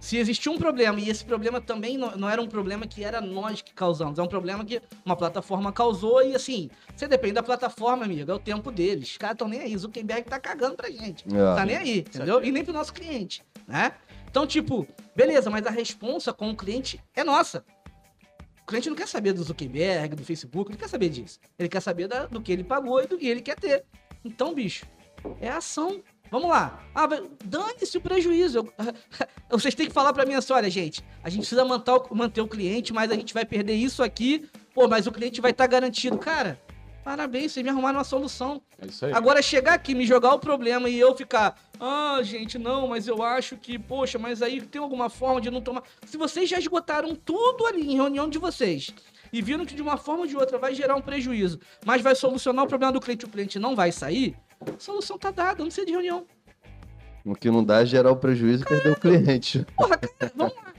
Se 0.00 0.16
existia 0.16 0.50
um 0.50 0.56
problema, 0.56 0.98
e 0.98 1.10
esse 1.10 1.22
problema 1.22 1.60
também 1.60 1.98
não, 1.98 2.16
não 2.16 2.28
era 2.28 2.40
um 2.40 2.48
problema 2.48 2.86
que 2.86 3.04
era 3.04 3.20
nós 3.20 3.60
que 3.60 3.74
causamos, 3.74 4.18
é 4.18 4.22
um 4.22 4.26
problema 4.26 4.64
que 4.64 4.80
uma 5.04 5.14
plataforma 5.14 5.70
causou, 5.72 6.22
e 6.22 6.34
assim, 6.34 6.70
você 6.96 7.06
depende 7.06 7.34
da 7.34 7.42
plataforma, 7.42 8.06
amigo, 8.06 8.30
é 8.30 8.34
o 8.34 8.38
tempo 8.38 8.72
deles. 8.72 9.10
Os 9.10 9.16
caras 9.18 9.34
estão 9.34 9.46
nem 9.46 9.60
aí, 9.60 9.76
Zuckerberg 9.76 10.22
tá 10.22 10.40
cagando 10.40 10.74
pra 10.74 10.88
gente. 10.90 11.26
É. 11.28 11.54
Tá 11.54 11.66
nem 11.66 11.76
aí, 11.76 11.98
entendeu? 11.98 12.42
E 12.42 12.50
nem 12.50 12.64
pro 12.64 12.72
nosso 12.72 12.94
cliente, 12.94 13.42
né? 13.68 13.92
Então, 14.30 14.46
tipo, 14.46 14.86
beleza, 15.14 15.50
mas 15.50 15.66
a 15.66 15.70
responsa 15.70 16.32
com 16.32 16.48
o 16.50 16.56
cliente 16.56 16.98
é 17.14 17.22
nossa. 17.22 17.62
O 18.62 18.66
cliente 18.66 18.88
não 18.88 18.96
quer 18.96 19.06
saber 19.06 19.34
do 19.34 19.42
Zuckerberg, 19.42 20.16
do 20.16 20.24
Facebook, 20.24 20.70
ele 20.70 20.78
quer 20.78 20.88
saber 20.88 21.10
disso. 21.10 21.38
Ele 21.58 21.68
quer 21.68 21.80
saber 21.80 22.08
da- 22.08 22.24
do 22.24 22.40
que 22.40 22.50
ele 22.52 22.64
pagou 22.64 23.02
e 23.02 23.06
do 23.06 23.18
que 23.18 23.26
ele 23.26 23.42
quer 23.42 23.56
ter. 23.60 23.84
Então, 24.24 24.54
bicho, 24.54 24.86
é 25.40 25.48
ação. 25.48 26.02
Vamos 26.30 26.48
lá. 26.48 26.80
Ah, 26.94 27.08
dane-se 27.44 27.98
o 27.98 28.00
prejuízo. 28.00 28.58
Eu- 28.58 28.72
vocês 29.58 29.74
têm 29.74 29.86
que 29.88 29.92
falar 29.92 30.12
pra 30.12 30.24
mim 30.24 30.34
assim, 30.34 30.52
olha, 30.52 30.70
gente, 30.70 31.04
a 31.24 31.28
gente 31.28 31.40
precisa 31.40 31.64
manter 31.64 31.90
o, 31.90 32.14
manter 32.14 32.40
o 32.40 32.46
cliente, 32.46 32.92
mas 32.92 33.10
a 33.10 33.14
gente 33.14 33.34
vai 33.34 33.44
perder 33.44 33.74
isso 33.74 34.02
aqui. 34.02 34.48
Pô, 34.72 34.86
mas 34.86 35.06
o 35.06 35.12
cliente 35.12 35.40
vai 35.40 35.50
estar 35.50 35.66
garantido. 35.66 36.16
Cara, 36.18 36.60
parabéns, 37.02 37.50
vocês 37.52 37.64
me 37.64 37.70
arrumaram 37.70 37.98
uma 37.98 38.04
solução. 38.04 38.62
É 38.80 38.86
isso 38.86 39.06
aí. 39.06 39.12
Agora 39.12 39.42
chegar 39.42 39.74
aqui, 39.74 39.92
me 39.92 40.06
jogar 40.06 40.32
o 40.34 40.38
problema 40.38 40.88
e 40.88 40.98
eu 41.00 41.16
ficar, 41.16 41.56
ah, 41.80 42.20
gente, 42.22 42.58
não, 42.58 42.86
mas 42.86 43.08
eu 43.08 43.22
acho 43.24 43.56
que, 43.56 43.76
poxa, 43.76 44.16
mas 44.16 44.40
aí 44.40 44.60
tem 44.60 44.80
alguma 44.80 45.10
forma 45.10 45.40
de 45.40 45.50
não 45.50 45.60
tomar. 45.60 45.82
Se 46.06 46.16
vocês 46.16 46.48
já 46.48 46.60
esgotaram 46.60 47.16
tudo 47.16 47.66
ali 47.66 47.90
em 47.90 47.96
reunião 47.96 48.28
de 48.30 48.38
vocês 48.38 48.94
e 49.32 49.42
viram 49.42 49.66
que 49.66 49.74
de 49.74 49.82
uma 49.82 49.96
forma 49.96 50.20
ou 50.20 50.26
de 50.28 50.36
outra 50.36 50.58
vai 50.58 50.74
gerar 50.76 50.94
um 50.94 51.00
prejuízo, 51.02 51.58
mas 51.84 52.00
vai 52.02 52.14
solucionar 52.14 52.64
o 52.64 52.68
problema 52.68 52.92
do 52.92 53.00
cliente, 53.00 53.24
o 53.24 53.28
cliente 53.28 53.58
não 53.58 53.74
vai 53.74 53.90
sair, 53.90 54.36
a 54.60 54.78
solução 54.78 55.18
tá 55.18 55.30
dada, 55.30 55.58
não 55.58 55.66
precisa 55.66 55.86
de 55.86 55.92
reunião. 55.92 56.26
O 57.24 57.34
que 57.34 57.50
não 57.50 57.64
dá 57.64 57.82
é 57.82 57.86
gerar 57.86 58.10
o 58.10 58.16
prejuízo 58.16 58.64
e 58.64 58.66
perder 58.66 58.92
o 58.92 58.96
cliente. 59.00 59.66
Porra, 59.76 59.96
cara, 59.96 60.32
vamos 60.34 60.54
lá. 60.56 60.72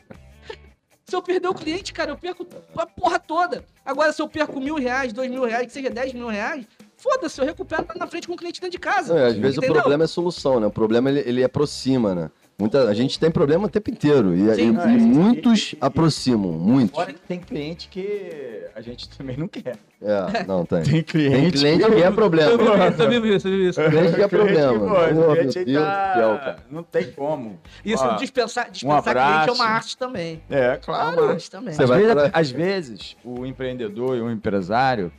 Se 1.05 1.15
eu 1.15 1.21
perder 1.21 1.47
o 1.49 1.53
cliente, 1.53 1.91
cara, 1.91 2.11
eu 2.11 2.17
perco 2.17 2.47
a 2.77 2.86
porra 2.86 3.19
toda. 3.19 3.65
Agora, 3.86 4.13
se 4.13 4.21
eu 4.21 4.29
perco 4.29 4.59
mil 4.59 4.75
reais, 4.75 5.11
dois 5.11 5.29
mil 5.29 5.43
reais, 5.43 5.67
que 5.67 5.73
seja 5.73 5.89
dez 5.89 6.13
mil 6.13 6.27
reais, 6.27 6.65
foda-se, 6.95 7.39
eu 7.41 7.45
recupero 7.45 7.86
lá 7.88 7.95
na 7.95 8.07
frente 8.07 8.27
com 8.27 8.34
o 8.34 8.38
cliente 8.38 8.61
dentro 8.61 8.71
de 8.71 8.79
casa. 8.79 9.13
E 9.13 9.23
às 9.23 9.36
vezes 9.36 9.57
Entendeu? 9.57 9.75
o 9.75 9.79
problema 9.82 10.05
é 10.05 10.07
solução, 10.07 10.59
né? 10.59 10.67
O 10.67 10.71
problema 10.71 11.09
ele, 11.09 11.19
ele 11.19 11.43
aproxima, 11.43 12.15
né? 12.15 12.32
Muita, 12.62 12.88
a 12.88 12.93
gente 12.93 13.20
tem 13.20 13.32
problema 13.32 13.66
o 13.66 13.70
tempo 13.70 13.89
inteiro. 13.89 14.36
E, 14.36 14.53
Sim. 14.55 14.62
e- 14.62 14.76
e 14.76 14.78
é. 14.78 14.97
muitos 14.99 15.74
E- 15.74 15.76
e- 15.76 15.78
aproximam, 15.82 16.51
muitos. 16.51 16.95
Fora 16.95 17.12
que 17.12 17.20
tem 17.22 17.39
cliente 17.39 17.88
que 17.89 18.64
a 18.76 18.82
gente 18.82 19.09
também 19.09 19.36
não 19.36 19.47
quer. 19.47 19.78
É, 19.99 20.43
não, 20.45 20.64
tem. 20.64 20.84
Tem 20.84 20.93
Tem 21.01 21.03
cliente, 21.03 21.57
cliente 21.57 21.84
que 21.89 22.03
é 22.03 22.12
problema. 22.12 22.51
Eu 22.51 23.09
vivo 23.09 23.26
isso, 23.26 23.47
eu 23.47 23.51
vivo 23.51 23.70
isso. 23.70 23.82
Cliente 23.84 24.14
que 24.14 24.22
é 24.22 24.28
problema. 24.28 24.80
pô, 24.80 24.86
Oh, 24.86 25.36
cliente 25.36 25.66
Deus 25.66 25.84
tá- 25.86 26.14
do 26.14 26.20
céu, 26.20 26.38
cara. 26.38 26.57
Não 26.70 26.84
tem 26.84 27.12
como. 27.12 27.59
Isso, 27.84 28.03
Ó, 28.05 28.16
dispensar, 28.18 28.70
dispensar 28.70 29.07
abraço. 29.09 29.43
cliente 29.45 29.49
é 29.49 29.64
uma 29.64 29.72
arte 29.74 29.97
também. 29.97 30.41
É, 30.49 30.59
É 30.74 30.78
claro. 30.78 31.22
uma 31.24 31.32
arte 31.32 31.49
também. 31.49 31.74
Você 31.74 31.84
Às 31.84 31.89
vai 31.89 31.99
vezes, 31.99 32.14
pra- 32.14 32.30
às 32.34 32.51
vezes, 32.51 33.18
o 33.26 33.43
empreendedor 33.45 34.18
e 34.18 34.22
o 34.22 34.30
empresário, 34.30 35.12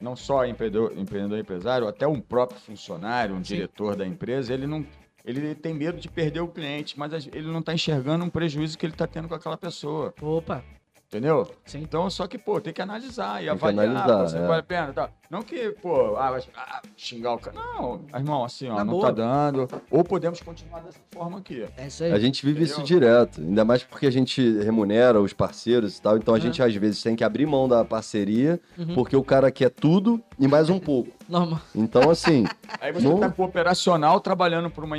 não 0.00 0.14
só 0.14 0.44
empreendedor, 0.46 0.92
empreendedor 0.96 1.38
e 1.38 1.40
empresário, 1.40 1.88
até 1.88 2.06
um 2.06 2.20
próprio 2.20 2.60
funcionário, 2.60 3.34
um 3.34 3.42
Sim. 3.42 3.54
diretor 3.54 3.96
da 3.96 4.06
empresa, 4.06 4.52
ele 4.52 4.66
não. 4.66 4.84
Ele 5.28 5.54
tem 5.54 5.74
medo 5.74 6.00
de 6.00 6.08
perder 6.08 6.40
o 6.40 6.48
cliente, 6.48 6.98
mas 6.98 7.12
as- 7.12 7.26
ele 7.26 7.48
não 7.48 7.60
está 7.60 7.74
enxergando 7.74 8.24
um 8.24 8.30
prejuízo 8.30 8.78
que 8.78 8.86
ele 8.86 8.94
está 8.94 9.06
tendo 9.06 9.28
com 9.28 9.34
aquela 9.34 9.58
pessoa. 9.58 10.14
Opa, 10.22 10.64
Entendeu? 11.06 11.50
sim. 11.66 11.80
Então, 11.82 12.08
só 12.08 12.26
que, 12.26 12.38
pô, 12.38 12.60
tem 12.60 12.72
que 12.72 12.80
analisar 12.82 13.42
e 13.42 13.46
Tem 13.48 13.56
que 13.58 13.64
avaliar 13.64 13.88
analisar, 14.06 14.28
se 14.28 14.36
é. 14.36 14.46
vale 14.46 14.60
a 14.60 14.62
pena. 14.62 14.92
Tá? 14.92 15.10
Não 15.30 15.42
que, 15.42 15.70
pô, 15.82 16.16
ah, 16.16 16.30
vai 16.30 16.42
ah, 16.56 16.80
xingar 16.96 17.34
o 17.34 17.38
cara. 17.38 17.54
Não, 17.54 18.00
irmão, 18.14 18.44
assim, 18.44 18.66
ó, 18.68 18.76
Na 18.76 18.84
não 18.84 18.94
boa. 18.94 19.06
tá 19.06 19.12
dando. 19.12 19.68
Ou 19.90 20.02
podemos 20.02 20.40
continuar 20.40 20.80
dessa 20.80 20.98
forma 21.12 21.38
aqui. 21.38 21.66
É 21.76 21.86
isso 21.86 22.02
aí. 22.02 22.12
A 22.12 22.18
gente 22.18 22.44
vive 22.46 22.64
isso 22.64 22.80
Entendeu? 22.80 23.00
direto, 23.00 23.40
ainda 23.42 23.62
mais 23.64 23.82
porque 23.82 24.06
a 24.06 24.10
gente 24.10 24.40
remunera 24.60 25.20
os 25.20 25.34
parceiros 25.34 25.98
e 25.98 26.02
tal, 26.02 26.16
então 26.16 26.34
a 26.34 26.38
É. 26.38 26.40
gente 26.40 26.62
às 26.62 26.74
vezes 26.74 27.02
tem 27.02 27.14
que 27.14 27.22
abrir 27.22 27.44
mão 27.44 27.68
da 27.68 27.84
parceria, 27.84 28.58
Uhum. 28.78 28.94
porque 28.94 29.14
o 29.16 29.22
cara 29.22 29.50
quer 29.50 29.68
tudo 29.70 30.18
e 30.38 30.48
mais 30.48 30.70
um 30.70 30.78
pouco. 30.78 31.10
Normal. 31.28 31.60
Então, 31.74 32.08
assim, 32.08 32.44
Aí 32.80 32.90
você 32.92 33.06
Não. 33.06 33.18
tá 33.18 33.28
com 33.30 33.42
o 33.42 33.44
operacional 33.44 34.20
trabalhando 34.20 34.70
para 34.70 34.84
um, 34.84 34.94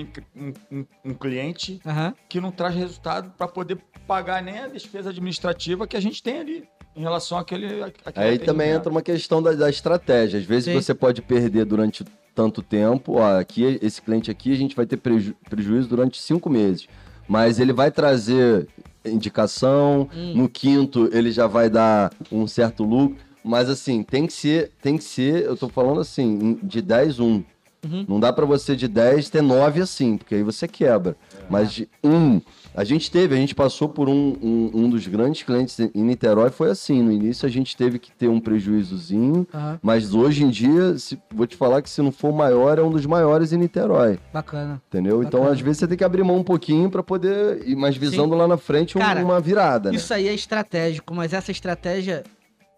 um, 0.71 0.85
um 1.05 1.13
cliente 1.15 1.79
Aham. 1.85 2.13
que 2.27 2.39
não 2.39 2.51
traz 2.51 2.75
resultado 2.75 3.31
para 3.35 3.47
poder 3.47 3.79
pagar 4.05 4.41
nem 4.43 4.59
a 4.59 4.67
despesa 4.67 5.09
administrativa 5.09 5.87
que 5.87 5.97
a 5.97 5.99
gente 5.99 6.21
tem 6.21 6.39
ali 6.39 6.67
em 6.95 7.01
relação 7.01 7.37
àquele. 7.37 7.83
àquele 7.83 8.25
aí 8.25 8.39
também 8.39 8.71
entra 8.71 8.89
uma 8.91 9.01
questão 9.01 9.41
da, 9.41 9.51
da 9.53 9.69
estratégia. 9.69 10.39
Às 10.39 10.45
vezes 10.45 10.65
Sim. 10.65 10.73
você 10.73 10.93
pode 10.93 11.21
perder 11.21 11.65
durante 11.65 12.03
tanto 12.35 12.61
tempo, 12.61 13.13
ó, 13.17 13.37
aqui, 13.39 13.77
esse 13.81 14.01
cliente 14.01 14.31
aqui, 14.31 14.51
a 14.53 14.55
gente 14.55 14.75
vai 14.75 14.85
ter 14.85 14.97
preju- 14.97 15.35
prejuízo 15.49 15.87
durante 15.89 16.21
cinco 16.21 16.49
meses. 16.49 16.87
Mas 17.27 17.59
ele 17.59 17.73
vai 17.73 17.91
trazer 17.91 18.67
indicação, 19.05 20.09
Hum. 20.15 20.33
no 20.35 20.49
quinto 20.49 21.09
ele 21.13 21.31
já 21.31 21.47
vai 21.47 21.69
dar 21.69 22.11
um 22.31 22.47
certo 22.47 22.83
lucro. 22.83 23.17
Mas 23.43 23.69
assim, 23.69 24.03
tem 24.03 24.27
que 24.27 24.33
ser, 24.33 24.71
tem 24.81 24.97
que 24.97 25.03
ser, 25.03 25.43
eu 25.45 25.55
tô 25.55 25.69
falando 25.69 25.99
assim, 26.01 26.59
de 26.61 26.81
10, 26.81 27.19
1. 27.19 27.43
Uhum. 27.85 28.05
Não 28.07 28.19
dá 28.19 28.33
pra 28.33 28.45
você 28.45 28.75
de 28.75 28.87
10 28.87 29.29
ter 29.29 29.41
9 29.41 29.81
assim, 29.81 30.17
porque 30.17 30.35
aí 30.35 30.43
você 30.43 30.67
quebra. 30.67 31.15
Mas 31.49 31.71
de 31.71 31.87
1, 32.03 32.41
a 32.75 32.83
gente 32.83 33.09
teve, 33.11 33.35
a 33.35 33.37
gente 33.37 33.53
passou 33.55 33.89
por 33.89 34.07
um, 34.07 34.37
um, 34.41 34.71
um 34.73 34.89
dos 34.89 35.05
grandes 35.07 35.43
clientes 35.43 35.79
em 35.79 35.89
Niterói, 35.95 36.49
foi 36.49 36.69
assim. 36.69 37.01
No 37.01 37.11
início 37.11 37.45
a 37.45 37.49
gente 37.49 37.75
teve 37.75 37.99
que 37.99 38.11
ter 38.11 38.27
um 38.27 38.39
prejuízozinho, 38.39 39.47
Aham. 39.53 39.79
mas 39.81 40.13
hoje 40.13 40.43
em 40.43 40.49
dia, 40.49 40.97
se- 40.97 41.19
vou 41.33 41.45
te 41.47 41.55
falar 41.57 41.81
que 41.81 41.89
se 41.89 42.01
não 42.01 42.11
for 42.11 42.29
o 42.29 42.35
maior, 42.35 42.77
é 42.77 42.81
um 42.83 42.91
dos 42.91 43.05
maiores 43.05 43.51
em 43.51 43.57
Niterói, 43.57 44.19
Bacana. 44.33 44.81
entendeu? 44.87 45.21
Então 45.23 45.41
Bacana. 45.41 45.55
às 45.55 45.61
vezes 45.61 45.79
você 45.79 45.87
tem 45.87 45.97
que 45.97 46.03
abrir 46.03 46.23
mão 46.23 46.37
um 46.37 46.43
pouquinho 46.43 46.89
pra 46.89 47.01
poder 47.03 47.67
ir 47.67 47.75
mais 47.75 47.97
visando 47.97 48.35
lá 48.35 48.47
na 48.47 48.57
frente 48.57 48.97
um- 48.97 49.01
Cara, 49.01 49.23
uma 49.23 49.39
virada, 49.39 49.89
né? 49.91 49.97
Isso 49.97 50.13
aí 50.13 50.27
é 50.27 50.33
estratégico, 50.33 51.13
mas 51.13 51.33
essa 51.33 51.51
estratégia, 51.51 52.23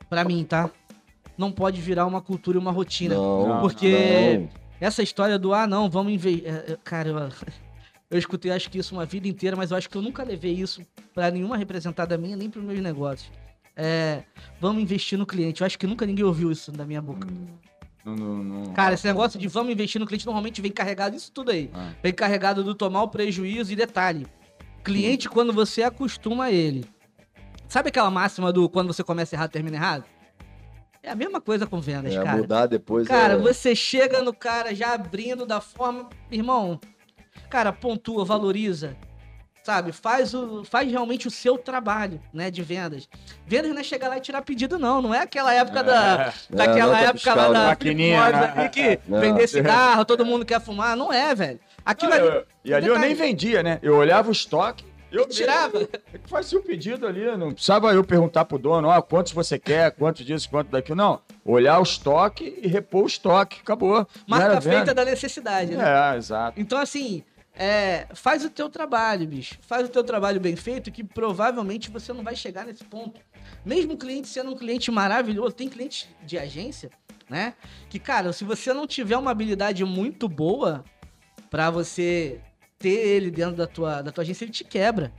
pra 0.09 0.23
mim, 0.23 0.43
tá? 0.43 0.69
não 1.37 1.51
pode 1.51 1.81
virar 1.81 2.05
uma 2.05 2.21
cultura 2.21 2.57
e 2.57 2.61
uma 2.61 2.71
rotina. 2.71 3.15
Não, 3.15 3.61
porque 3.61 4.37
não. 4.41 4.49
essa 4.79 5.01
história 5.01 5.39
do, 5.39 5.53
ah, 5.55 5.65
não, 5.65 5.89
vamos 5.89 6.13
investir. 6.13 6.43
Cara, 6.83 7.09
eu, 7.09 7.17
eu 8.11 8.19
escutei 8.19 8.51
acho 8.51 8.69
que 8.69 8.77
isso 8.77 8.93
uma 8.93 9.05
vida 9.05 9.25
inteira, 9.25 9.55
mas 9.55 9.71
eu 9.71 9.77
acho 9.77 9.89
que 9.89 9.97
eu 9.97 10.01
nunca 10.01 10.21
levei 10.21 10.53
isso 10.53 10.81
pra 11.13 11.31
nenhuma 11.31 11.55
representada 11.55 12.17
minha, 12.17 12.35
nem 12.35 12.49
pros 12.49 12.63
meus 12.63 12.81
negócios. 12.81 13.31
É, 13.73 14.23
vamos 14.59 14.83
investir 14.83 15.17
no 15.17 15.25
cliente. 15.25 15.61
Eu 15.61 15.65
acho 15.65 15.79
que 15.79 15.87
nunca 15.87 16.05
ninguém 16.05 16.25
ouviu 16.25 16.51
isso 16.51 16.73
da 16.73 16.85
minha 16.85 17.01
boca. 17.01 17.25
Não, 18.03 18.13
não, 18.13 18.43
não. 18.43 18.73
Cara, 18.73 18.95
esse 18.95 19.07
negócio 19.07 19.39
de 19.39 19.47
vamos 19.47 19.71
investir 19.71 19.99
no 19.99 20.05
cliente 20.05 20.25
normalmente 20.25 20.61
vem 20.61 20.71
carregado 20.71 21.15
isso 21.15 21.31
tudo 21.31 21.51
aí. 21.51 21.71
Ah. 21.73 21.93
Vem 22.03 22.13
carregado 22.13 22.65
do 22.65 22.75
tomar 22.75 23.03
o 23.03 23.07
prejuízo 23.07 23.71
e 23.71 23.77
detalhe. 23.77 24.27
Cliente, 24.83 25.29
quando 25.29 25.53
você 25.53 25.81
acostuma 25.81 26.45
a 26.45 26.51
ele. 26.51 26.85
Sabe 27.69 27.87
aquela 27.87 28.11
máxima 28.11 28.51
do 28.51 28.67
quando 28.67 28.87
você 28.93 29.05
começa 29.05 29.35
errado, 29.35 29.51
termina 29.51 29.77
errado? 29.77 30.03
É 31.01 31.09
a 31.11 31.15
mesma 31.15 31.39
coisa 31.39 31.65
com 31.65 31.79
vendas, 31.79 32.13
É, 32.13 32.21
cara. 32.21 32.37
mudar 32.37 32.65
depois 32.65 33.07
Cara, 33.07 33.33
é... 33.33 33.37
você 33.37 33.73
chega 33.73 34.21
no 34.21 34.33
cara 34.33 34.75
já 34.75 34.93
abrindo 34.93 35.45
da 35.45 35.61
forma. 35.61 36.09
Irmão, 36.29 36.79
cara, 37.49 37.71
pontua, 37.71 38.23
valoriza. 38.25 38.95
Sabe? 39.63 39.91
Faz, 39.91 40.33
o, 40.33 40.63
faz 40.63 40.89
realmente 40.89 41.27
o 41.27 41.31
seu 41.31 41.55
trabalho, 41.55 42.19
né? 42.33 42.49
De 42.49 42.63
vendas. 42.63 43.07
Vendas 43.45 43.69
não 43.71 43.79
é 43.79 43.83
chegar 43.83 44.07
lá 44.09 44.17
e 44.17 44.21
tirar 44.21 44.41
pedido, 44.41 44.79
não. 44.79 45.03
Não 45.03 45.13
é 45.13 45.19
aquela 45.19 45.53
época 45.53 45.83
da. 45.83 46.33
Daquela 46.49 46.93
nota 46.93 46.97
época 47.03 47.13
fiscal, 47.13 47.35
lá 47.37 47.47
da 47.49 47.67
Maquininha, 47.67 48.29
né? 48.31 48.53
ali 48.55 48.69
que 48.69 48.99
Não. 49.07 49.19
vender 49.19 49.47
cigarro, 49.47 50.03
todo 50.03 50.25
mundo 50.25 50.43
quer 50.45 50.59
fumar. 50.59 50.97
Não 50.97 51.13
é, 51.13 51.35
velho. 51.35 51.59
Aquilo 51.85 52.09
Não, 52.09 52.17
ali. 52.17 52.27
eu- 52.27 52.45
e 52.65 52.73
ali 52.73 52.87
eu 52.87 52.97
nem 52.97 53.13
vendia, 53.13 53.61
né? 53.61 53.77
Eu 53.83 53.95
olhava 53.97 54.29
o 54.29 54.31
estoque, 54.31 54.83
eu 55.11 55.27
Tirava. 55.27 55.79
Eu 55.79 55.89
fazia 56.25 56.57
o 56.57 56.63
pedido 56.63 57.05
ali, 57.05 57.25
não 57.37 57.51
precisava 57.51 57.93
eu 57.93 58.03
perguntar 58.03 58.45
pro 58.45 58.57
dono, 58.57 58.87
ó, 58.87 59.01
quantos 59.01 59.33
você 59.33 59.59
quer, 59.59 59.91
quanto 59.91 60.23
disso, 60.23 60.49
quanto 60.49 60.69
daquilo. 60.69 60.95
Não, 60.95 61.21
olhar 61.43 61.79
o 61.79 61.83
estoque 61.83 62.59
e 62.61 62.67
repor 62.67 63.03
o 63.03 63.07
estoque, 63.07 63.59
acabou. 63.61 64.07
Marca 64.27 64.61
feita 64.61 64.79
venda. 64.79 64.93
da 64.93 65.05
necessidade, 65.05 65.75
né? 65.75 66.13
É, 66.13 66.17
exato. 66.17 66.59
Então, 66.59 66.79
assim, 66.79 67.23
é, 67.53 68.07
faz 68.13 68.45
o 68.45 68.49
teu 68.49 68.69
trabalho, 68.69 69.27
bicho. 69.27 69.57
Faz 69.61 69.85
o 69.85 69.89
teu 69.89 70.03
trabalho 70.03 70.39
bem 70.39 70.55
feito, 70.55 70.91
que 70.91 71.03
provavelmente 71.03 71.91
você 71.91 72.13
não 72.13 72.23
vai 72.23 72.35
chegar 72.35 72.65
nesse 72.65 72.83
ponto. 72.83 73.19
Mesmo 73.65 73.93
o 73.93 73.97
cliente 73.97 74.27
sendo 74.27 74.51
um 74.51 74.57
cliente 74.57 74.89
maravilhoso, 74.89 75.51
tem 75.53 75.67
cliente 75.67 76.09
de 76.23 76.37
agência, 76.37 76.89
né? 77.29 77.53
Que, 77.89 77.99
cara, 77.99 78.31
se 78.31 78.43
você 78.43 78.73
não 78.73 78.87
tiver 78.87 79.17
uma 79.17 79.31
habilidade 79.31 79.83
muito 79.83 80.27
boa 80.29 80.83
pra 81.49 81.69
você 81.69 82.39
ter 82.81 82.89
ele 82.89 83.29
dentro 83.31 83.55
da 83.55 83.67
tua, 83.67 84.01
da 84.01 84.11
tua 84.11 84.23
agência, 84.23 84.43
ele 84.45 84.51
te 84.51 84.63
quebra, 84.63 85.11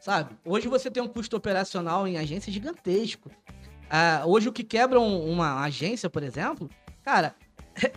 sabe? 0.00 0.34
Hoje 0.44 0.68
você 0.68 0.90
tem 0.90 1.02
um 1.02 1.08
custo 1.08 1.36
operacional 1.36 2.06
em 2.06 2.16
agência 2.18 2.52
gigantesco. 2.52 3.30
Ah, 3.90 4.22
hoje 4.26 4.48
o 4.48 4.52
que 4.52 4.62
quebra 4.64 5.00
um- 5.00 5.30
uma 5.30 5.62
agência, 5.64 6.08
por 6.10 6.22
exemplo, 6.22 6.68
cara, 7.02 7.34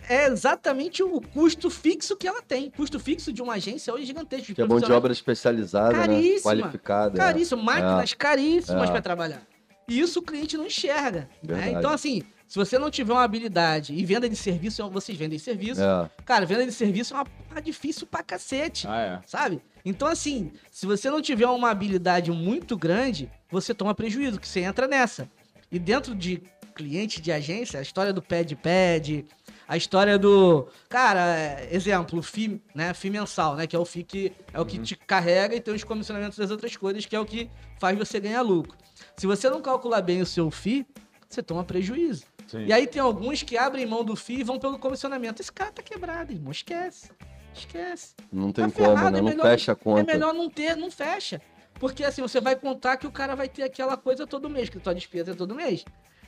é 0.08 0.26
exatamente 0.26 1.02
o 1.02 1.20
custo 1.20 1.68
fixo 1.68 2.16
que 2.16 2.26
ela 2.26 2.40
tem. 2.42 2.70
Custo 2.70 2.98
fixo 3.00 3.32
de 3.32 3.42
uma 3.42 3.54
agência 3.54 3.92
hoje 3.92 4.04
é 4.04 4.06
gigantesco. 4.06 4.54
Que 4.54 4.62
é 4.62 4.64
mão 4.66 4.80
de 4.80 4.90
obra 4.92 5.12
especializada, 5.12 5.92
né? 6.06 6.38
Qualificada. 6.42 7.16
é. 7.16 7.18
Caríssimo, 7.18 7.62
máquinas 7.62 8.14
caríssimas 8.14 8.88
É. 8.88 8.92
para 8.92 9.02
trabalhar. 9.02 9.42
E 9.88 9.98
isso 10.00 10.20
o 10.20 10.22
cliente 10.22 10.56
não 10.56 10.66
enxerga. 10.66 11.28
né? 11.42 11.72
Então, 11.76 11.90
assim, 11.90 12.22
se 12.52 12.58
você 12.58 12.78
não 12.78 12.90
tiver 12.90 13.14
uma 13.14 13.22
habilidade 13.22 13.94
e 13.94 14.04
venda 14.04 14.28
de 14.28 14.36
serviço, 14.36 14.86
vocês 14.90 15.16
vendem 15.16 15.38
serviço. 15.38 15.80
É. 15.82 16.10
Cara, 16.22 16.44
venda 16.44 16.66
de 16.66 16.72
serviço 16.72 17.14
é 17.14 17.16
uma 17.16 17.24
porra 17.24 17.62
difícil 17.62 18.06
pra 18.06 18.22
cacete 18.22 18.86
Ah, 18.86 19.00
é. 19.00 19.20
sabe? 19.26 19.62
Então, 19.82 20.06
assim, 20.06 20.52
se 20.70 20.84
você 20.84 21.08
não 21.08 21.22
tiver 21.22 21.46
uma 21.46 21.70
habilidade 21.70 22.30
muito 22.30 22.76
grande, 22.76 23.30
você 23.50 23.72
toma 23.72 23.94
prejuízo, 23.94 24.38
que 24.38 24.46
você 24.46 24.60
entra 24.60 24.86
nessa. 24.86 25.30
E 25.70 25.78
dentro 25.78 26.14
de 26.14 26.42
cliente 26.74 27.22
de 27.22 27.32
agência, 27.32 27.78
a 27.80 27.82
história 27.82 28.12
do 28.12 28.20
pad 28.20 28.54
pad, 28.56 29.24
a 29.66 29.74
história 29.78 30.18
do. 30.18 30.68
Cara, 30.90 31.34
é, 31.34 31.68
exemplo, 31.74 32.18
o 32.18 32.22
FII, 32.22 32.60
né? 32.74 32.92
FII 32.92 33.12
mensal, 33.12 33.56
né? 33.56 33.66
Que 33.66 33.74
é 33.74 33.78
o 33.78 33.86
FII 33.86 34.04
que 34.04 34.32
é 34.52 34.60
o 34.60 34.66
que 34.66 34.78
te 34.78 34.94
carrega 34.94 35.56
e 35.56 35.60
tem 35.62 35.72
os 35.72 35.84
comissionamentos 35.84 36.36
das 36.36 36.50
outras 36.50 36.76
coisas, 36.76 37.06
que 37.06 37.16
é 37.16 37.18
o 37.18 37.24
que 37.24 37.48
faz 37.80 37.96
você 37.96 38.20
ganhar 38.20 38.42
lucro. 38.42 38.76
Se 39.16 39.26
você 39.26 39.48
não 39.48 39.62
calcular 39.62 40.02
bem 40.02 40.20
o 40.20 40.26
seu 40.26 40.50
FII, 40.50 40.86
você 41.30 41.42
toma 41.42 41.64
prejuízo. 41.64 42.24
Sim. 42.52 42.66
E 42.66 42.72
aí 42.72 42.86
tem 42.86 43.00
alguns 43.02 43.42
que 43.42 43.56
abrem 43.56 43.84
mão 43.86 44.04
do 44.04 44.14
FII 44.14 44.40
e 44.40 44.44
vão 44.44 44.58
pelo 44.58 44.78
comissionamento. 44.78 45.40
Esse 45.42 45.50
cara 45.52 45.72
tá 45.72 45.82
quebrado, 45.82 46.32
irmão. 46.32 46.52
Esquece. 46.52 47.10
Esquece. 47.54 48.14
Não 48.32 48.52
tem 48.52 48.68
Tá 48.68 48.72
como, 48.76 48.88
ferrado, 48.96 49.10
né? 49.10 49.18
é 49.18 49.22
Não 49.22 49.28
melhor- 49.30 49.42
fecha 49.46 49.72
a 49.72 49.74
conta. 49.74 50.00
É 50.00 50.04
melhor 50.14 50.32
não 50.34 50.48
ter, 50.50 50.76
não 50.76 50.90
fecha. 50.90 51.40
Porque 51.80 52.04
assim, 52.04 52.22
você 52.22 52.40
vai 52.40 52.54
contar 52.54 52.96
que 52.98 53.06
o 53.06 53.10
cara 53.10 53.34
vai 53.34 53.48
ter 53.48 53.62
aquela 53.62 53.96
coisa 53.96 54.26
todo 54.26 54.48
mês, 54.48 54.68
que 54.68 54.78
tua 54.78 54.94
despesa 54.94 55.32
é 55.32 55.34
todo 55.34 55.54
mês. 55.54 55.84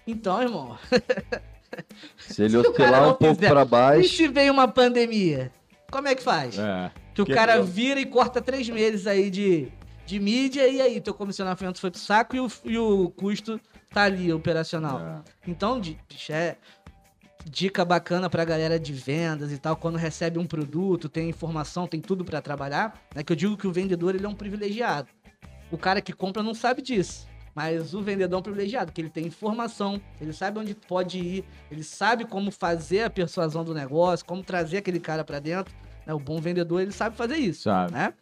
Então, 0.06 0.40
irmão, 0.42 0.76
Se 2.18 2.42
ele 2.42 2.56
oscilar 2.56 3.02
não 3.02 3.10
um 3.10 3.14
pouco 3.14 3.36
pra 3.40 3.62
e 3.62 3.64
baixo. 3.64 4.08
se 4.16 4.28
vem 4.28 4.50
uma 4.50 4.68
pandemia? 4.68 5.50
Como 5.90 6.08
é 6.08 6.14
que 6.14 6.22
faz? 6.22 6.58
É. 6.58 6.90
Que 7.14 7.22
o 7.22 7.26
Que- 7.26 7.34
cara 7.34 7.62
vira 7.62 8.00
e 8.00 8.06
corta 8.06 8.40
três 8.40 8.68
meses 8.68 9.06
aí 9.06 9.30
de, 9.30 9.68
de 10.06 10.18
mídia 10.20 10.66
e 10.68 10.80
aí 10.80 11.00
teu 11.00 11.14
comissionamento 11.14 11.80
foi 11.80 11.90
pro 11.90 12.00
saco 12.00 12.34
e 12.36 12.40
o, 12.40 12.50
e 12.64 12.78
o 12.78 13.10
custo 13.10 13.60
tá 13.95 14.03
ali, 14.03 14.32
operacional. 14.32 15.01
É. 15.01 15.51
Então, 15.51 15.80
bicho, 15.80 16.32
é 16.32 16.57
dica 17.47 17.84
bacana 17.84 18.28
pra 18.30 18.45
galera 18.45 18.78
de 18.80 18.92
vendas 18.92 19.53
e 19.53 19.59
tal, 19.59 19.76
quando 19.76 19.97
recebe 19.97 20.38
um 20.38 20.47
produto, 20.47 21.09
tem 21.09 21.28
informação, 21.28 21.86
tem 21.86 22.01
tudo 22.01 22.24
pra 22.24 22.40
trabalhar, 22.40 23.01
né? 23.14 23.22
Que 23.22 23.32
eu 23.32 23.36
digo 23.36 23.57
que 23.57 23.66
o 23.66 23.72
vendedor, 23.72 24.14
ele 24.14 24.24
é 24.24 24.28
um 24.28 24.34
privilegiado. 24.34 25.09
O 25.70 25.76
cara 25.78 26.01
que 26.01 26.12
compra 26.12 26.42
não 26.42 26.55
sabe 26.55 26.80
disso. 26.82 27.26
Mas 27.55 27.95
o 27.95 28.03
vendedor 28.03 28.36
é 28.36 28.40
um 28.40 28.42
privilegiado, 28.42 28.90
que 28.90 29.01
ele 29.01 29.11
tem 29.11 29.26
informação, 29.26 30.01
ele 30.20 30.32
sabe 30.32 30.59
onde 30.59 30.74
pode 30.74 31.20
ir, 31.20 31.45
ele 31.70 31.84
sabe 31.84 32.24
como 32.24 32.51
fazer 32.51 33.03
a 33.05 33.11
persuasão 33.11 33.62
do 33.62 33.72
negócio, 33.72 34.26
como 34.26 34.42
trazer 34.42 34.78
aquele 34.78 34.99
cara 34.99 35.22
pra 35.22 35.38
dentro. 35.38 35.72
né? 36.05 36.12
O 36.12 36.18
bom 36.18 36.40
vendedor, 36.40 36.80
ele 36.80 36.90
sabe 36.90 37.16
fazer 37.16 37.36
isso 37.36 37.62
Sabe. 37.62 37.92
né? 37.92 38.12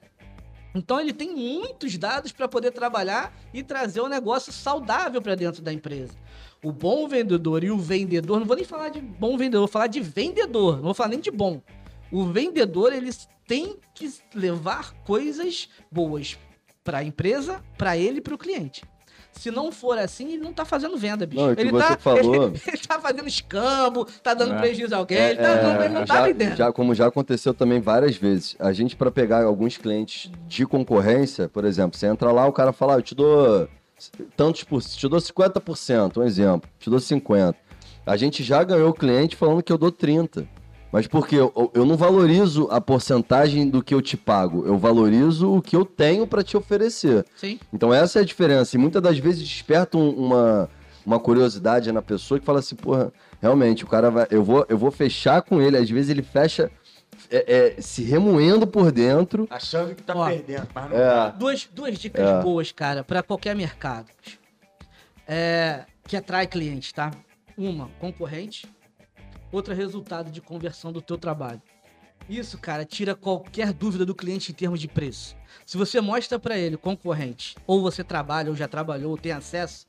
Então 0.75 0.99
ele 0.99 1.12
tem 1.12 1.35
muitos 1.35 1.99
dados 1.99 2.33
para 2.33 2.49
poder 2.49 2.70
trabalhar 2.70 3.33
e 3.53 3.62
trazer 3.62 4.01
um 4.01 4.09
negócio 4.09 4.53
saudável 4.53 5.20
para 5.20 5.35
dentro 5.35 5.62
da 5.62 5.73
empresa. 5.73 6.14
O 6.64 6.73
bom 6.73 7.07
vendedor 7.09 7.62
e 7.62 7.70
o 7.70 7.79
vendedor, 7.79 8.39
não 8.39 8.47
vou 8.47 8.57
nem 8.57 8.64
falar 8.64 8.89
de 8.89 9.01
bom 9.01 9.37
vendedor, 9.37 9.61
vou 9.61 9.68
falar 9.68 9.89
de 9.89 10.01
vendedor, 10.01 10.77
não 10.77 10.85
vou 10.85 10.95
falar 10.95 11.11
nem 11.11 11.20
de 11.20 11.31
bom. 11.31 11.61
O 12.11 12.25
vendedor, 12.25 12.93
eles 12.93 13.29
têm 13.47 13.77
que 13.95 14.11
levar 14.35 14.93
coisas 15.05 15.68
boas 15.91 16.39
para 16.85 16.99
a 16.99 17.05
empresa, 17.05 17.62
para 17.77 17.97
ele 17.97 18.18
e 18.18 18.20
para 18.20 18.35
o 18.35 18.39
cliente. 18.39 18.83
Se 19.33 19.51
não 19.51 19.72
for 19.72 19.99
assim, 19.99 20.35
ele 20.35 20.43
não 20.43 20.53
tá 20.53 20.64
fazendo 20.64 20.97
venda, 20.97 21.26
bicho. 21.26 21.41
Não, 21.43 21.51
é 21.51 21.55
ele, 21.59 21.70
você 21.70 21.89
tá, 21.89 21.97
falou- 21.99 22.47
ele, 22.49 22.61
ele 22.68 22.78
tá 22.87 23.01
fazendo 23.01 23.26
escambo, 23.26 24.05
tá 24.22 24.35
dando 24.35 24.55
É. 24.55 24.59
prejuízo 24.61 24.95
a 24.95 24.99
alguém, 24.99 25.18
É, 25.18 25.30
ele, 25.30 25.41
tá, 25.41 25.62
não, 25.62 25.83
ele 25.83 25.95
não 25.95 26.05
tá 26.05 26.14
já, 26.16 26.22
vendendo. 26.22 26.57
já- 26.57 26.72
como 26.72 26.95
já 26.95 27.07
aconteceu 27.07 27.53
também 27.55 27.80
várias 27.80 28.14
vezes. 28.16 28.55
A 28.59 28.72
gente, 28.72 28.95
para 28.95 29.11
pegar 29.11 29.43
alguns 29.45 29.76
clientes 29.78 30.30
de 30.47 30.66
concorrência, 30.66 31.49
por 31.49 31.64
exemplo, 31.64 31.99
você 31.99 32.07
entra 32.07 32.30
lá, 32.30 32.47
o 32.47 32.53
cara 32.53 32.72
fala, 32.72 32.95
ah, 32.95 32.99
eu 32.99 33.03
te 33.03 33.14
dou 33.14 33.68
tantos 34.37 34.64
por 34.64 34.83
te 34.83 35.09
dou 35.09 35.18
50%, 35.20 36.18
um 36.18 36.22
exemplo, 36.24 36.68
te 36.78 36.91
dou 36.91 36.99
50%. 37.01 37.55
A 38.05 38.16
gente 38.16 38.43
já 38.43 38.62
ganhou 38.64 38.91
o 38.91 38.95
cliente 38.95 39.35
falando 39.37 39.62
que 39.62 39.72
eu 39.72 39.78
dou 39.78 39.91
30%. 39.93 40.47
Mas 40.93 41.07
porque 41.07 41.36
eu, 41.36 41.70
eu 41.72 41.86
não 41.86 41.97
valorizo 41.97 42.68
a 42.70 42.78
porcentagem 42.78 43.66
do 43.68 43.82
que 43.82 43.95
eu 43.95 44.03
te 44.03 44.14
pago, 44.16 44.66
eu 44.66 44.76
valorizo 44.76 45.51
o 45.51 45.62
que 45.62 45.74
eu 45.74 45.86
tenho 45.86 46.26
para 46.26 46.43
te 46.45 46.55
oferecer. 46.55 47.24
Sim. 47.34 47.59
Então 47.72 47.95
essa 47.95 48.18
é 48.18 48.22
a 48.22 48.24
diferença. 48.26 48.76
E 48.76 48.78
muitas 48.78 49.01
das 49.01 49.18
vezes 49.18 49.43
desperta 49.49 49.97
um- 49.97 50.11
uma, 50.11 50.68
uma 51.07 51.18
curiosidade 51.18 51.90
na 51.90 52.03
pessoa 52.03 52.38
que 52.38 52.45
fala 52.45 52.59
assim, 52.59 52.76
porra, 52.76 53.11
realmente, 53.40 53.84
o 53.84 53.86
cara 53.86 54.11
vai. 54.11 54.26
Eu 54.30 54.45
vou, 54.45 54.66
eu 54.68 54.76
vou 54.76 54.90
fechar 54.90 55.40
com 55.40 55.62
ele. 55.62 55.78
Às 55.78 55.88
vezes 55.88 56.11
ele 56.11 56.22
fecha 56.22 56.70
é, 57.30 57.76
é, 57.78 57.80
se 57.80 58.03
remoendo 58.03 58.66
por 58.66 58.93
dentro. 58.93 59.47
Achando 59.49 59.95
que 59.95 60.03
tá 60.03 60.14
Ó. 60.14 60.26
perdendo, 60.28 60.68
mas 60.74 60.90
não 60.90 60.97
É, 60.99 61.32
Duas, 61.38 61.68
duas 61.72 61.97
dicas 61.99 62.28
É. 62.28 62.43
boas, 62.43 62.70
cara, 62.70 63.03
pra 63.03 63.22
qualquer 63.22 63.57
mercado. 63.57 64.09
É, 65.26 65.84
que 66.07 66.16
atrai 66.16 66.47
clientes, 66.47 66.93
tá? 66.93 67.11
Uma, 67.57 67.88
concorrente. 67.99 68.66
Outra, 69.53 69.74
resultado 69.74 70.30
de 70.30 70.40
conversão 70.40 70.90
do 70.90 71.03
teu 71.03 71.18
trabalho. 71.18 71.61
Isso, 72.28 72.57
cara, 72.57 72.84
tira 72.86 73.14
qualquer 73.14 73.72
dúvida 73.72 74.07
do 74.07 74.14
cliente 74.14 74.50
em 74.50 74.55
termos 74.55 74.80
de 74.80 74.88
preço. 74.88 75.36
Se 75.66 75.76
você 75.76 76.00
mostra 76.00 76.38
pra 76.38 76.57
ele, 76.57 76.78
concorrente, 76.78 77.55
ou 77.66 77.82
você 77.82 78.03
trabalha, 78.03 78.48
ou 78.48 78.57
já 78.57 78.66
trabalhou, 78.66 79.11
ou 79.11 79.18
tem 79.18 79.32
acesso, 79.32 79.86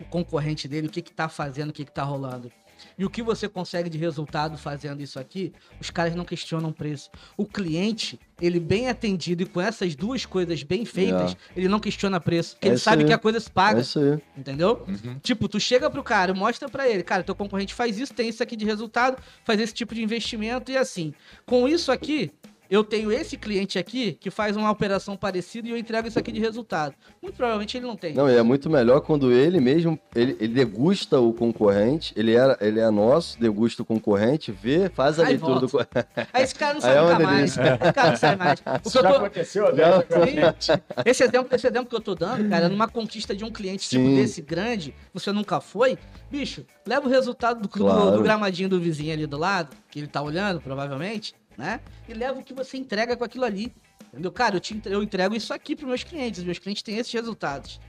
o 0.00 0.04
concorrente 0.04 0.68
dele, 0.68 0.86
o 0.86 0.90
que 0.90 1.02
que 1.02 1.12
tá 1.12 1.28
fazendo, 1.28 1.70
o 1.70 1.72
que 1.72 1.84
que 1.84 1.90
tá 1.90 2.04
rolando. 2.04 2.52
E 2.98 3.04
o 3.04 3.10
que 3.10 3.22
você 3.22 3.48
consegue 3.48 3.88
de 3.90 3.98
resultado 3.98 4.56
fazendo 4.58 5.00
isso 5.02 5.18
aqui, 5.18 5.52
os 5.80 5.90
caras 5.90 6.14
não 6.14 6.24
questionam 6.24 6.72
preço. 6.72 7.10
O 7.36 7.44
cliente, 7.46 8.18
ele 8.40 8.58
bem 8.60 8.88
atendido 8.88 9.42
e 9.42 9.46
com 9.46 9.60
essas 9.60 9.94
duas 9.94 10.24
coisas 10.26 10.62
bem 10.62 10.84
feitas, 10.84 11.36
ele 11.56 11.68
não 11.68 11.80
questiona 11.80 12.20
preço. 12.20 12.54
Porque 12.54 12.68
É 12.68 12.70
ele 12.72 12.78
sabe 12.78 13.02
aí. 13.02 13.08
que 13.08 13.12
a 13.12 13.18
coisa 13.18 13.40
se 13.40 13.48
é 13.48 13.52
paga, 13.52 13.80
isso 13.80 13.98
aí. 13.98 14.18
entendeu? 14.36 14.84
Uhum. 14.86 15.18
Tipo, 15.20 15.48
tu 15.48 15.58
chega 15.60 15.90
pro 15.90 16.02
cara, 16.02 16.32
mostra 16.34 16.68
pra 16.68 16.88
ele, 16.88 17.02
cara, 17.02 17.22
teu 17.22 17.34
concorrente 17.34 17.74
faz 17.74 17.98
isso, 17.98 18.12
tem 18.14 18.28
isso 18.28 18.42
aqui 18.42 18.56
de 18.56 18.64
resultado, 18.64 19.16
faz 19.44 19.60
esse 19.60 19.72
tipo 19.74 19.94
de 19.94 20.02
investimento 20.02 20.70
e 20.70 20.76
assim. 20.76 21.14
Com 21.44 21.66
isso 21.68 21.90
aqui, 21.92 22.30
eu 22.70 22.82
tenho 22.84 23.10
esse 23.12 23.36
cliente 23.36 23.78
aqui 23.78 24.12
que 24.12 24.30
faz 24.30 24.56
uma 24.56 24.70
operação 24.70 25.16
parecida 25.16 25.68
e 25.68 25.70
eu 25.70 25.76
entrego 25.76 26.08
isso 26.08 26.18
aqui 26.18 26.32
de 26.32 26.40
resultado. 26.40 26.94
Muito 27.22 27.34
provavelmente 27.36 27.76
ele 27.76 27.86
não 27.86 27.96
tem. 27.96 28.14
Não, 28.14 28.28
e 28.28 28.34
é 28.36 28.42
muito 28.42 28.68
melhor 28.70 29.00
quando 29.00 29.32
ele 29.32 29.60
mesmo, 29.60 29.98
ele, 30.14 30.36
ele 30.40 30.54
degusta 30.54 31.18
o 31.20 31.32
concorrente, 31.32 32.12
ele, 32.16 32.34
era, 32.34 32.56
ele 32.60 32.80
é 32.80 32.90
nosso, 32.90 33.38
degusta 33.38 33.82
o 33.82 33.84
concorrente, 33.84 34.50
vê, 34.52 34.88
faz 34.88 35.18
a 35.18 35.22
Aí 35.24 35.28
leitura 35.30 35.60
do 35.60 35.68
volta. 35.68 36.02
concorrente. 36.04 36.30
Aí 36.32 36.42
esse 36.42 36.54
cara 36.54 36.74
não 36.74 36.80
sai 36.80 36.96
é 36.96 37.00
nunca 37.02 37.18
mais. 37.20 37.50
Esse 37.56 37.92
cara 37.92 38.10
não 38.10 38.16
sai 38.16 38.36
mais. 38.36 38.60
O 38.84 38.90
que 38.90 38.98
eu 38.98 39.02
Já 39.02 39.10
tô- 39.10 39.16
aconteceu, 39.16 39.74
né? 39.74 39.82
Esse 41.04 41.24
exemplo, 41.24 41.54
esse 41.54 41.66
exemplo 41.66 41.86
que 41.88 41.94
eu 41.96 42.00
tô 42.00 42.14
dando, 42.14 42.48
cara, 42.48 42.68
numa 42.68 42.88
conquista 42.88 43.34
de 43.34 43.44
um 43.44 43.50
cliente 43.50 43.88
tipo 43.88 44.04
Sim. 44.04 44.16
desse 44.16 44.42
grande, 44.42 44.94
você 45.12 45.32
nunca 45.32 45.60
foi, 45.60 45.98
bicho, 46.30 46.64
leva 46.86 47.06
o 47.06 47.10
resultado 47.10 47.56
do, 47.60 47.68
do- 47.68 47.68
Claro. 47.68 48.12
do 48.16 48.22
gramadinho 48.22 48.68
do 48.68 48.80
vizinho 48.80 49.12
ali 49.12 49.26
do 49.26 49.36
lado, 49.38 49.76
que 49.90 49.98
ele 49.98 50.06
tá 50.08 50.22
olhando, 50.22 50.60
provavelmente, 50.60 51.34
né? 51.56 51.80
E 52.08 52.14
leva 52.14 52.38
o 52.38 52.42
que 52.44 52.52
você 52.54 52.76
entrega 52.76 53.16
com 53.16 53.24
aquilo 53.24 53.44
ali. 53.44 53.72
Entendeu? 54.12 54.30
Cara, 54.32 54.56
eu, 54.56 54.60
te, 54.60 54.80
eu 54.86 55.02
entrego 55.02 55.34
isso 55.34 55.52
aqui 55.52 55.74
pros 55.76 55.88
meus 55.88 56.04
clientes, 56.04 56.42
meus 56.42 56.58
clientes 56.58 56.82
têm 56.82 56.96
esses 56.98 57.12
resultados. 57.12 57.80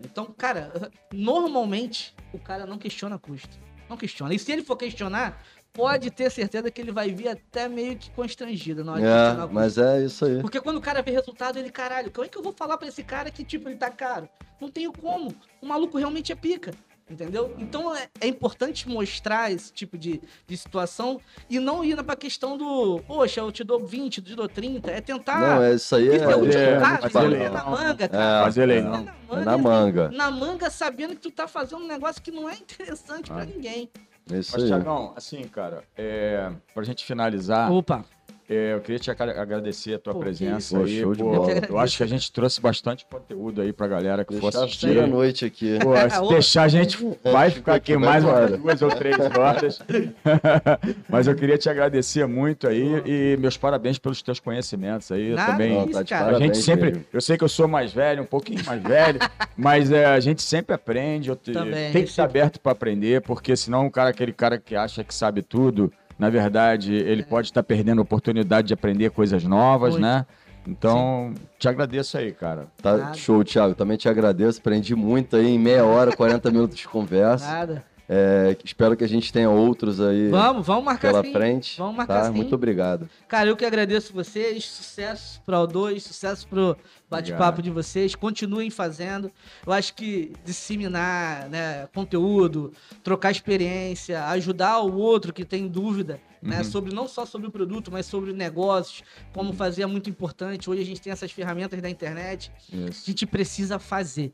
Então, 0.00 0.26
cara, 0.26 0.90
normalmente 1.12 2.14
o 2.32 2.38
cara 2.38 2.66
não 2.66 2.78
questiona 2.78 3.18
custo. 3.18 3.58
Não 3.88 3.96
questiona. 3.96 4.34
E 4.34 4.38
se 4.38 4.50
ele 4.50 4.62
for 4.62 4.76
questionar, 4.76 5.42
pode 5.72 6.10
ter 6.10 6.30
certeza 6.30 6.70
que 6.70 6.80
ele 6.80 6.90
vai 6.92 7.10
vir 7.12 7.28
até 7.28 7.68
meio 7.68 7.96
que 7.98 8.10
constrangido 8.10 8.82
na 8.84 8.92
hora 8.92 9.00
de 9.00 9.06
É, 9.06 9.34
custo. 9.36 9.54
mas 9.54 9.78
é 9.78 10.04
isso 10.04 10.24
aí. 10.24 10.40
Porque 10.40 10.60
quando 10.60 10.76
o 10.78 10.80
cara 10.80 11.02
vê 11.02 11.10
resultado, 11.10 11.58
ele, 11.58 11.70
caralho, 11.70 12.10
como 12.10 12.24
é 12.24 12.28
que 12.28 12.38
eu 12.38 12.42
vou 12.42 12.52
falar 12.52 12.78
pra 12.78 12.88
esse 12.88 13.02
cara 13.02 13.30
que, 13.30 13.44
tipo, 13.44 13.68
ele 13.68 13.76
tá 13.76 13.90
caro? 13.90 14.28
Não 14.60 14.70
tenho 14.70 14.92
como. 14.92 15.34
O 15.60 15.66
maluco 15.66 15.98
realmente 15.98 16.32
é 16.32 16.34
pica. 16.34 16.72
Entendeu? 17.08 17.54
Então 17.58 17.94
é, 17.94 18.08
é 18.18 18.26
importante 18.26 18.88
mostrar 18.88 19.52
esse 19.52 19.70
tipo 19.70 19.98
de, 19.98 20.22
de 20.46 20.56
situação 20.56 21.20
e 21.50 21.58
não 21.58 21.84
ir 21.84 22.02
pra 22.02 22.16
questão 22.16 22.56
do, 22.56 22.98
poxa, 23.06 23.40
eu 23.40 23.52
te 23.52 23.62
dou 23.62 23.78
20, 23.84 24.18
eu 24.18 24.24
te 24.24 24.34
dou 24.34 24.48
30. 24.48 24.90
É 24.90 25.00
tentar. 25.02 25.38
Não, 25.38 25.62
é 25.62 25.74
isso 25.74 25.94
aí. 25.94 26.08
É, 26.08 26.26
o 26.34 26.38
último 26.40 26.62
é, 26.62 27.28
meter 27.28 27.50
na 27.50 27.64
manga, 27.64 28.04
é, 28.04 28.08
cara. 28.08 28.44
Fazer 28.44 28.66
lei, 28.66 28.78
É 28.78 28.82
não. 28.82 29.06
é 29.32 29.44
na 29.44 29.58
manga. 29.58 30.08
Na 30.10 30.30
manga, 30.30 30.70
sabendo 30.70 31.14
que 31.14 31.20
tu 31.20 31.30
tá 31.30 31.46
fazendo 31.46 31.82
um 31.84 31.86
negócio 31.86 32.22
que 32.22 32.30
não 32.30 32.48
é 32.48 32.54
interessante 32.54 33.30
pra 33.30 33.44
ninguém. 33.44 33.90
É 34.32 34.38
isso 34.38 34.52
Mas, 34.54 34.62
aí. 34.62 34.68
Tiagão, 34.68 35.12
assim, 35.14 35.42
cara, 35.44 35.84
é, 35.94 36.50
pra 36.72 36.82
gente 36.82 37.04
finalizar, 37.04 37.70
Opa, 37.70 38.02
é, 38.02 38.13
eu 38.48 38.80
queria 38.80 38.98
te 38.98 39.10
agra- 39.10 39.40
agradecer 39.40 39.94
a 39.94 39.98
tua 39.98 40.12
Pô, 40.12 40.20
presença 40.20 40.56
isso. 40.56 40.76
aí. 40.76 40.96
Pô, 40.96 41.02
show 41.02 41.12
de 41.14 41.22
pô. 41.22 41.30
bola. 41.30 41.52
Eu 41.68 41.78
acho 41.78 41.96
que 41.96 42.02
a 42.02 42.06
gente 42.06 42.30
trouxe 42.32 42.60
bastante 42.60 43.06
conteúdo 43.10 43.60
aí 43.62 43.72
pra 43.72 43.86
galera 43.88 44.24
que 44.24 44.34
for 44.34 44.50
Deixar 44.50 44.64
assistir. 44.64 44.98
a 45.00 45.06
noite 45.06 45.44
aqui. 45.44 45.78
Pô, 45.82 45.94
se 46.10 46.18
Opa. 46.18 46.28
deixar, 46.34 46.62
a 46.64 46.68
gente 46.68 46.98
vai 47.24 47.50
ficar 47.50 47.74
aqui 47.74 47.96
mais 47.96 48.22
umas 48.24 48.58
duas 48.58 48.82
ou 48.82 48.90
três 48.90 49.16
horas. 49.36 49.78
Mas 51.08 51.26
eu 51.26 51.34
queria 51.34 51.56
te 51.58 51.68
agradecer 51.68 52.26
muito 52.26 52.66
aí 52.68 53.02
e 53.06 53.36
meus 53.38 53.56
parabéns 53.56 53.98
pelos 53.98 54.22
teus 54.22 54.40
conhecimentos 54.40 55.10
aí. 55.10 55.30
Nada, 55.34 55.52
também. 55.52 55.82
isso, 55.84 55.92
tá 55.92 56.04
cara. 56.04 56.36
A 56.36 56.40
gente 56.40 56.58
sempre. 56.58 56.90
mesmo. 56.90 57.04
Eu 57.12 57.20
sei 57.20 57.36
que 57.36 57.44
eu 57.44 57.48
sou 57.48 57.68
mais 57.68 57.92
velho, 57.92 58.22
um 58.22 58.26
pouquinho 58.26 58.64
mais 58.64 58.82
velho, 58.82 59.18
mas 59.56 59.90
é, 59.90 60.04
a 60.06 60.20
gente 60.20 60.42
sempre 60.42 60.74
aprende. 60.74 61.28
Eu 61.30 61.36
te- 61.36 61.52
Também, 61.52 61.92
tem 61.92 62.02
que 62.04 62.10
estar 62.10 62.24
aberto 62.24 62.58
para 62.60 62.72
aprender, 62.72 63.20
porque 63.22 63.56
senão 63.56 63.86
o 63.86 63.90
cara, 63.90 64.10
aquele 64.10 64.32
cara 64.32 64.58
que 64.58 64.74
acha 64.76 65.02
que 65.04 65.14
sabe 65.14 65.42
tudo, 65.42 65.92
na 66.18 66.30
verdade, 66.30 66.94
ele 66.94 67.22
pode 67.22 67.48
estar 67.48 67.62
perdendo 67.62 67.98
a 67.98 68.02
oportunidade 68.02 68.68
de 68.68 68.74
aprender 68.74 69.10
coisas 69.10 69.44
novas, 69.44 69.92
Muito. 69.92 70.02
né? 70.02 70.26
Então, 70.66 71.34
te 71.58 71.68
agradeço 71.68 72.16
aí, 72.16 72.32
cara. 72.32 72.66
Tá 72.80 72.96
Nada. 72.96 73.14
show, 73.14 73.44
Thiago. 73.44 73.74
Também 73.74 73.96
te 73.98 74.08
agradeço. 74.08 74.60
Aprendi 74.60 74.94
muito 74.94 75.36
aí 75.36 75.48
em 75.48 75.58
meia 75.58 75.84
hora, 75.84 76.16
40 76.16 76.50
minutos 76.52 76.76
de 76.78 76.88
conversa. 76.88 77.46
nada. 77.46 77.84
É, 78.06 78.54
espero 78.62 78.94
que 78.96 79.02
a 79.02 79.08
gente 79.08 79.32
tenha 79.32 79.48
outros 79.48 79.98
aí 79.98 80.28
Vamos, 80.28 80.66
vamos 80.66 80.84
marcar 80.84 81.10
pela 81.10 81.24
sim. 81.24 81.32
frente. 81.32 81.78
Vamos 81.78 81.96
marcar 81.96 82.22
tá? 82.22 82.26
sim. 82.26 82.34
Muito 82.36 82.54
obrigado. 82.54 83.08
Cara, 83.26 83.48
eu 83.48 83.56
que 83.56 83.64
agradeço 83.64 84.12
vocês. 84.12 84.64
Sucesso 84.66 85.40
para 85.44 85.60
o 85.60 85.66
2, 85.66 86.02
sucesso 86.02 86.46
pro 86.46 86.76
bate-papo 87.08 87.62
de 87.62 87.70
vocês. 87.70 88.14
Continuem 88.14 88.68
fazendo. 88.68 89.30
Eu 89.66 89.72
acho 89.72 89.94
que 89.94 90.32
disseminar 90.44 91.48
né, 91.48 91.88
conteúdo, 91.94 92.72
trocar 93.02 93.30
experiência, 93.30 94.24
ajudar 94.26 94.80
o 94.80 94.94
outro 94.96 95.32
que 95.32 95.44
tem 95.44 95.66
dúvida. 95.66 96.20
Né, 96.42 96.58
Uhum. 96.58 96.64
sobre 96.64 96.94
não 96.94 97.08
só 97.08 97.24
sobre 97.24 97.48
o 97.48 97.50
produto, 97.50 97.90
mas 97.90 98.04
sobre 98.04 98.30
negócios, 98.34 99.02
como 99.32 99.54
fazer 99.54 99.80
é 99.80 99.86
muito 99.86 100.10
importante. 100.10 100.68
Hoje 100.68 100.82
a 100.82 100.84
gente 100.84 101.00
tem 101.00 101.10
essas 101.10 101.32
ferramentas 101.32 101.80
da 101.80 101.88
internet. 101.88 102.52
A 102.70 102.90
Isso. 102.90 103.06
gente 103.06 103.24
precisa 103.24 103.78
fazer. 103.78 104.30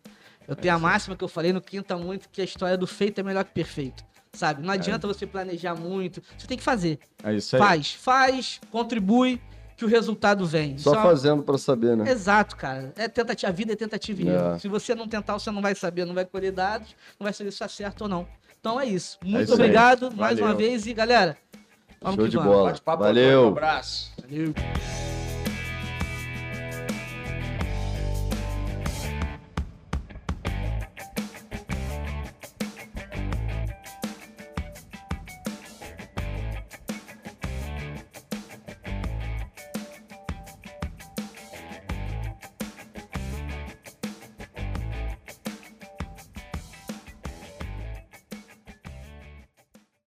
Eu 0.50 0.56
tenho 0.56 0.74
a 0.74 0.78
máxima 0.78 1.16
que 1.16 1.24
eu 1.24 1.28
falei 1.28 1.52
no 1.52 1.60
Quinta 1.60 1.96
Muito, 1.96 2.28
que 2.28 2.40
a 2.42 2.44
história 2.44 2.76
do 2.76 2.86
feito 2.86 3.20
é 3.20 3.22
melhor 3.22 3.44
que 3.44 3.52
perfeito. 3.52 4.04
Sabe? 4.32 4.62
Não 4.62 4.72
adianta 4.72 5.06
você 5.06 5.26
planejar 5.26 5.74
muito. 5.74 6.22
Você 6.36 6.46
tem 6.46 6.58
que 6.58 6.62
fazer. 6.62 6.98
É 7.24 7.32
isso 7.34 7.56
aí. 7.56 7.62
Faz, 7.62 7.92
faz, 7.94 8.60
contribui, 8.70 9.40
que 9.76 9.84
o 9.84 9.88
resultado 9.88 10.44
vem. 10.46 10.76
Só 10.76 10.90
Isso 10.90 10.94
é 10.98 10.98
uma- 11.02 11.02
fazendo 11.08 11.42
pra 11.42 11.56
saber, 11.56 11.96
né? 11.96 12.10
Exato, 12.10 12.54
cara. 12.56 12.92
É 12.96 13.08
tentativa, 13.08 13.50
a 13.50 13.54
vida 13.54 13.72
é 13.72 13.76
tentativa 13.76 14.22
e 14.22 14.28
É. 14.28 14.34
erro. 14.34 14.60
Se 14.60 14.68
você 14.68 14.94
não 14.94 15.08
tentar, 15.08 15.32
você 15.38 15.50
não 15.50 15.62
vai 15.62 15.74
saber, 15.74 16.04
não 16.04 16.14
vai 16.14 16.24
colher 16.26 16.52
dados, 16.52 16.94
não 17.18 17.24
vai 17.24 17.32
saber 17.32 17.50
se 17.50 17.62
é 17.64 17.68
certo 17.68 18.02
ou 18.02 18.08
não. 18.08 18.26
Então 18.60 18.78
é 18.78 18.84
isso. 18.86 19.18
Muito 19.24 19.44
isso 19.44 19.52
aí. 19.54 19.58
obrigado 19.58 20.14
mais 20.14 20.38
Valeu. 20.38 20.44
uma 20.44 20.54
vez 20.54 20.86
e 20.86 20.92
galera, 20.92 21.36
vamos 22.00 22.16
Show 22.16 22.24
que 22.24 22.30
de 22.30 22.36
vamos. 22.36 22.52
bola. 22.52 22.96
Valeu. 22.98 23.44
Um 23.46 23.48
abraço. 23.48 24.12
Valeu. 24.20 24.52